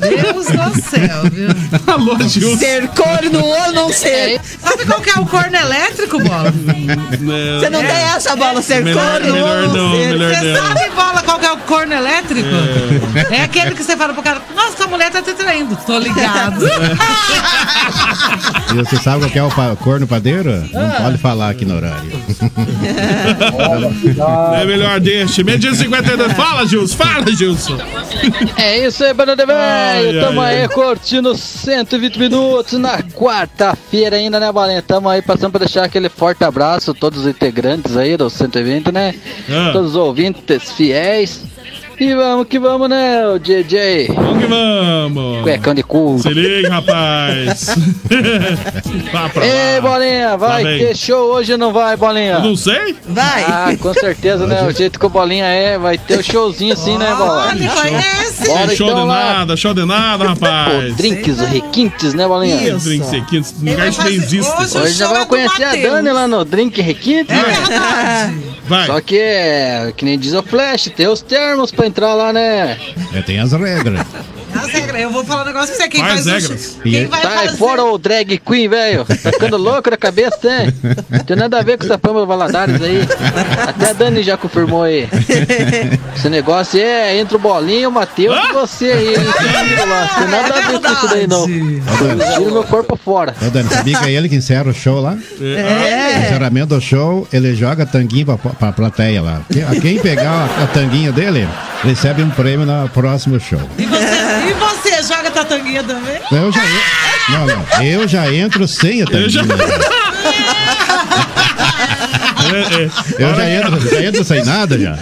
Deus 0.00 0.46
do 0.46 0.80
céu, 0.82 1.22
viu? 1.32 1.48
Alô. 1.86 2.16
Ser 2.58 2.88
corno 2.88 3.44
ou 3.44 3.72
não 3.72 3.92
ser. 3.92 4.40
Sabe 4.60 4.84
qual 4.86 5.00
que 5.00 5.10
é 5.10 5.14
o 5.20 5.26
corno 5.26 5.56
elétrico, 5.56 6.18
Bola? 6.20 6.52
Você 6.52 7.70
não 7.70 7.80
tem 7.80 7.90
essa 8.14 8.36
bola, 8.36 8.62
ser 8.62 8.82
Melhor- 8.82 9.20
corno 9.20 9.32
melhor 9.32 9.62
ou 9.64 9.68
não, 9.68 9.88
não 9.88 9.96
ser. 9.96 10.08
melhor 10.18 10.34
Você 10.34 10.52
não. 10.52 10.62
sabe, 10.66 10.90
Bola, 10.90 11.22
qual 11.22 11.38
que 11.38 11.46
é 11.46 11.52
o 11.52 11.56
corno 11.58 11.94
elétrico? 11.94 12.48
É, 13.30 13.42
aquele 13.42 13.74
que 13.74 13.82
você 13.82 13.96
fala 13.96 14.12
pro 14.14 14.22
cara, 14.22 14.42
nossa, 14.54 14.76
tua 14.76 14.86
mulher 14.88 15.10
tá 15.10 15.22
te 15.22 15.32
traindo. 15.34 15.76
Tô 15.86 15.98
ligado. 15.98 16.66
E 18.72 18.76
você 18.78 18.96
sabe 18.96 19.20
qual 19.20 19.30
que 19.30 19.38
é 19.38 19.42
o 19.42 19.50
pa- 19.50 19.76
corno 19.76 20.06
padeiro? 20.06 20.50
Não 20.72 20.90
pode 21.04 21.18
falar 21.18 21.50
aqui 21.50 21.64
no 21.64 21.76
horário. 21.76 22.10
É 24.60 24.64
melhor 24.64 25.00
deixa. 25.00 25.42
Meio-dia 25.42 25.70
e 25.70 25.76
52. 25.76 26.32
Fala, 26.32 26.66
Gilson. 26.66 26.96
Fala, 26.96 27.26
Gilson. 27.34 27.76
É 28.56 28.86
isso 28.86 29.04
aí, 29.04 29.12
banda 29.12 29.36
de 29.36 29.44
velho. 29.46 30.20
Tamo 30.20 30.40
ai, 30.40 30.56
aí 30.56 30.62
ai. 30.62 30.68
curtindo 30.68 31.36
120 31.36 32.18
minutos 32.18 32.78
na 32.78 33.02
quarta-feira 33.02 34.16
ainda, 34.16 34.40
né, 34.40 34.50
Bolinha? 34.52 34.82
Tamo 34.82 35.08
aí 35.08 35.22
passando 35.22 35.52
pra 35.52 35.60
deixar 35.60 35.84
aquele 35.84 36.08
forte 36.08 36.44
abraço 36.44 36.90
a 36.90 36.94
todos 36.94 37.20
os 37.20 37.26
integrantes 37.26 37.96
aí 37.96 38.16
do 38.16 38.28
120, 38.30 38.92
né? 38.92 39.14
Ah. 39.50 39.70
Todos 39.72 39.90
os 39.90 39.96
ouvintes 39.96 40.72
fiéis. 40.72 41.42
E 41.98 42.14
vamos 42.14 42.46
que 42.46 42.58
vamos, 42.58 42.90
né, 42.90 43.26
o 43.26 43.38
DJ? 43.38 44.08
Vamos 44.08 44.38
que 44.42 44.46
vamos. 44.46 45.42
Cuecão 45.42 45.72
de 45.74 45.82
cu. 45.82 46.18
Se 46.20 46.28
liga, 46.28 46.68
rapaz. 46.68 47.74
Vá 49.12 49.28
pra 49.30 49.46
Ei, 49.46 49.74
lá. 49.76 49.80
Bolinha, 49.80 50.36
vai 50.36 50.62
vem. 50.62 50.78
ter 50.78 50.96
show 50.96 51.32
hoje 51.32 51.52
ou 51.52 51.58
não 51.58 51.72
vai, 51.72 51.96
Bolinha? 51.96 52.32
Eu 52.34 52.40
não 52.40 52.54
sei. 52.56 52.94
Vai. 53.08 53.44
Ah, 53.44 53.74
com 53.80 53.94
certeza, 53.94 54.46
né? 54.46 54.62
O 54.66 54.72
jeito 54.72 54.98
que 55.00 55.06
o 55.06 55.08
Bolinha 55.08 55.46
é, 55.46 55.78
vai 55.78 55.96
ter 55.96 56.18
o 56.18 56.22
showzinho 56.22 56.74
assim, 56.74 56.98
né, 56.98 57.14
Bola? 57.14 57.46
Olha, 57.48 57.70
conhece. 57.70 58.46
Bora 58.46 58.76
show 58.76 58.88
então 58.88 59.00
de 59.02 59.06
lá. 59.08 59.24
nada, 59.38 59.56
show 59.56 59.72
de 59.74 59.84
nada, 59.86 60.24
rapaz. 60.28 60.90
Os 60.90 60.96
drinks, 60.96 61.40
os 61.40 61.48
requintes, 61.48 62.12
né, 62.12 62.26
Bolinha? 62.28 62.76
Os 62.76 62.84
drinks 62.84 63.08
sequinhos. 63.08 63.54
Ele 63.62 63.70
Lugar 63.70 63.78
vai 63.78 63.88
isso 63.88 64.02
nem 64.02 64.20
fazer- 64.20 64.36
existe. 64.36 64.52
hoje 64.62 64.78
Hoje 64.78 64.92
já 64.98 65.04
é 65.06 65.08
vai 65.08 65.20
do 65.20 65.26
conhecer 65.28 65.64
a. 65.64 65.76
Dani 65.76 66.12
lá 66.12 66.28
no 66.28 66.44
Drink 66.44 66.80
Requinte, 66.82 67.32
É 67.32 67.36
né? 67.36 68.42
Vai. 68.68 68.86
Só 68.86 69.00
que 69.00 69.16
é, 69.16 69.92
que 69.96 70.04
nem 70.04 70.18
diz 70.18 70.32
o 70.34 70.42
Flash, 70.42 70.90
tem 70.96 71.06
os 71.06 71.22
termos 71.22 71.70
pra 71.70 71.85
entrar 71.86 72.14
lá, 72.14 72.32
né? 72.32 72.76
É, 73.14 73.22
tem 73.22 73.38
as 73.38 73.52
regras. 73.52 74.00
As 74.54 74.68
regras, 74.70 75.02
eu 75.02 75.10
vou 75.10 75.22
falar 75.24 75.42
um 75.42 75.46
negócio 75.46 75.68
pra 75.74 75.84
você. 75.84 75.88
Quem 75.90 76.00
Quais 76.00 76.24
faz 76.24 76.26
o 76.26 76.30
regras? 76.48 76.72
show- 76.72 76.82
Quem 76.82 77.06
vai 77.06 77.22
Sai 77.22 77.44
fazer... 77.46 77.58
fora 77.58 77.84
o 77.84 77.98
drag 77.98 78.38
queen, 78.38 78.68
velho. 78.68 79.04
Tá 79.04 79.30
ficando 79.32 79.56
louco 79.58 79.90
na 79.90 79.96
cabeça, 79.98 80.38
tem? 80.38 80.70
Tem 81.26 81.36
nada 81.36 81.58
a 81.58 81.62
ver 81.62 81.76
com 81.76 81.84
essa 81.84 81.98
fama 81.98 82.24
Valadares 82.24 82.80
aí. 82.80 83.00
Até 83.68 83.90
a 83.90 83.92
Dani 83.92 84.22
já 84.22 84.36
confirmou 84.38 84.82
aí. 84.84 85.06
Esse 86.16 86.28
negócio 86.30 86.80
é 86.80 87.18
entre 87.18 87.36
o 87.36 87.38
Bolinho, 87.38 87.90
o 87.90 87.92
Matheus 87.92 88.34
e 88.48 88.52
você 88.54 88.84
aí. 88.86 89.08
hein? 89.08 89.14
Lá. 89.86 90.08
Tem 90.18 90.28
nada 90.28 90.54
a 90.54 90.60
ver 90.70 90.80
com 90.80 90.92
isso 90.92 91.08
daí, 91.08 91.26
não. 91.26 91.46
Tira 91.46 92.50
meu 92.50 92.64
corpo 92.64 92.96
fora. 92.96 93.34
Ô, 93.46 93.50
Dani, 93.50 93.68
sabia 93.68 93.98
que 93.98 94.06
é 94.06 94.12
ele 94.12 94.28
que 94.28 94.36
encerra 94.36 94.70
o 94.70 94.74
show 94.74 95.00
lá? 95.00 95.18
É. 95.40 96.14
No 96.18 96.24
encerramento 96.24 96.74
do 96.74 96.80
show, 96.80 97.28
ele 97.32 97.54
joga 97.54 97.84
tanguinho 97.84 98.24
pra, 98.24 98.36
pra 98.38 98.72
plateia 98.72 99.20
lá. 99.20 99.42
Quem 99.82 99.98
pegar 99.98 100.30
a, 100.58 100.64
a 100.64 100.66
tanguinha 100.68 101.12
dele, 101.12 101.46
recebe 101.82 102.22
um 102.22 102.30
prêmio 102.30 102.66
no 102.66 102.88
próximo 102.88 103.38
show. 103.40 103.60
E 103.78 103.86
você, 103.86 104.04
e 104.50 104.52
você 104.54 105.02
joga 105.02 105.30
tatanguinha 105.30 105.82
também? 105.84 106.18
Eu 106.32 106.52
já, 106.52 106.60
en- 106.64 107.32
não, 107.32 107.46
não, 107.46 107.82
eu 107.84 108.08
já 108.08 108.32
entro 108.32 108.66
sem 108.66 109.02
a 109.02 109.06
tanguinha. 109.06 109.44
É, 112.54 112.82
é. 112.84 112.90
Eu 113.18 113.34
já 113.34 113.50
entro, 113.50 113.90
já 113.90 114.02
entro 114.04 114.24
sem 114.24 114.44
nada 114.44 114.78
já. 114.78 114.96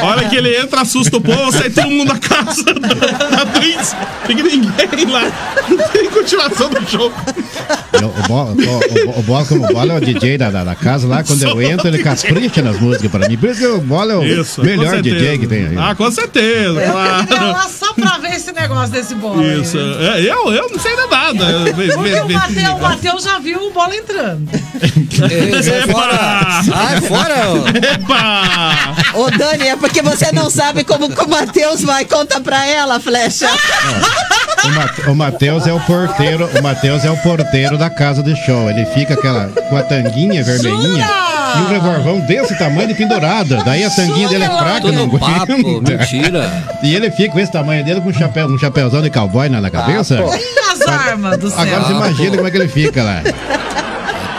A 0.00 0.04
hora 0.06 0.28
que 0.28 0.36
ele 0.36 0.56
entra, 0.56 0.80
assusta 0.82 1.16
o 1.16 1.20
povo, 1.20 1.50
sai 1.52 1.70
todo 1.70 1.88
mundo 1.90 2.08
da 2.12 2.18
casa 2.18 2.64
da, 2.64 2.88
da 3.28 3.46
Twins. 3.46 3.94
Fica 4.26 4.42
ninguém 4.42 5.10
lá. 5.10 5.30
Não 5.68 5.88
tem 5.88 6.10
continuação 6.10 6.68
do 6.70 6.88
show. 6.88 7.12
Eu- 7.92 8.08
o, 8.10 8.28
Bola, 8.28 8.52
o, 8.54 9.10
o, 9.10 9.18
o, 9.18 9.22
Bola, 9.22 9.44
como 9.46 9.64
o 9.64 9.68
Bola 9.72 9.94
é 9.94 9.96
o 9.96 10.00
DJ 10.00 10.38
da, 10.38 10.50
da, 10.50 10.64
da 10.64 10.74
casa 10.74 11.06
lá, 11.06 11.22
quando 11.22 11.42
eu 11.42 11.60
entro, 11.62 11.86
ele 11.88 11.98
capricha 12.02 12.62
nas 12.62 12.78
músicas 12.80 13.10
pra 13.10 13.28
mim. 13.28 13.36
Por 13.36 13.50
isso 13.50 13.60
que 13.60 13.66
o 13.66 13.80
Bola 13.80 14.12
é 14.12 14.16
o 14.16 14.24
Isso, 14.24 14.62
melhor 14.64 15.00
DJ 15.02 15.38
que 15.38 15.46
tem 15.46 15.66
aí. 15.68 15.76
Ah, 15.78 15.94
com 15.94 16.10
certeza, 16.10 16.80
Tá 16.80 17.26
claro. 17.26 17.52
lá 17.52 17.68
só 17.68 17.92
pra 17.94 18.18
ver 18.18 18.34
esse 18.36 18.52
negócio 18.52 18.92
desse 18.92 19.14
bola. 19.14 19.42
aí. 19.42 19.60
Isso. 19.60 19.78
É, 19.78 20.20
eu, 20.20 20.52
eu 20.52 20.68
não 20.70 20.78
sei 20.78 20.94
de 20.96 21.06
nada. 21.08 21.44
Porque 21.74 22.68
o 22.68 22.78
Matheus 22.80 23.24
já 23.24 23.38
viu 23.38 23.58
o 23.66 23.72
bola 23.72 23.94
entrando. 23.94 24.48
Sai 25.62 25.82
fora! 25.92 26.62
Sai 26.64 27.00
fora! 27.00 27.50
ô. 27.50 27.66
Epa! 27.68 28.94
Ô, 29.14 29.30
Dani, 29.30 29.68
é 29.68 29.76
porque 29.76 30.02
você 30.02 30.30
não 30.32 30.48
sabe 30.50 30.84
como 30.84 31.08
que 31.10 31.22
o 31.22 31.28
Matheus 31.28 31.82
vai. 31.82 32.04
Conta 32.04 32.40
pra 32.40 32.66
ela, 32.66 33.00
flecha. 33.00 33.48
O, 34.64 34.68
Mate- 34.68 35.10
o 35.10 35.14
Matheus 35.14 35.66
é 35.66 35.72
o 35.72 35.80
porteiro, 35.80 36.48
o 36.58 36.62
Matheus 36.62 37.04
é 37.04 37.10
o 37.10 37.16
porteiro 37.16 37.78
da 37.78 37.88
casa 37.90 38.22
de 38.22 38.34
show. 38.44 38.68
Ele 38.70 38.84
fica 38.86 39.14
aquela 39.14 39.48
com 39.68 39.76
a 39.76 39.82
tanguinha 39.82 40.42
vermelhinha. 40.44 41.08
E 41.56 41.58
um 41.62 41.66
revolvão 41.68 42.20
desse 42.20 42.56
tamanho 42.56 42.86
de 42.88 42.94
pendurada. 42.94 43.56
Daí 43.64 43.82
a 43.82 43.90
sanguinha 43.90 44.28
dele 44.28 44.44
é 44.44 44.48
fraca, 44.48 44.92
não 44.92 45.08
papo, 45.10 45.52
aguenta. 45.52 45.96
mentira. 45.96 46.64
E 46.82 46.94
ele 46.94 47.10
fica 47.10 47.32
com 47.32 47.40
esse 47.40 47.50
tamanho 47.50 47.84
dele 47.84 48.00
com 48.00 48.10
um, 48.10 48.14
chapéu, 48.14 48.46
um 48.46 48.58
chapéuzão 48.58 49.02
de 49.02 49.10
cowboy 49.10 49.48
na, 49.48 49.60
na 49.60 49.70
cabeça. 49.70 50.14
E 50.16 50.70
as 50.70 50.80
armas 50.82 51.38
do 51.38 51.50
céu? 51.50 51.58
Agora 51.60 51.80
você 51.82 51.92
imagina 51.92 52.36
como 52.36 52.46
é 52.46 52.50
que 52.50 52.56
ele 52.56 52.68
fica 52.68 53.02
lá. 53.02 53.22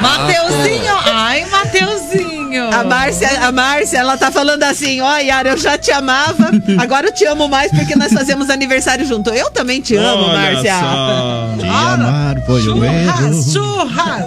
Mateuzinho, 0.01 0.93
ai, 1.05 1.45
Mateuzinho. 1.45 2.69
A 2.73 2.83
Márcia, 2.83 3.29
a 3.47 3.51
Márcia, 3.51 3.97
ela 3.99 4.17
tá 4.17 4.31
falando 4.31 4.63
assim, 4.63 4.99
ó, 5.01 5.17
Yara, 5.17 5.49
eu 5.51 5.57
já 5.57 5.77
te 5.77 5.91
amava, 5.91 6.51
agora 6.79 7.07
eu 7.07 7.13
te 7.13 7.25
amo 7.25 7.47
mais 7.47 7.71
porque 7.71 7.95
nós 7.95 8.11
fazemos 8.11 8.49
aniversário 8.49 9.05
junto. 9.05 9.29
Eu 9.29 9.49
também 9.51 9.79
te 9.81 9.95
amo, 9.95 10.23
Olha 10.23 10.37
Márcia. 10.53 10.73
só. 10.79 11.55
Te 11.59 11.65
amar 11.67 12.35
foi 12.45 12.61
o 12.61 12.63
Churras, 12.63 13.25
erro. 13.25 13.43
churras. 13.51 14.25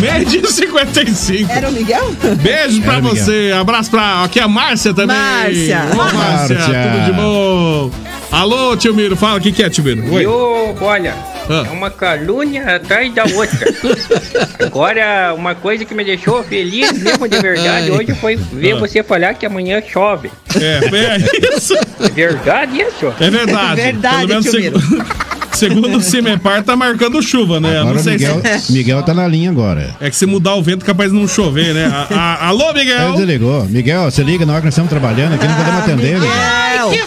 Meio 0.00 0.24
dia 0.24 0.40
e 0.40 0.46
55. 0.50 1.52
Era 1.52 1.68
o 1.68 1.72
Miguel? 1.72 2.16
Beijo 2.40 2.80
pra 2.82 2.98
o 2.98 3.02
você. 3.02 3.52
Abraço 3.58 3.90
pra. 3.90 4.24
Aqui 4.24 4.40
é 4.40 4.42
a 4.42 4.48
Márcia 4.48 4.94
também. 4.94 5.14
Márcia. 5.16 5.82
Ô, 5.92 5.96
Márcia. 5.96 6.18
Márcia. 6.18 6.90
Tudo 6.90 7.04
de 7.04 7.12
bom. 7.12 7.90
Alô, 8.32 8.76
tio 8.76 8.94
Miro. 8.94 9.14
Fala, 9.16 9.36
o 9.36 9.40
que, 9.42 9.52
que 9.52 9.62
é, 9.62 9.68
tio 9.68 9.84
Miro? 9.84 10.10
Oi. 10.14 10.24
Eu, 10.24 10.74
olha, 10.80 11.14
Ah. 11.50 11.64
é 11.66 11.70
uma 11.70 11.90
calúnia 11.90 12.76
atrás 12.76 13.12
da 13.14 13.24
outra. 13.24 13.66
Agora, 14.64 15.34
uma 15.34 15.54
coisa 15.54 15.84
que 15.84 15.94
me 15.94 16.04
deixou 16.04 16.42
feliz 16.44 16.92
mesmo 16.92 17.28
de 17.28 17.38
verdade 17.38 17.68
Ai. 17.68 17.90
hoje 17.90 18.14
foi 18.14 18.36
ver 18.36 18.72
Ah. 18.76 18.78
você 18.78 19.02
falar 19.02 19.34
que 19.34 19.44
amanhã 19.46 19.82
chove. 19.82 20.30
É, 20.54 20.80
é 21.16 21.56
isso. 21.56 21.74
É 21.98 22.08
verdade 22.08 22.80
isso? 22.80 23.12
É 23.18 23.30
verdade. 23.30 23.80
É 23.80 23.84
verdade, 23.84 24.16
Pelo 24.18 24.28
menos 24.28 24.44
tio 24.44 24.52
seg- 24.52 24.74
segundo 25.52 25.98
o 25.98 26.00
Cimepar, 26.00 26.62
tá 26.62 26.76
marcando 26.76 27.20
chuva, 27.22 27.58
né? 27.60 27.78
Agora 27.80 27.94
não 27.96 28.02
sei 28.02 28.12
Miguel, 28.14 28.40
se. 28.60 28.72
Miguel 28.72 29.02
tá 29.02 29.12
na 29.12 29.26
linha 29.26 29.50
agora. 29.50 29.94
É 30.00 30.08
que 30.08 30.16
se 30.16 30.26
mudar 30.26 30.54
o 30.54 30.62
vento, 30.62 30.84
capaz 30.84 31.10
de 31.12 31.18
não 31.18 31.26
chover, 31.26 31.74
né? 31.74 31.86
A- 31.86 32.14
a- 32.14 32.46
alô, 32.48 32.70
Ele 32.70 32.80
Miguel? 32.80 33.12
desligou. 33.14 33.64
Miguel, 33.66 34.04
você 34.10 34.22
liga 34.22 34.46
na 34.46 34.52
hora 34.52 34.60
que 34.62 34.66
nós 34.66 34.74
estamos 34.74 34.88
trabalhando 34.90 35.34
aqui, 35.34 35.46
não 35.46 35.54
podemos 35.56 35.80
atender, 35.80 36.14
Miguel. 36.14 36.30
Ai, 36.32 36.90
que 36.90 37.06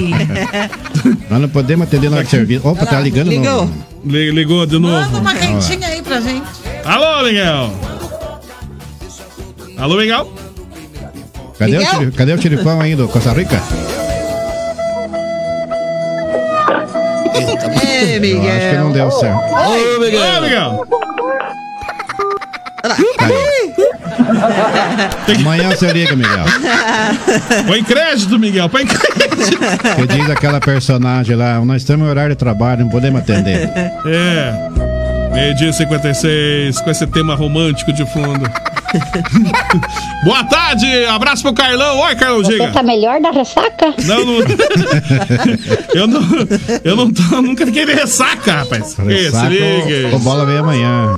Nós 1.30 1.40
não 1.40 1.48
podemos 1.48 1.86
atender 1.86 2.10
de 2.10 2.30
serviço. 2.30 2.66
Opa, 2.68 2.86
tá 2.86 3.00
ligando 3.00 3.28
Ligou. 3.28 3.70
Ligou 4.04 4.66
de 4.66 4.78
Manda 4.78 5.06
novo. 5.06 5.18
uma 5.18 5.34
quentinha 5.34 5.88
aí 5.88 6.02
pra 6.02 6.20
gente. 6.20 6.46
Alô, 6.84 7.24
Miguel? 7.24 7.70
Alô, 9.78 9.96
Miguel? 9.96 10.32
Cadê, 11.58 11.76
o, 11.76 11.78
Miguel? 11.78 11.98
tiri- 11.98 12.12
cadê 12.12 12.32
o 12.32 12.38
tiripão 12.38 12.80
aí 12.80 12.94
do 12.96 13.08
Costa 13.08 13.32
Rica? 13.32 13.60
Ei, 17.34 17.36
Eu 17.36 17.38
acho 17.38 18.20
que 18.20 18.20
Miguel. 18.20 18.84
não 18.84 18.92
deu 18.92 19.10
certo. 19.10 19.38
Ô, 19.38 19.96
Ô, 19.96 20.00
Miguel. 20.00 20.86
Miguel! 24.32 25.38
Amanhã 25.40 25.70
você 25.70 25.92
liga, 25.92 26.14
Miguel. 26.16 26.44
Põe 27.66 27.82
crédito, 27.84 28.38
Miguel, 28.38 28.68
põe 28.68 28.86
crédito. 28.86 29.58
Que 29.96 30.06
diz 30.06 30.30
aquela 30.30 30.60
personagem 30.60 31.36
lá, 31.36 31.60
nós 31.64 31.82
estamos 31.82 32.06
em 32.06 32.10
horário 32.10 32.30
de 32.30 32.38
trabalho, 32.38 32.82
não 32.84 32.90
podemos 32.90 33.20
atender. 33.20 33.70
É. 34.06 34.52
Meio-dia 35.32 35.70
e 35.70 35.72
56, 35.72 36.80
com 36.82 36.90
esse 36.90 37.06
tema 37.06 37.34
romântico 37.34 37.92
de 37.92 38.04
fundo. 38.12 38.48
Boa 40.24 40.44
tarde, 40.44 40.86
abraço 41.06 41.42
pro 41.42 41.54
Carlão. 41.54 41.98
Oi, 42.00 42.14
Carlão, 42.14 42.44
Você 42.44 42.52
diga. 42.52 42.68
tá 42.68 42.82
melhor 42.82 43.18
da 43.20 43.30
ressaca? 43.30 43.94
Não, 44.04 44.24
não. 44.24 44.34
eu 45.94 46.06
não. 46.06 46.20
Eu 46.84 46.96
não 46.96 47.10
tô. 47.10 47.40
Nunca 47.40 47.64
fiquei 47.64 47.86
de 47.86 47.94
ressaca, 47.94 48.52
rapaz. 48.56 48.94
Que 48.94 49.00
se 49.00 49.02
Ressaca, 49.02 49.48
liga. 49.48 50.14
o 50.14 50.18
bola 50.18 50.44
vem 50.44 50.58
amanhã. 50.58 51.16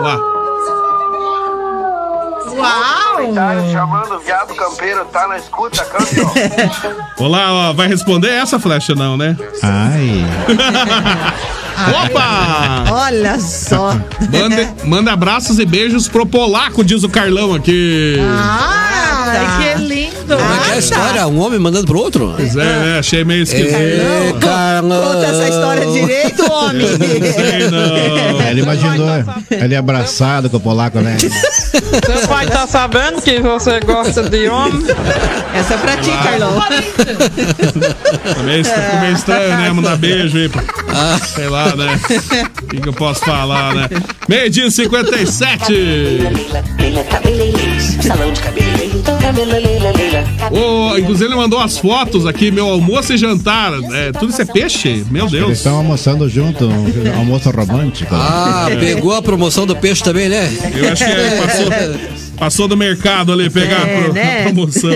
Lá. 0.00 0.18
Uau! 2.60 3.34
chamando 3.72 4.14
o 4.14 4.18
viado 4.20 4.54
campeiro, 4.54 5.04
tá 5.06 5.26
na 5.28 5.38
escuta, 5.38 5.84
campeão. 5.84 6.32
Olá, 7.18 7.70
ó, 7.70 7.72
vai 7.72 7.88
responder 7.88 8.28
essa 8.28 8.58
flecha, 8.58 8.94
não, 8.94 9.16
né? 9.16 9.36
Ai. 9.62 10.24
Opa! 12.04 12.84
Olha 12.92 13.38
só. 13.40 13.94
Manda, 14.30 14.74
manda 14.84 15.12
abraços 15.12 15.58
e 15.58 15.64
beijos 15.64 16.08
pro 16.08 16.26
polaco, 16.26 16.84
diz 16.84 17.02
o 17.02 17.08
Carlão 17.08 17.54
aqui. 17.54 18.16
Ai, 19.38 19.74
que 19.76 19.82
lindo! 19.82 20.36
Como 20.36 20.54
é 20.54 20.58
que 20.64 20.70
é 20.70 20.74
a 20.74 20.78
história? 20.78 21.26
Um 21.26 21.40
homem 21.40 21.58
mandando 21.58 21.86
pro 21.86 21.98
outro? 21.98 22.34
Pois 22.36 22.56
é, 22.56 22.64
né? 22.64 22.98
Achei 22.98 23.24
meio 23.24 23.42
esquisito. 23.42 23.74
Ê, 23.74 24.32
Carlão. 24.40 25.02
Conta 25.14 25.26
essa 25.26 25.48
história 25.48 25.86
direito, 25.86 26.52
homem. 26.52 26.86
Sei 27.32 27.68
não. 27.70 28.48
Ele 28.48 28.60
imaginou 28.62 29.08
ele 29.50 29.76
abraçado 29.76 30.48
com 30.50 30.56
o 30.56 30.60
polaco, 30.60 30.98
né? 31.00 31.16
Seu 31.18 32.28
pai 32.28 32.46
tá 32.46 32.66
sabendo 32.66 33.20
que 33.22 33.40
você 33.40 33.80
gosta 33.80 34.22
de 34.28 34.48
homem? 34.48 34.82
Essa 35.54 35.74
é 35.74 35.76
pra 35.78 35.96
ti, 35.96 36.10
Carlão. 36.22 36.60
Tá 36.60 38.42
meio, 38.42 38.64
ficou 38.64 39.00
meio 39.00 39.14
estranho, 39.14 39.56
né? 39.56 39.70
Mandar 39.70 39.96
beijo 39.96 40.36
aí. 40.38 40.48
pra- 40.48 40.62
Sei 41.34 41.48
lá, 41.48 41.74
né? 41.76 42.00
O 42.62 42.66
que, 42.66 42.80
que 42.80 42.88
eu 42.88 42.92
posso 42.92 43.20
falar, 43.24 43.74
né? 43.74 43.88
Meio 44.28 44.50
dia 44.50 44.66
e 44.66 44.70
57. 44.70 45.72
Salão 47.80 48.32
de 48.32 48.40
cabeleireiro, 48.40 49.02
cabeleireira. 49.20 50.24
Ô, 50.50 50.96
inclusive 50.98 51.26
ele 51.26 51.34
mandou 51.36 51.58
as 51.58 51.78
fotos 51.78 52.26
aqui, 52.26 52.50
meu 52.50 52.68
almoço 52.68 53.12
e 53.12 53.16
jantar. 53.16 53.72
É, 53.92 54.12
tudo 54.12 54.30
isso 54.30 54.42
é 54.42 54.44
peixe? 54.44 55.04
Meu 55.10 55.22
Eles 55.24 55.32
Deus. 55.32 55.52
estão 55.58 55.76
almoçando 55.76 56.28
junto, 56.28 56.66
um 56.66 57.18
almoço 57.18 57.50
romântico. 57.50 58.14
Ah, 58.14 58.66
pegou 58.78 59.14
a 59.14 59.22
promoção 59.22 59.66
do 59.66 59.74
peixe 59.76 60.02
também, 60.02 60.28
né? 60.28 60.50
Eu 60.74 60.92
acho 60.92 61.04
que 61.04 61.10
é, 61.10 61.36
passou, 61.40 61.66
passou 62.38 62.68
do 62.68 62.76
mercado 62.76 63.32
ali 63.32 63.48
pegar 63.48 63.86
É, 63.88 63.98
a 63.98 64.02
pro- 64.04 64.12
né? 64.12 64.42
promoção. 64.44 64.90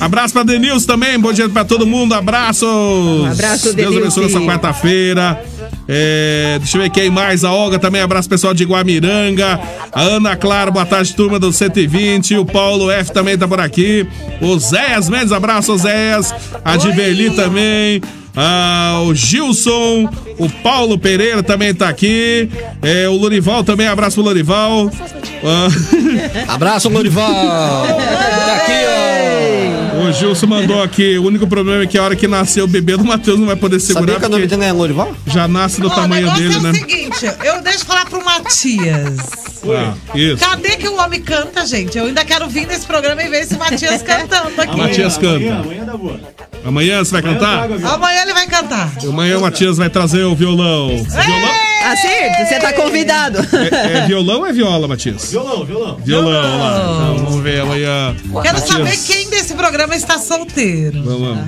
Abraço 0.00 0.34
pra 0.34 0.42
Denilson 0.42 0.86
também, 0.86 1.18
bom 1.18 1.32
dia 1.32 1.48
pra 1.48 1.64
todo 1.64 1.86
mundo, 1.86 2.14
abraços. 2.14 2.62
Um 2.68 3.26
abraço, 3.26 3.72
Deus 3.74 3.96
abençoe 3.96 4.22
Denilson. 4.24 4.38
essa 4.38 4.40
quarta-feira. 4.40 5.42
É, 5.88 6.56
deixa 6.58 6.76
eu 6.76 6.82
ver 6.82 6.90
quem 6.90 7.08
mais, 7.08 7.44
a 7.44 7.52
Olga 7.52 7.78
também, 7.78 8.02
abraço 8.02 8.28
pessoal 8.28 8.52
de 8.52 8.62
Guamiranga, 8.64 9.58
a 9.90 10.02
Ana 10.02 10.36
Clara, 10.36 10.70
boa 10.70 10.84
tarde 10.84 11.14
turma 11.14 11.38
do 11.38 11.50
120, 11.50 12.36
o 12.36 12.44
Paulo 12.44 12.90
F 12.90 13.10
também 13.10 13.38
tá 13.38 13.48
por 13.48 13.58
aqui, 13.58 14.06
o 14.42 14.58
Zéias 14.58 15.08
Mendes, 15.08 15.32
abraço 15.32 15.76
Zéias, 15.78 16.34
a 16.62 16.76
Diverli 16.76 17.30
também, 17.30 18.02
ah, 18.36 19.00
o 19.06 19.14
Gilson, 19.14 20.10
o 20.38 20.48
Paulo 20.62 20.98
Pereira 20.98 21.42
também 21.42 21.74
tá 21.74 21.88
aqui, 21.88 22.50
é, 22.82 23.08
o 23.08 23.16
Lorival 23.16 23.64
também, 23.64 23.86
abraço 23.86 24.16
pro 24.16 24.24
Lorival. 24.24 24.90
Ah, 25.42 26.52
Abraço, 26.54 26.88
Lorival. 26.88 27.32
Tá 28.48 28.54
aqui, 28.56 28.72
ó. 29.04 29.07
O 30.08 30.12
Gilson 30.12 30.46
mandou 30.46 30.82
aqui, 30.82 31.18
o 31.18 31.24
único 31.24 31.46
problema 31.46 31.82
é 31.82 31.86
que 31.86 31.98
a 31.98 32.02
hora 32.02 32.16
que 32.16 32.26
nascer 32.26 32.62
o 32.62 32.66
bebê 32.66 32.96
do 32.96 33.04
Matheus 33.04 33.38
não 33.38 33.46
vai 33.46 33.56
poder 33.56 33.78
segurar, 33.80 34.14
Sabia 34.14 34.20
que 34.20 34.26
o 34.26 34.28
nome 34.28 34.46
dele 34.46 34.64
é 34.64 34.72
Lorival? 34.72 35.14
já 35.26 35.46
nasce 35.46 35.80
do 35.80 35.88
Ó, 35.88 35.92
o 35.92 35.94
tamanho 35.94 36.30
dele, 36.34 36.54
é 36.54 36.56
o 36.56 36.60
né? 36.62 36.72
seguinte, 36.72 37.26
eu 37.44 37.62
deixo 37.62 37.84
falar 37.84 38.06
pro 38.06 38.24
Matias. 38.24 39.16
Ah, 39.64 39.94
isso. 40.14 40.38
Cadê 40.44 40.76
que 40.76 40.88
o 40.88 40.96
homem 40.96 41.20
canta, 41.20 41.66
gente? 41.66 41.98
Eu 41.98 42.06
ainda 42.06 42.24
quero 42.24 42.48
vir 42.48 42.66
nesse 42.66 42.86
programa 42.86 43.22
e 43.22 43.28
ver 43.28 43.42
esse 43.42 43.56
Matias 43.58 44.02
cantando 44.02 44.60
aqui. 44.60 44.76
Matias 44.76 45.18
canta. 45.18 45.64
Amanhã 46.64 47.04
você 47.04 47.12
vai 47.12 47.22
cantar? 47.22 47.64
Amanhã 47.64 48.22
ele 48.22 48.34
vai 48.34 48.46
cantar. 48.46 48.92
Amanhã 49.02 49.38
o 49.38 49.40
Matias 49.42 49.76
vai 49.76 49.90
trazer 49.90 50.24
o 50.24 50.34
violão. 50.34 50.88
Violão? 50.88 51.67
Assim, 51.84 52.44
você 52.44 52.58
tá 52.58 52.72
convidado. 52.72 53.38
É, 53.72 53.98
é 53.98 54.06
violão 54.06 54.40
ou 54.40 54.46
é 54.46 54.52
viola, 54.52 54.88
Matias? 54.88 55.30
Violão, 55.30 55.64
violão. 55.64 55.96
Violão, 56.04 56.58
lá. 56.58 57.12
Então 57.14 57.24
vamos 57.24 57.40
ver 57.42 57.60
amanhã. 57.60 58.14
Quero 58.42 58.58
Matias, 58.58 58.68
saber 58.68 58.96
quem 59.06 59.30
desse 59.30 59.54
programa 59.54 59.94
está 59.94 60.18
solteiro. 60.18 61.02
Vamos, 61.02 61.28
vamos. 61.28 61.44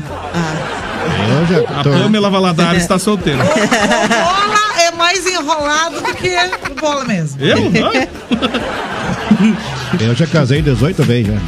Eu 1.29 1.47
já 1.47 1.59
A 1.81 1.85
Pamela 1.85 2.31
Valadares 2.31 2.83
está 2.83 2.99
solteira. 2.99 3.43
O 3.43 3.47
bola 3.47 4.81
é 4.83 4.91
mais 4.93 5.27
enrolado 5.27 6.01
do 6.01 6.15
que 6.15 6.31
o 6.71 6.75
bola 6.75 7.05
mesmo. 7.05 7.41
Eu? 7.43 7.71
Não? 7.71 7.93
eu 10.01 10.15
já 10.15 10.27
casei 10.27 10.63
18 10.63 11.03
vezes 11.05 11.33
já. 11.33 11.39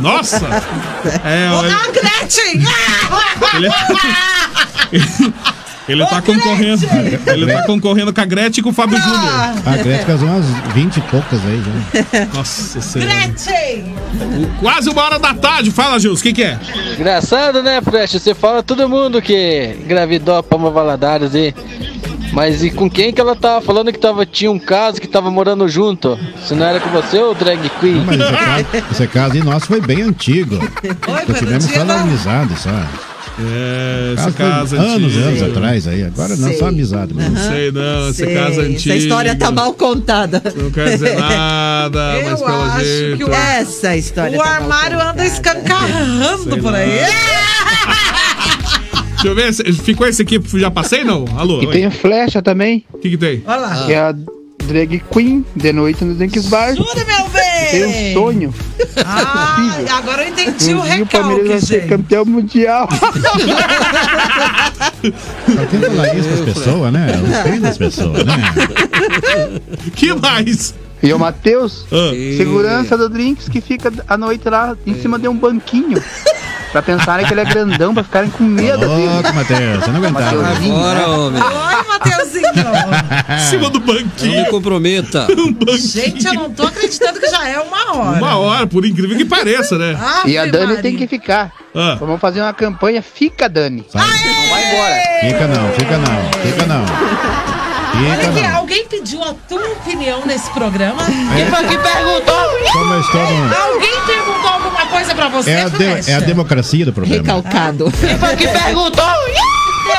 Nossa! 0.00 0.40
É, 1.24 1.48
Ô, 1.50 1.56
olha, 1.58 1.76
A 1.76 1.88
Gretchen! 1.90 2.62
Ele 3.56 3.68
é- 3.68 3.72
ele 5.88 6.04
tá 6.06 6.20
concorrendo. 6.20 6.86
Ele 7.26 7.52
tá 7.52 7.62
concorrendo 7.64 8.12
com 8.12 8.20
a 8.20 8.24
Gretchen 8.24 8.60
e 8.60 8.62
com 8.62 8.70
o 8.70 8.72
Fábio 8.72 8.98
Júnior. 8.98 9.20
A 9.64 9.76
Gretchen 9.82 10.06
casou 10.06 10.28
umas 10.28 10.46
20 10.74 10.96
e 10.96 11.00
poucas 11.02 11.40
aí 11.44 11.62
já. 11.62 12.26
Nossa 12.34 12.80
senhora. 12.80 13.12
Gretchen! 13.12 13.94
Quase 14.60 14.90
uma 14.90 15.02
hora 15.02 15.18
da 15.18 15.34
tarde. 15.34 15.70
Fala, 15.70 15.98
Gils, 15.98 16.20
o 16.20 16.22
que, 16.22 16.32
que 16.32 16.42
é? 16.42 16.58
Engraçado, 16.98 17.62
né, 17.62 17.80
Flecha? 17.80 18.18
Você 18.18 18.34
fala 18.34 18.62
todo 18.62 18.88
mundo 18.88 19.22
que 19.22 19.76
engravidou 19.84 20.36
a 20.36 20.42
Palma 20.42 20.70
Valadares 20.70 21.34
aí. 21.34 21.54
Mas 22.32 22.62
e 22.62 22.70
com 22.70 22.90
quem 22.90 23.12
que 23.12 23.20
ela 23.20 23.34
tava 23.34 23.62
falando 23.64 23.92
que 23.92 23.98
tava, 23.98 24.26
tinha 24.26 24.50
um 24.50 24.58
caso 24.58 25.00
que 25.00 25.06
tava 25.06 25.30
morando 25.30 25.66
junto? 25.68 26.18
Se 26.44 26.54
não 26.54 26.66
era 26.66 26.80
com 26.80 26.90
você 26.90 27.18
ou 27.18 27.34
drag 27.34 27.70
queen? 27.80 28.04
Mas 28.04 28.20
esse 28.20 28.32
caso, 28.32 28.66
esse 28.90 29.06
caso 29.06 29.34
aí 29.34 29.42
nosso 29.42 29.66
foi 29.66 29.80
bem 29.80 30.02
antigo. 30.02 30.56
Oi, 30.56 31.24
Nós 31.28 31.38
tivemos 31.38 31.64
só 31.64 31.84
na 31.84 31.96
Valentina. 31.96 32.88
É, 33.38 34.14
essa 34.16 34.32
Casa 34.32 34.76
casa 34.76 34.76
anos, 34.80 35.12
antiga. 35.14 35.26
anos 35.28 35.42
atrás 35.42 35.86
aí. 35.86 36.02
Agora 36.04 36.36
não, 36.36 36.48
Sei. 36.48 36.56
só 36.58 36.68
amizade 36.68 37.12
mesmo. 37.14 37.34
Não 37.34 37.42
sei 37.42 37.70
não, 37.70 38.08
essa 38.08 38.12
Sei, 38.14 38.34
casa 38.34 38.60
antiga. 38.62 38.94
Essa 38.94 39.02
história 39.02 39.34
tá 39.36 39.50
mal 39.50 39.74
contada. 39.74 40.42
Não 40.56 40.70
quer 40.70 40.88
dizer 40.90 41.16
nada, 41.20 42.12
mas 42.24 42.40
Eu 42.40 42.46
pelo 42.46 42.62
acho 42.62 42.84
jeito. 42.84 43.16
que 43.18 43.24
o, 43.24 43.32
Essa 43.34 43.96
história 43.96 44.38
o 44.38 44.42
tá 44.42 44.48
armário 44.48 45.00
anda 45.00 45.24
escancarrando 45.26 46.44
Sei 46.50 46.62
por 46.62 46.74
aí. 46.74 46.88
Deixa 49.22 49.28
eu 49.28 49.34
ver, 49.34 49.52
ficou 49.82 50.06
esse 50.06 50.22
aqui, 50.22 50.40
já 50.54 50.70
passei 50.70 51.02
não? 51.04 51.24
Alô? 51.36 51.62
E 51.62 51.66
oi. 51.66 51.72
tem 51.72 51.84
a 51.86 51.90
flecha 51.90 52.40
também, 52.42 52.84
O 52.92 52.98
que 52.98 53.10
que 53.10 53.16
tem? 53.16 53.42
Olha 53.46 53.56
lá. 53.60 53.86
que 53.86 53.92
é 53.92 53.98
a 53.98 54.14
drag 54.66 55.02
queen 55.12 55.44
de 55.54 55.72
noite 55.72 56.04
no 56.04 56.14
Drinks 56.14 56.46
Bar. 56.48 56.74
Jura, 56.76 57.04
meu 57.04 57.24
Tem 57.70 57.84
um 57.84 58.12
sonho. 58.14 58.54
Ah, 59.04 59.56
agora 59.98 60.22
eu 60.24 60.28
entendi 60.28 60.74
o 60.74 60.80
Um 60.80 60.84
dia 60.84 61.02
o 61.02 61.06
Palmeiras 61.06 61.46
vai 61.46 61.54
recalque, 61.60 61.66
ser 61.66 61.86
campeão 61.88 62.24
mundial. 62.24 62.88
Só 62.92 63.12
tem 65.66 65.80
que 65.80 65.86
falar 65.86 66.14
isso 66.14 66.28
pras 66.28 66.40
pessoas, 66.54 66.92
né? 66.92 67.06
Ofende 67.40 67.66
as 67.66 67.78
pessoas, 67.78 68.24
né? 68.24 68.34
que 69.94 70.14
mais? 70.14 70.74
E 71.02 71.12
o 71.12 71.18
Matheus, 71.18 71.84
Ah. 71.92 72.10
segurança 72.36 72.96
do 72.96 73.08
Drinks, 73.08 73.48
que 73.48 73.60
fica 73.60 73.92
à 74.08 74.16
noite 74.16 74.48
lá 74.48 74.76
em 74.86 74.94
cima 75.00 75.18
de 75.18 75.28
um 75.28 75.36
banquinho. 75.36 76.02
Pra 76.76 76.82
pensarem 76.82 77.24
que 77.24 77.32
ele 77.32 77.40
é 77.40 77.44
grandão, 77.46 77.94
pra 77.94 78.04
ficarem 78.04 78.28
com 78.28 78.44
medo 78.44 78.80
dele. 78.80 79.06
Louco, 79.08 79.32
Matheus, 79.34 79.82
você 79.82 79.90
não 79.90 79.96
aguentava. 79.96 80.36
Mateuzinho, 80.36 80.74
Bora, 80.74 80.94
né? 80.98 81.06
homem. 81.06 81.42
Oi, 81.42 81.84
Mateuzinho. 81.88 82.46
Em 83.34 83.38
cima 83.38 83.70
do 83.70 83.78
Não 83.80 83.86
banquinho. 83.86 84.42
me 84.42 84.50
comprometa. 84.50 85.26
Gente, 85.80 86.26
eu 86.26 86.34
não 86.34 86.50
tô 86.52 86.64
acreditando 86.64 87.18
que 87.18 87.28
já 87.30 87.48
é 87.48 87.58
uma 87.60 87.96
hora. 87.96 88.18
Uma 88.18 88.36
hora, 88.36 88.66
por 88.66 88.84
incrível 88.84 89.16
que 89.16 89.24
pareça, 89.24 89.78
né? 89.78 89.98
Ave 89.98 90.32
E 90.32 90.36
a 90.36 90.44
Dani 90.44 90.66
Maria. 90.66 90.82
tem 90.82 90.96
que 90.96 91.06
ficar. 91.06 91.50
Ah. 91.74 91.96
Vamos 91.98 92.20
fazer 92.20 92.42
uma 92.42 92.52
campanha 92.52 93.00
Fica 93.00 93.48
Dani. 93.48 93.82
Não 93.94 94.02
vai 94.02 94.70
embora. 94.70 94.96
Fica 95.22 95.46
não, 95.46 95.72
fica 95.72 95.96
não, 95.96 96.42
fica 96.42 96.66
não. 96.66 97.55
Olha 97.98 98.28
aqui, 98.28 98.44
alguém 98.54 98.86
pediu 98.86 99.22
a 99.22 99.34
tua 99.48 99.64
opinião 99.72 100.24
nesse 100.26 100.50
programa? 100.50 101.02
É. 101.02 101.46
foi 101.46 101.64
que 101.68 101.78
perguntou? 101.78 102.72
Como 102.72 102.94
eu 102.94 103.00
estou 103.00 103.20
no- 103.30 103.54
Alguém 103.56 103.92
perguntou 104.06 104.50
alguma 104.50 104.86
coisa 104.86 105.14
pra 105.14 105.28
você, 105.28 105.50
É 105.50 105.62
a, 105.62 105.68
de- 105.68 106.10
é 106.10 106.14
a 106.14 106.20
democracia 106.20 106.84
do 106.84 106.92
programa. 106.92 107.22
Recalcado. 107.22 107.92
Quem 107.98 108.18
foi 108.18 108.36
que 108.36 108.48
perguntou? 108.48 109.04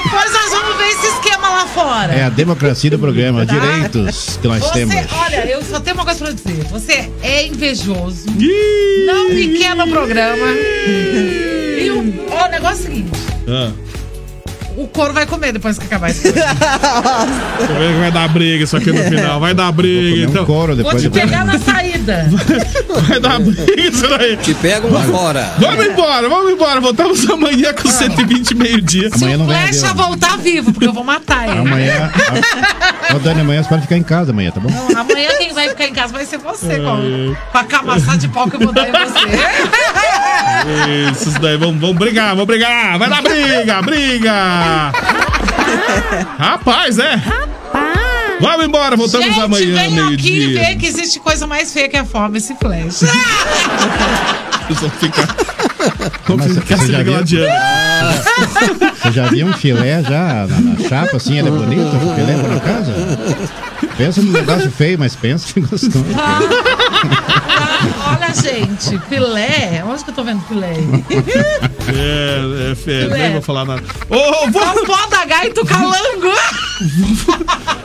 Depois 0.04 0.32
nós 0.34 0.50
vamos 0.52 0.78
ver 0.78 0.90
esse 0.90 1.08
esquema 1.08 1.50
lá 1.50 1.66
fora. 1.66 2.14
É 2.14 2.24
a 2.26 2.30
democracia 2.30 2.90
do 2.92 3.00
programa, 3.00 3.46
Tá. 3.46 3.54
direitos 3.54 4.38
que 4.42 4.48
nós 4.48 4.62
Você, 4.62 4.74
temos. 4.74 4.96
olha, 5.14 5.46
eu 5.48 5.64
só 5.64 5.80
tenho 5.80 5.96
uma 5.96 6.06
coisa 6.06 6.26
pra 6.26 6.34
dizer. 6.34 6.64
Você 6.66 7.10
é 7.24 7.48
invejoso. 7.48 8.26
Não 9.06 9.30
me 9.30 9.58
quer 9.58 9.76
no 9.76 9.88
programa. 9.88 10.46
E 10.48 11.90
o, 11.90 12.28
ó, 12.32 12.46
o 12.48 12.50
negócio 12.50 12.78
é 12.78 12.90
o 12.90 12.94
seguinte: 12.94 13.12
Ah. 13.48 13.72
O 14.78 14.88
couro 14.88 15.12
vai 15.12 15.26
comer 15.26 15.52
depois 15.52 15.78
que 15.80 15.86
acabar 15.86 16.10
esse. 16.12 16.32
Tô 16.32 16.40
vendo 16.40 17.94
que 17.94 18.00
vai 18.00 18.12
dar 18.12 18.28
briga 18.30 18.64
isso 18.64 18.78
aqui 18.78 18.92
no 18.92 19.04
final. 19.04 19.40
Vai 19.40 19.54
dar 19.54 19.72
briga, 19.72 20.30
então. 20.30 20.44
um 20.44 20.46
couro 20.46 20.76
Vou 20.76 20.84
depois 20.84 21.02
te 21.02 21.10
do 21.10 21.14
pegar 21.20 21.44
na 21.46 21.58
saída. 21.60 22.30
Vai 23.08 23.20
dar 23.20 23.40
briga 23.40 23.82
isso 23.82 24.08
daí. 24.08 24.38
Te 24.38 24.54
pegam 24.56 24.92
lá 24.92 25.02
fora. 25.04 25.52
Vamos 25.58 25.86
embora, 25.86 26.30
vamos 26.30 26.52
embora. 26.52 26.80
Voltamos 26.80 27.30
amanhã 27.30 27.74
com 27.74 27.90
120 27.90 28.56
meio-dia. 28.56 29.10
Se 29.10 29.24
Amanhã 29.24 29.38
não 29.38 29.48
vem 29.48 29.58
Flecha 29.68 29.94
voltar 29.94 30.38
vivo, 30.38 30.72
porque 30.72 30.88
eu 30.88 30.94
vou 30.94 31.04
matar 31.04 31.50
ele. 31.50 31.60
Amanhã. 31.60 32.12
a- 33.12 33.16
Ô, 33.16 33.20
Dani, 33.20 33.42
amanhã 33.42 33.64
você 33.64 33.70
pode 33.70 33.82
ficar 33.84 33.98
em 33.98 34.04
casa 34.04 34.32
amanhã, 34.32 34.52
tá 34.52 34.60
bom? 34.60 34.70
Não, 34.70 35.02
amanhã 35.02 35.30
quem 35.38 35.54
vai 35.54 35.70
ficar 35.70 35.86
em 35.88 35.94
casa 35.94 36.14
vai 36.14 36.26
ser 36.26 36.38
você, 36.38 36.80
com, 36.80 37.36
com 37.52 37.58
a 37.58 37.64
camaçada 37.64 38.18
de 38.18 38.28
pau 38.28 38.48
que 38.50 38.56
eu 38.56 38.60
vou 38.60 38.74
dar 38.74 38.88
em 38.88 38.92
você. 38.92 39.28
Isso, 41.12 41.30
isso 41.30 41.40
daí. 41.40 41.58
Vamos, 41.58 41.80
vamos 41.80 41.98
brigar, 41.98 42.30
vamos 42.32 42.46
brigar. 42.46 42.98
Vai 42.98 43.10
dar 43.10 43.22
briga, 43.22 43.82
briga. 43.82 44.34
Rapaz, 46.38 47.00
é. 47.00 47.22
Vamos 48.40 48.66
embora, 48.66 48.96
voltamos 48.96 49.26
Gente, 49.28 49.40
amanhã, 49.40 49.66
vem 49.76 50.00
aqui 50.00 50.40
ver 50.40 50.48
meio-dia. 50.48 50.76
que 50.78 50.86
existe 50.86 51.20
coisa 51.20 51.48
mais 51.48 51.74
feia 51.74 51.90
que 51.90 51.98
a 51.98 52.06
fome, 52.06 52.38
esse 52.38 52.54
flash. 52.56 53.02
Vocês 54.68 54.80
vão 54.82 54.90
ficar. 54.92 55.28
Vamos 56.28 56.46
Mas 56.48 56.58
ficar 56.58 56.78
você 56.78 56.86
se 56.88 56.92
já 56.92 56.98
viu? 57.02 57.14
gladiando. 57.14 57.50
Você 59.02 59.12
já 59.14 59.26
viu 59.28 59.48
um 59.48 59.54
filé 59.54 60.04
já 60.04 60.46
na, 60.46 60.60
na 60.60 60.90
chapa, 60.90 61.16
assim, 61.18 61.40
ele 61.40 61.48
é 61.48 61.52
bonito? 61.52 61.90
Filé 62.16 62.34
por 62.38 62.52
acaso? 62.58 62.92
Pensa 63.98 64.22
num 64.22 64.32
negócio 64.32 64.72
feio, 64.72 64.98
mas 65.00 65.16
pensa 65.16 65.54
que 65.54 65.62
gostoso. 65.62 66.04
Olha, 68.10 68.34
gente, 68.34 69.00
filé. 69.08 69.84
Onde 69.88 70.04
que 70.04 70.10
eu 70.10 70.16
tô 70.16 70.24
vendo 70.24 70.42
filé? 70.48 70.74
É, 71.88 72.72
é, 72.72 72.76
feio, 72.76 73.10
Ué. 73.12 73.18
nem 73.18 73.32
vou 73.34 73.42
falar 73.42 73.66
nada. 73.66 73.84
Ô, 74.10 74.50
vou, 74.52 74.62
É 74.62 74.72
o 74.72 74.86
pó 74.86 75.06
da 75.08 75.26
gaita 75.26 75.66
calango. 75.66 76.32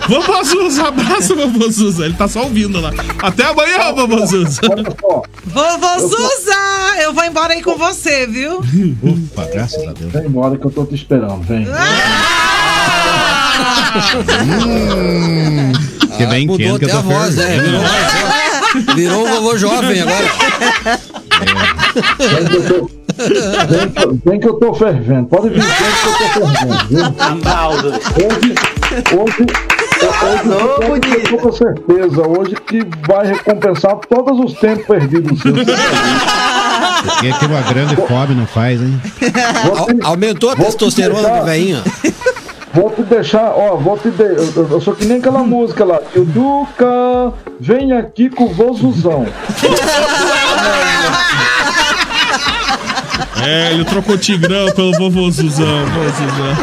vovô 0.08 0.44
Zuza, 0.44 0.88
abraço, 0.88 1.34
vovô 1.36 1.70
Zuza. 1.70 2.04
Ele 2.04 2.14
tá 2.14 2.28
só 2.28 2.42
ouvindo 2.44 2.80
lá. 2.80 2.90
Até 3.22 3.44
amanhã, 3.44 3.92
vovô 3.92 4.24
Zuza. 4.26 4.60
Vovô 5.46 6.00
Suza, 6.00 7.00
eu 7.02 7.12
vou 7.12 7.24
embora 7.24 7.54
aí 7.54 7.62
com 7.62 7.76
você, 7.76 8.26
viu? 8.26 8.58
Ufa, 8.60 9.44
graças 9.52 9.82
a 9.86 9.92
Deus. 9.92 10.12
vem 10.12 10.26
embora 10.26 10.56
que 10.56 10.64
eu 10.64 10.70
tô 10.70 10.84
te 10.84 10.94
esperando, 10.94 11.42
vem. 11.42 11.66
Hum, 13.92 15.72
que 16.16 16.26
bem 16.26 16.46
Mudou 16.46 16.58
quente 16.58 16.78
que 16.78 16.84
eu 16.84 16.88
até 16.88 16.92
tô 16.92 16.98
a 16.98 17.00
voz, 17.18 17.38
é. 17.38 17.58
Virou, 17.58 17.82
virou 18.94 19.26
um 19.26 19.30
vovô 19.30 19.58
jovem 19.58 20.00
agora. 20.02 20.26
Vem 22.18 22.44
que 22.48 22.56
eu 22.56 22.62
tô, 22.64 22.90
vem 23.68 23.88
que- 23.90 24.20
vem 24.30 24.40
que 24.40 24.48
eu 24.48 24.54
tô 24.54 24.74
fervendo. 24.74 25.26
Pode 25.26 25.48
vir, 25.50 25.60
vem 25.62 25.72
que 25.72 26.06
eu 26.06 26.12
tô 26.12 26.46
fervendo, 26.46 26.88
viu? 26.88 27.04
Hoje, 28.16 28.54
hoje, 29.12 29.46
hoje 30.90 31.10
eu 31.14 31.22
tô 31.24 31.36
com 31.38 31.52
certeza, 31.52 32.22
hoje 32.26 32.54
que 32.66 32.82
vai 33.06 33.26
recompensar 33.26 33.96
todos 34.08 34.38
os 34.52 34.58
tempos 34.58 34.86
perdidos. 34.86 35.40
Porque 35.42 37.28
aqui 37.28 37.46
uma 37.46 37.60
grande 37.62 37.96
fome 37.96 38.34
não 38.34 38.46
faz, 38.46 38.80
hein? 38.80 39.00
Au- 39.64 40.10
Aumentou 40.10 40.50
a 40.50 40.56
testosterona 40.56 41.28
do 41.40 41.44
velhinho. 41.44 41.82
Vou 42.74 42.90
te 42.90 43.02
deixar, 43.02 43.52
ó, 43.54 43.76
vou 43.76 43.98
te 43.98 44.10
de... 44.10 44.22
eu, 44.22 44.80
sou 44.80 44.94
que 44.94 45.04
nem 45.04 45.18
aquela 45.18 45.42
música 45.42 45.84
lá. 45.84 46.00
O 46.16 46.24
Duca, 46.24 47.32
vem 47.60 47.92
aqui 47.92 48.30
com 48.30 48.44
o 48.44 48.52
vozuzão. 48.52 49.26
É, 53.44 53.72
ele 53.72 53.84
trocou 53.84 54.16
Tigrão 54.16 54.70
pelo 54.70 54.92
vovô 54.92 55.28
Zuzão. 55.30 55.84
Vovô 55.86 56.08
Zuzão. 56.10 56.56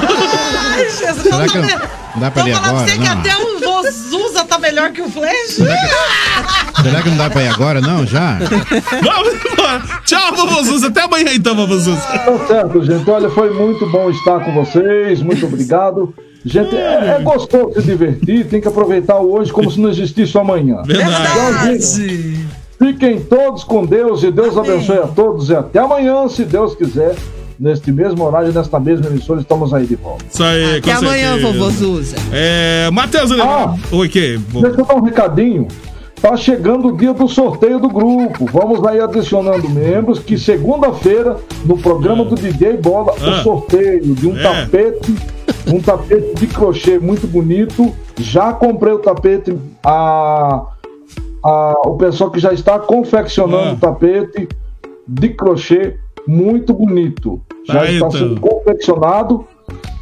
Ai, 0.74 0.90
Jesus, 0.90 1.24
Será 1.24 1.46
que 1.48 1.58
não 1.58 1.68
dá 2.16 2.32
pra 2.32 2.44
pra 2.44 2.56
agora? 2.58 2.74
você 2.86 2.92
que 2.94 3.00
Não. 3.00 3.20
até 3.20 3.38
o 3.38 3.60
Vozuza 3.60 4.29
tá 4.29 4.29
melhor 4.70 4.92
que 4.92 5.02
o 5.02 5.10
Flash. 5.10 5.56
Será 6.82 7.02
que 7.02 7.10
não 7.10 7.18
dá 7.18 7.30
pra 7.30 7.44
ir 7.44 7.48
agora, 7.48 7.82
não? 7.82 8.06
Já? 8.06 8.38
Vamos 8.38 9.34
embora. 9.52 9.82
Tchau, 10.06 10.36
vovô. 10.36 10.86
Até 10.86 11.02
amanhã, 11.02 11.34
então, 11.34 11.56
vovô. 11.56 11.76
Tá 11.76 12.48
certo, 12.48 12.84
gente. 12.84 13.10
Olha, 13.10 13.30
foi 13.30 13.52
muito 13.52 13.90
bom 13.90 14.10
estar 14.10 14.40
com 14.44 14.54
vocês. 14.54 15.22
Muito 15.22 15.46
obrigado. 15.46 16.14
Gente, 16.46 16.76
é, 16.76 17.18
é 17.18 17.22
gostoso 17.22 17.74
se 17.82 17.82
divertir. 17.82 18.48
Tem 18.48 18.62
que 18.62 18.68
aproveitar 18.68 19.18
o 19.18 19.34
hoje 19.34 19.52
como 19.52 19.70
se 19.70 19.80
não 19.80 19.90
existisse 19.90 20.38
o 20.38 20.42
amanhã. 20.42 20.82
Verdade. 20.86 22.48
Fiquem 22.78 23.20
todos 23.20 23.64
com 23.66 23.86
Deus 23.86 24.24
e 24.24 24.32
Deus 24.32 24.58
abençoe 24.58 25.00
a 25.00 25.08
todos. 25.08 25.50
E 25.50 25.56
até 25.56 25.80
amanhã, 25.80 26.30
se 26.30 26.46
Deus 26.46 26.76
quiser. 26.76 27.16
Neste 27.60 27.92
mesmo 27.92 28.24
horário, 28.24 28.54
nesta 28.54 28.80
mesma 28.80 29.08
emissora, 29.08 29.42
estamos 29.42 29.74
aí 29.74 29.86
de 29.86 29.96
volta. 29.98 30.24
Isso 30.32 30.42
aí, 30.42 30.78
Até 30.78 30.94
com 30.94 30.98
amanhã, 31.06 31.34
certeza. 31.34 31.54
vovô 31.60 31.70
Zuza. 31.72 32.16
É, 32.32 32.90
Matheus. 32.90 33.32
Ah. 33.34 33.76
Oi, 33.92 34.08
que? 34.08 34.38
Deixa 34.38 34.68
eu 34.80 34.86
dar 34.86 34.96
um 34.96 35.02
recadinho. 35.02 35.68
Tá 36.22 36.38
chegando 36.38 36.88
o 36.90 36.98
dia 36.98 37.14
do 37.14 37.28
sorteio 37.28 37.78
do 37.80 37.90
grupo. 37.90 38.46
Vamos 38.46 38.86
aí 38.88 39.02
adicionando 39.02 39.70
membros 39.70 40.20
que 40.20 40.38
segunda-feira, 40.38 41.36
no 41.66 41.78
programa 41.78 42.24
do 42.24 42.36
DJ 42.36 42.78
Bola, 42.78 43.14
Ah. 43.22 43.30
o 43.30 43.44
sorteio 43.44 44.16
de 44.16 44.26
um 44.28 44.38
É. 44.38 44.42
tapete, 44.42 45.16
um 45.68 45.82
tapete 45.82 46.36
de 46.36 46.48
crochê 46.48 46.98
muito 46.98 47.28
bonito. 47.28 47.94
Já 48.18 48.54
comprei 48.54 48.94
o 48.94 49.00
tapete, 49.00 49.58
a, 49.84 50.64
a, 51.44 51.74
o 51.86 51.98
pessoal 51.98 52.32
que 52.32 52.40
já 52.40 52.54
está 52.54 52.80
confeccionando 52.80 53.70
Ah. 53.70 53.74
o 53.74 53.78
tapete 53.78 54.48
de 55.06 55.30
crochê 55.30 55.98
muito 56.28 56.74
bonito. 56.74 57.42
Já 57.66 57.74
Tá, 57.74 57.86
está 57.86 57.96
então. 57.96 58.12
sendo 58.12 58.40
confeccionado. 58.42 59.46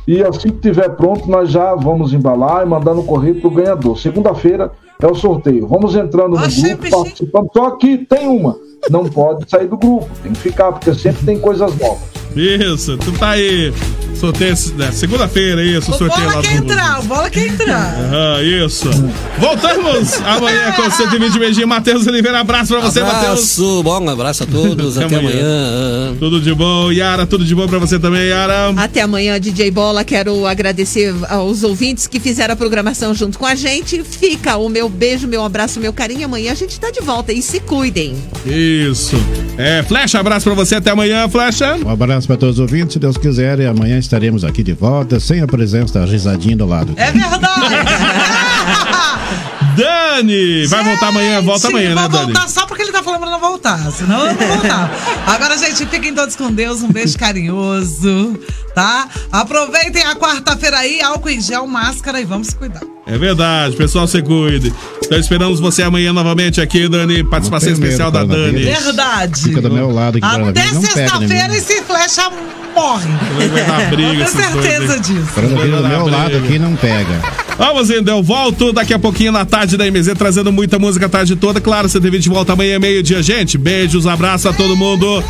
E 0.07 0.23
assim 0.23 0.49
que 0.49 0.59
tiver 0.61 0.89
pronto, 0.95 1.29
nós 1.29 1.49
já 1.51 1.75
vamos 1.75 2.13
embalar 2.13 2.65
e 2.65 2.69
mandar 2.69 2.93
no 2.93 3.03
correio 3.03 3.41
pro 3.41 3.49
ganhador. 3.51 3.99
Segunda-feira 3.99 4.71
é 5.01 5.05
o 5.05 5.13
sorteio. 5.13 5.67
Vamos 5.67 5.95
entrando 5.95 6.29
no 6.29 6.37
Achei, 6.37 6.75
grupo, 6.75 6.89
participando. 6.89 7.49
Só 7.53 7.71
que 7.71 7.97
tem 7.97 8.25
uma. 8.27 8.55
Não 8.89 9.03
pode 9.05 9.49
sair 9.49 9.67
do 9.67 9.75
grupo, 9.77 10.07
tem 10.23 10.31
que 10.31 10.39
ficar, 10.39 10.71
porque 10.71 10.93
sempre 10.93 11.25
tem 11.25 11.37
coisas 11.39 11.75
novas. 11.77 11.99
Isso, 12.35 12.97
tu 12.97 13.11
tá 13.19 13.31
aí. 13.31 13.73
Sorteio 14.19 14.55
né, 14.75 14.91
segunda-feira, 14.91 15.63
isso, 15.63 15.91
O 15.91 15.97
sorteio 15.97 16.25
lá 16.25 16.33
bola 16.33 16.41
do 16.41 16.47
quer 16.47 16.57
entrar, 16.57 16.99
o 16.99 17.03
bola 17.03 17.29
quer 17.29 17.47
entrar. 17.47 17.95
Aham, 17.99 18.43
isso. 18.43 18.89
Voltamos 19.37 20.13
amanhã 20.21 20.71
com 20.71 20.89
120 20.89 21.39
beijinho. 21.39 21.67
Matheus 21.67 22.07
Oliveira, 22.07 22.39
abraço 22.39 22.73
pra 22.73 22.81
você, 22.81 23.01
Matheus. 23.01 23.27
Abraço, 23.27 23.83
bom 23.83 24.09
abraço 24.09 24.43
a 24.43 24.45
todos, 24.45 24.97
até, 24.97 25.15
amanhã. 25.15 26.15
Tudo 26.19 26.41
de 26.41 26.53
bom. 26.53 26.91
Yara, 26.91 27.27
tudo 27.27 27.45
de 27.45 27.53
bom 27.53 27.67
pra 27.67 27.77
você 27.77 27.99
também, 27.99 28.29
Yara. 28.29 28.73
Até 28.75 29.01
amanhã, 29.01 29.39
DJ 29.39 29.69
Bola. 29.69 30.03
Quero 30.03 30.47
agradecer 30.47 31.13
aos 31.29 31.63
ouvintes 31.63 32.07
que 32.07 32.19
fizeram 32.19 32.53
a 32.53 32.57
programação 32.57 33.13
junto 33.13 33.37
com 33.37 33.45
a 33.45 33.53
gente. 33.53 34.03
Fica 34.03 34.57
o 34.57 34.67
meu 34.67 34.89
beijo, 34.89 35.27
meu 35.27 35.43
abraço, 35.43 35.79
meu 35.79 35.93
carinho. 35.93 36.25
Amanhã 36.25 36.51
a 36.53 36.55
gente 36.55 36.79
tá 36.79 36.89
de 36.89 37.01
volta 37.01 37.31
e 37.31 37.41
se 37.41 37.59
cuidem. 37.59 38.15
Isso. 38.45 39.15
É, 39.57 39.83
Flecha, 39.83 40.19
abraço 40.19 40.45
pra 40.45 40.55
você. 40.55 40.75
Até 40.75 40.89
amanhã, 40.89 41.29
Flecha. 41.29 41.75
Um 41.85 41.89
abraço 41.89 42.25
para 42.25 42.37
todos 42.37 42.55
os 42.55 42.59
ouvintes, 42.59 42.93
se 42.93 42.99
Deus 42.99 43.17
quiser, 43.17 43.59
e 43.59 43.65
amanhã 43.65 43.97
estaremos 44.07 44.43
aqui 44.43 44.63
de 44.63 44.73
volta, 44.73 45.19
sem 45.19 45.41
a 45.41 45.47
presença 45.47 45.99
da 45.99 46.05
risadinha 46.05 46.55
do 46.55 46.65
lado. 46.65 46.93
É 46.95 47.11
verdade. 47.11 47.75
Dani, 49.75 50.65
vai 50.65 50.83
voltar 50.83 51.07
amanhã, 51.09 51.41
volta 51.41 51.67
amanhã, 51.67 51.93
né, 51.93 52.07
Dani? 52.07 52.33
voltar 52.33 52.47
só 52.47 52.65
porque 52.65 52.83
pra 53.19 53.29
não 53.29 53.39
voltar, 53.39 53.79
senão 53.91 54.27
eu 54.27 54.33
não 54.33 54.47
voltar. 54.47 54.91
Agora, 55.25 55.57
gente, 55.57 55.85
fiquem 55.85 56.13
todos 56.13 56.35
com 56.35 56.51
Deus, 56.51 56.81
um 56.81 56.91
beijo 56.91 57.17
carinhoso, 57.17 58.39
tá? 58.73 59.07
Aproveitem 59.31 60.03
a 60.03 60.15
quarta-feira 60.15 60.77
aí, 60.77 61.01
álcool 61.01 61.29
em 61.29 61.41
gel, 61.41 61.65
máscara 61.67 62.19
e 62.19 62.25
vamos 62.25 62.47
se 62.47 62.55
cuidar. 62.55 62.81
É 63.05 63.17
verdade, 63.17 63.75
pessoal, 63.75 64.05
se 64.07 64.21
cuide. 64.21 64.73
Então 65.03 65.17
esperamos 65.17 65.59
você 65.61 65.81
amanhã 65.83 66.11
novamente 66.11 66.59
aqui, 66.59 66.89
Dani. 66.89 67.23
Participação 67.23 67.71
especial 67.71 68.11
medo, 68.11 68.27
da 68.27 68.35
Dani. 68.35 68.63
Verdade. 68.63 69.43
Fica 69.43 69.61
do 69.61 69.71
meu 69.71 69.91
lado 69.91 70.17
aqui, 70.17 70.25
Até 70.25 70.67
em 70.67 70.73
mim. 70.73 70.81
sexta-feira 70.81 71.55
esse 71.55 71.81
flecha 71.83 72.29
morre. 72.75 73.09
Vai 73.37 73.63
dar 73.65 73.89
briga, 73.89 74.11
Eu 74.11 74.13
tenho 74.13 74.23
essas 74.23 74.51
certeza 74.63 74.99
disso. 74.99 75.33
Coronavírus 75.33 75.81
do 75.81 75.87
meu 75.87 76.07
lado 76.07 76.37
aqui 76.37 76.59
não 76.59 76.75
pega. 76.75 77.46
Vamos 77.57 77.89
indo, 77.89 78.09
eu 78.09 78.21
volto 78.21 78.71
daqui 78.71 78.93
a 78.93 78.99
pouquinho 78.99 79.31
na 79.31 79.43
tarde 79.43 79.77
da 79.77 79.85
MZ, 79.89 80.13
trazendo 80.15 80.51
muita 80.51 80.77
música 80.77 81.07
a 81.07 81.09
tarde 81.09 81.35
toda. 81.35 81.59
Claro, 81.59 81.89
120 81.89 82.29
volta 82.29 82.53
amanhã, 82.53 82.77
meio-dia, 82.77 83.23
gente. 83.23 83.57
Beijos, 83.57 84.05
abraço 84.05 84.47
a 84.47 84.53
todo 84.53 84.75
mundo. 84.75 85.23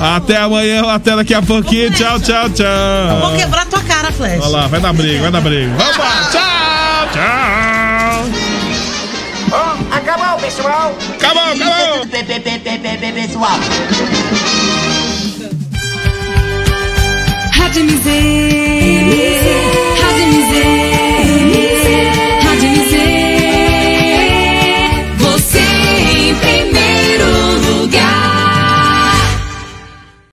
Até 0.00 0.38
amanhã, 0.38 0.82
até 0.90 1.14
daqui 1.14 1.34
a 1.34 1.42
pouquinho. 1.42 1.90
Tchau, 1.90 2.18
tchau, 2.18 2.44
Eu 2.44 2.48
vou 3.20 3.28
tchau. 3.28 3.36
quebrar 3.36 3.66
tua 3.66 3.80
cara, 3.82 4.10
flecha. 4.10 4.40
Olha 4.42 4.48
lá, 4.48 4.66
vai 4.66 4.80
dar 4.80 4.94
briga, 4.94 5.20
vai 5.20 5.30
dar 5.30 5.42
briga. 5.42 5.74
Vamos 5.76 5.98
lá, 5.98 6.30
tchau, 6.32 7.08
tchau. 7.12 8.24
acabou, 9.92 10.40
pessoal. 10.40 10.96
Acabou, 11.16 11.42
acabou. 11.42 12.06
Pessoal. 13.14 13.60
Rádio 17.52 17.84
MZ 17.84 18.54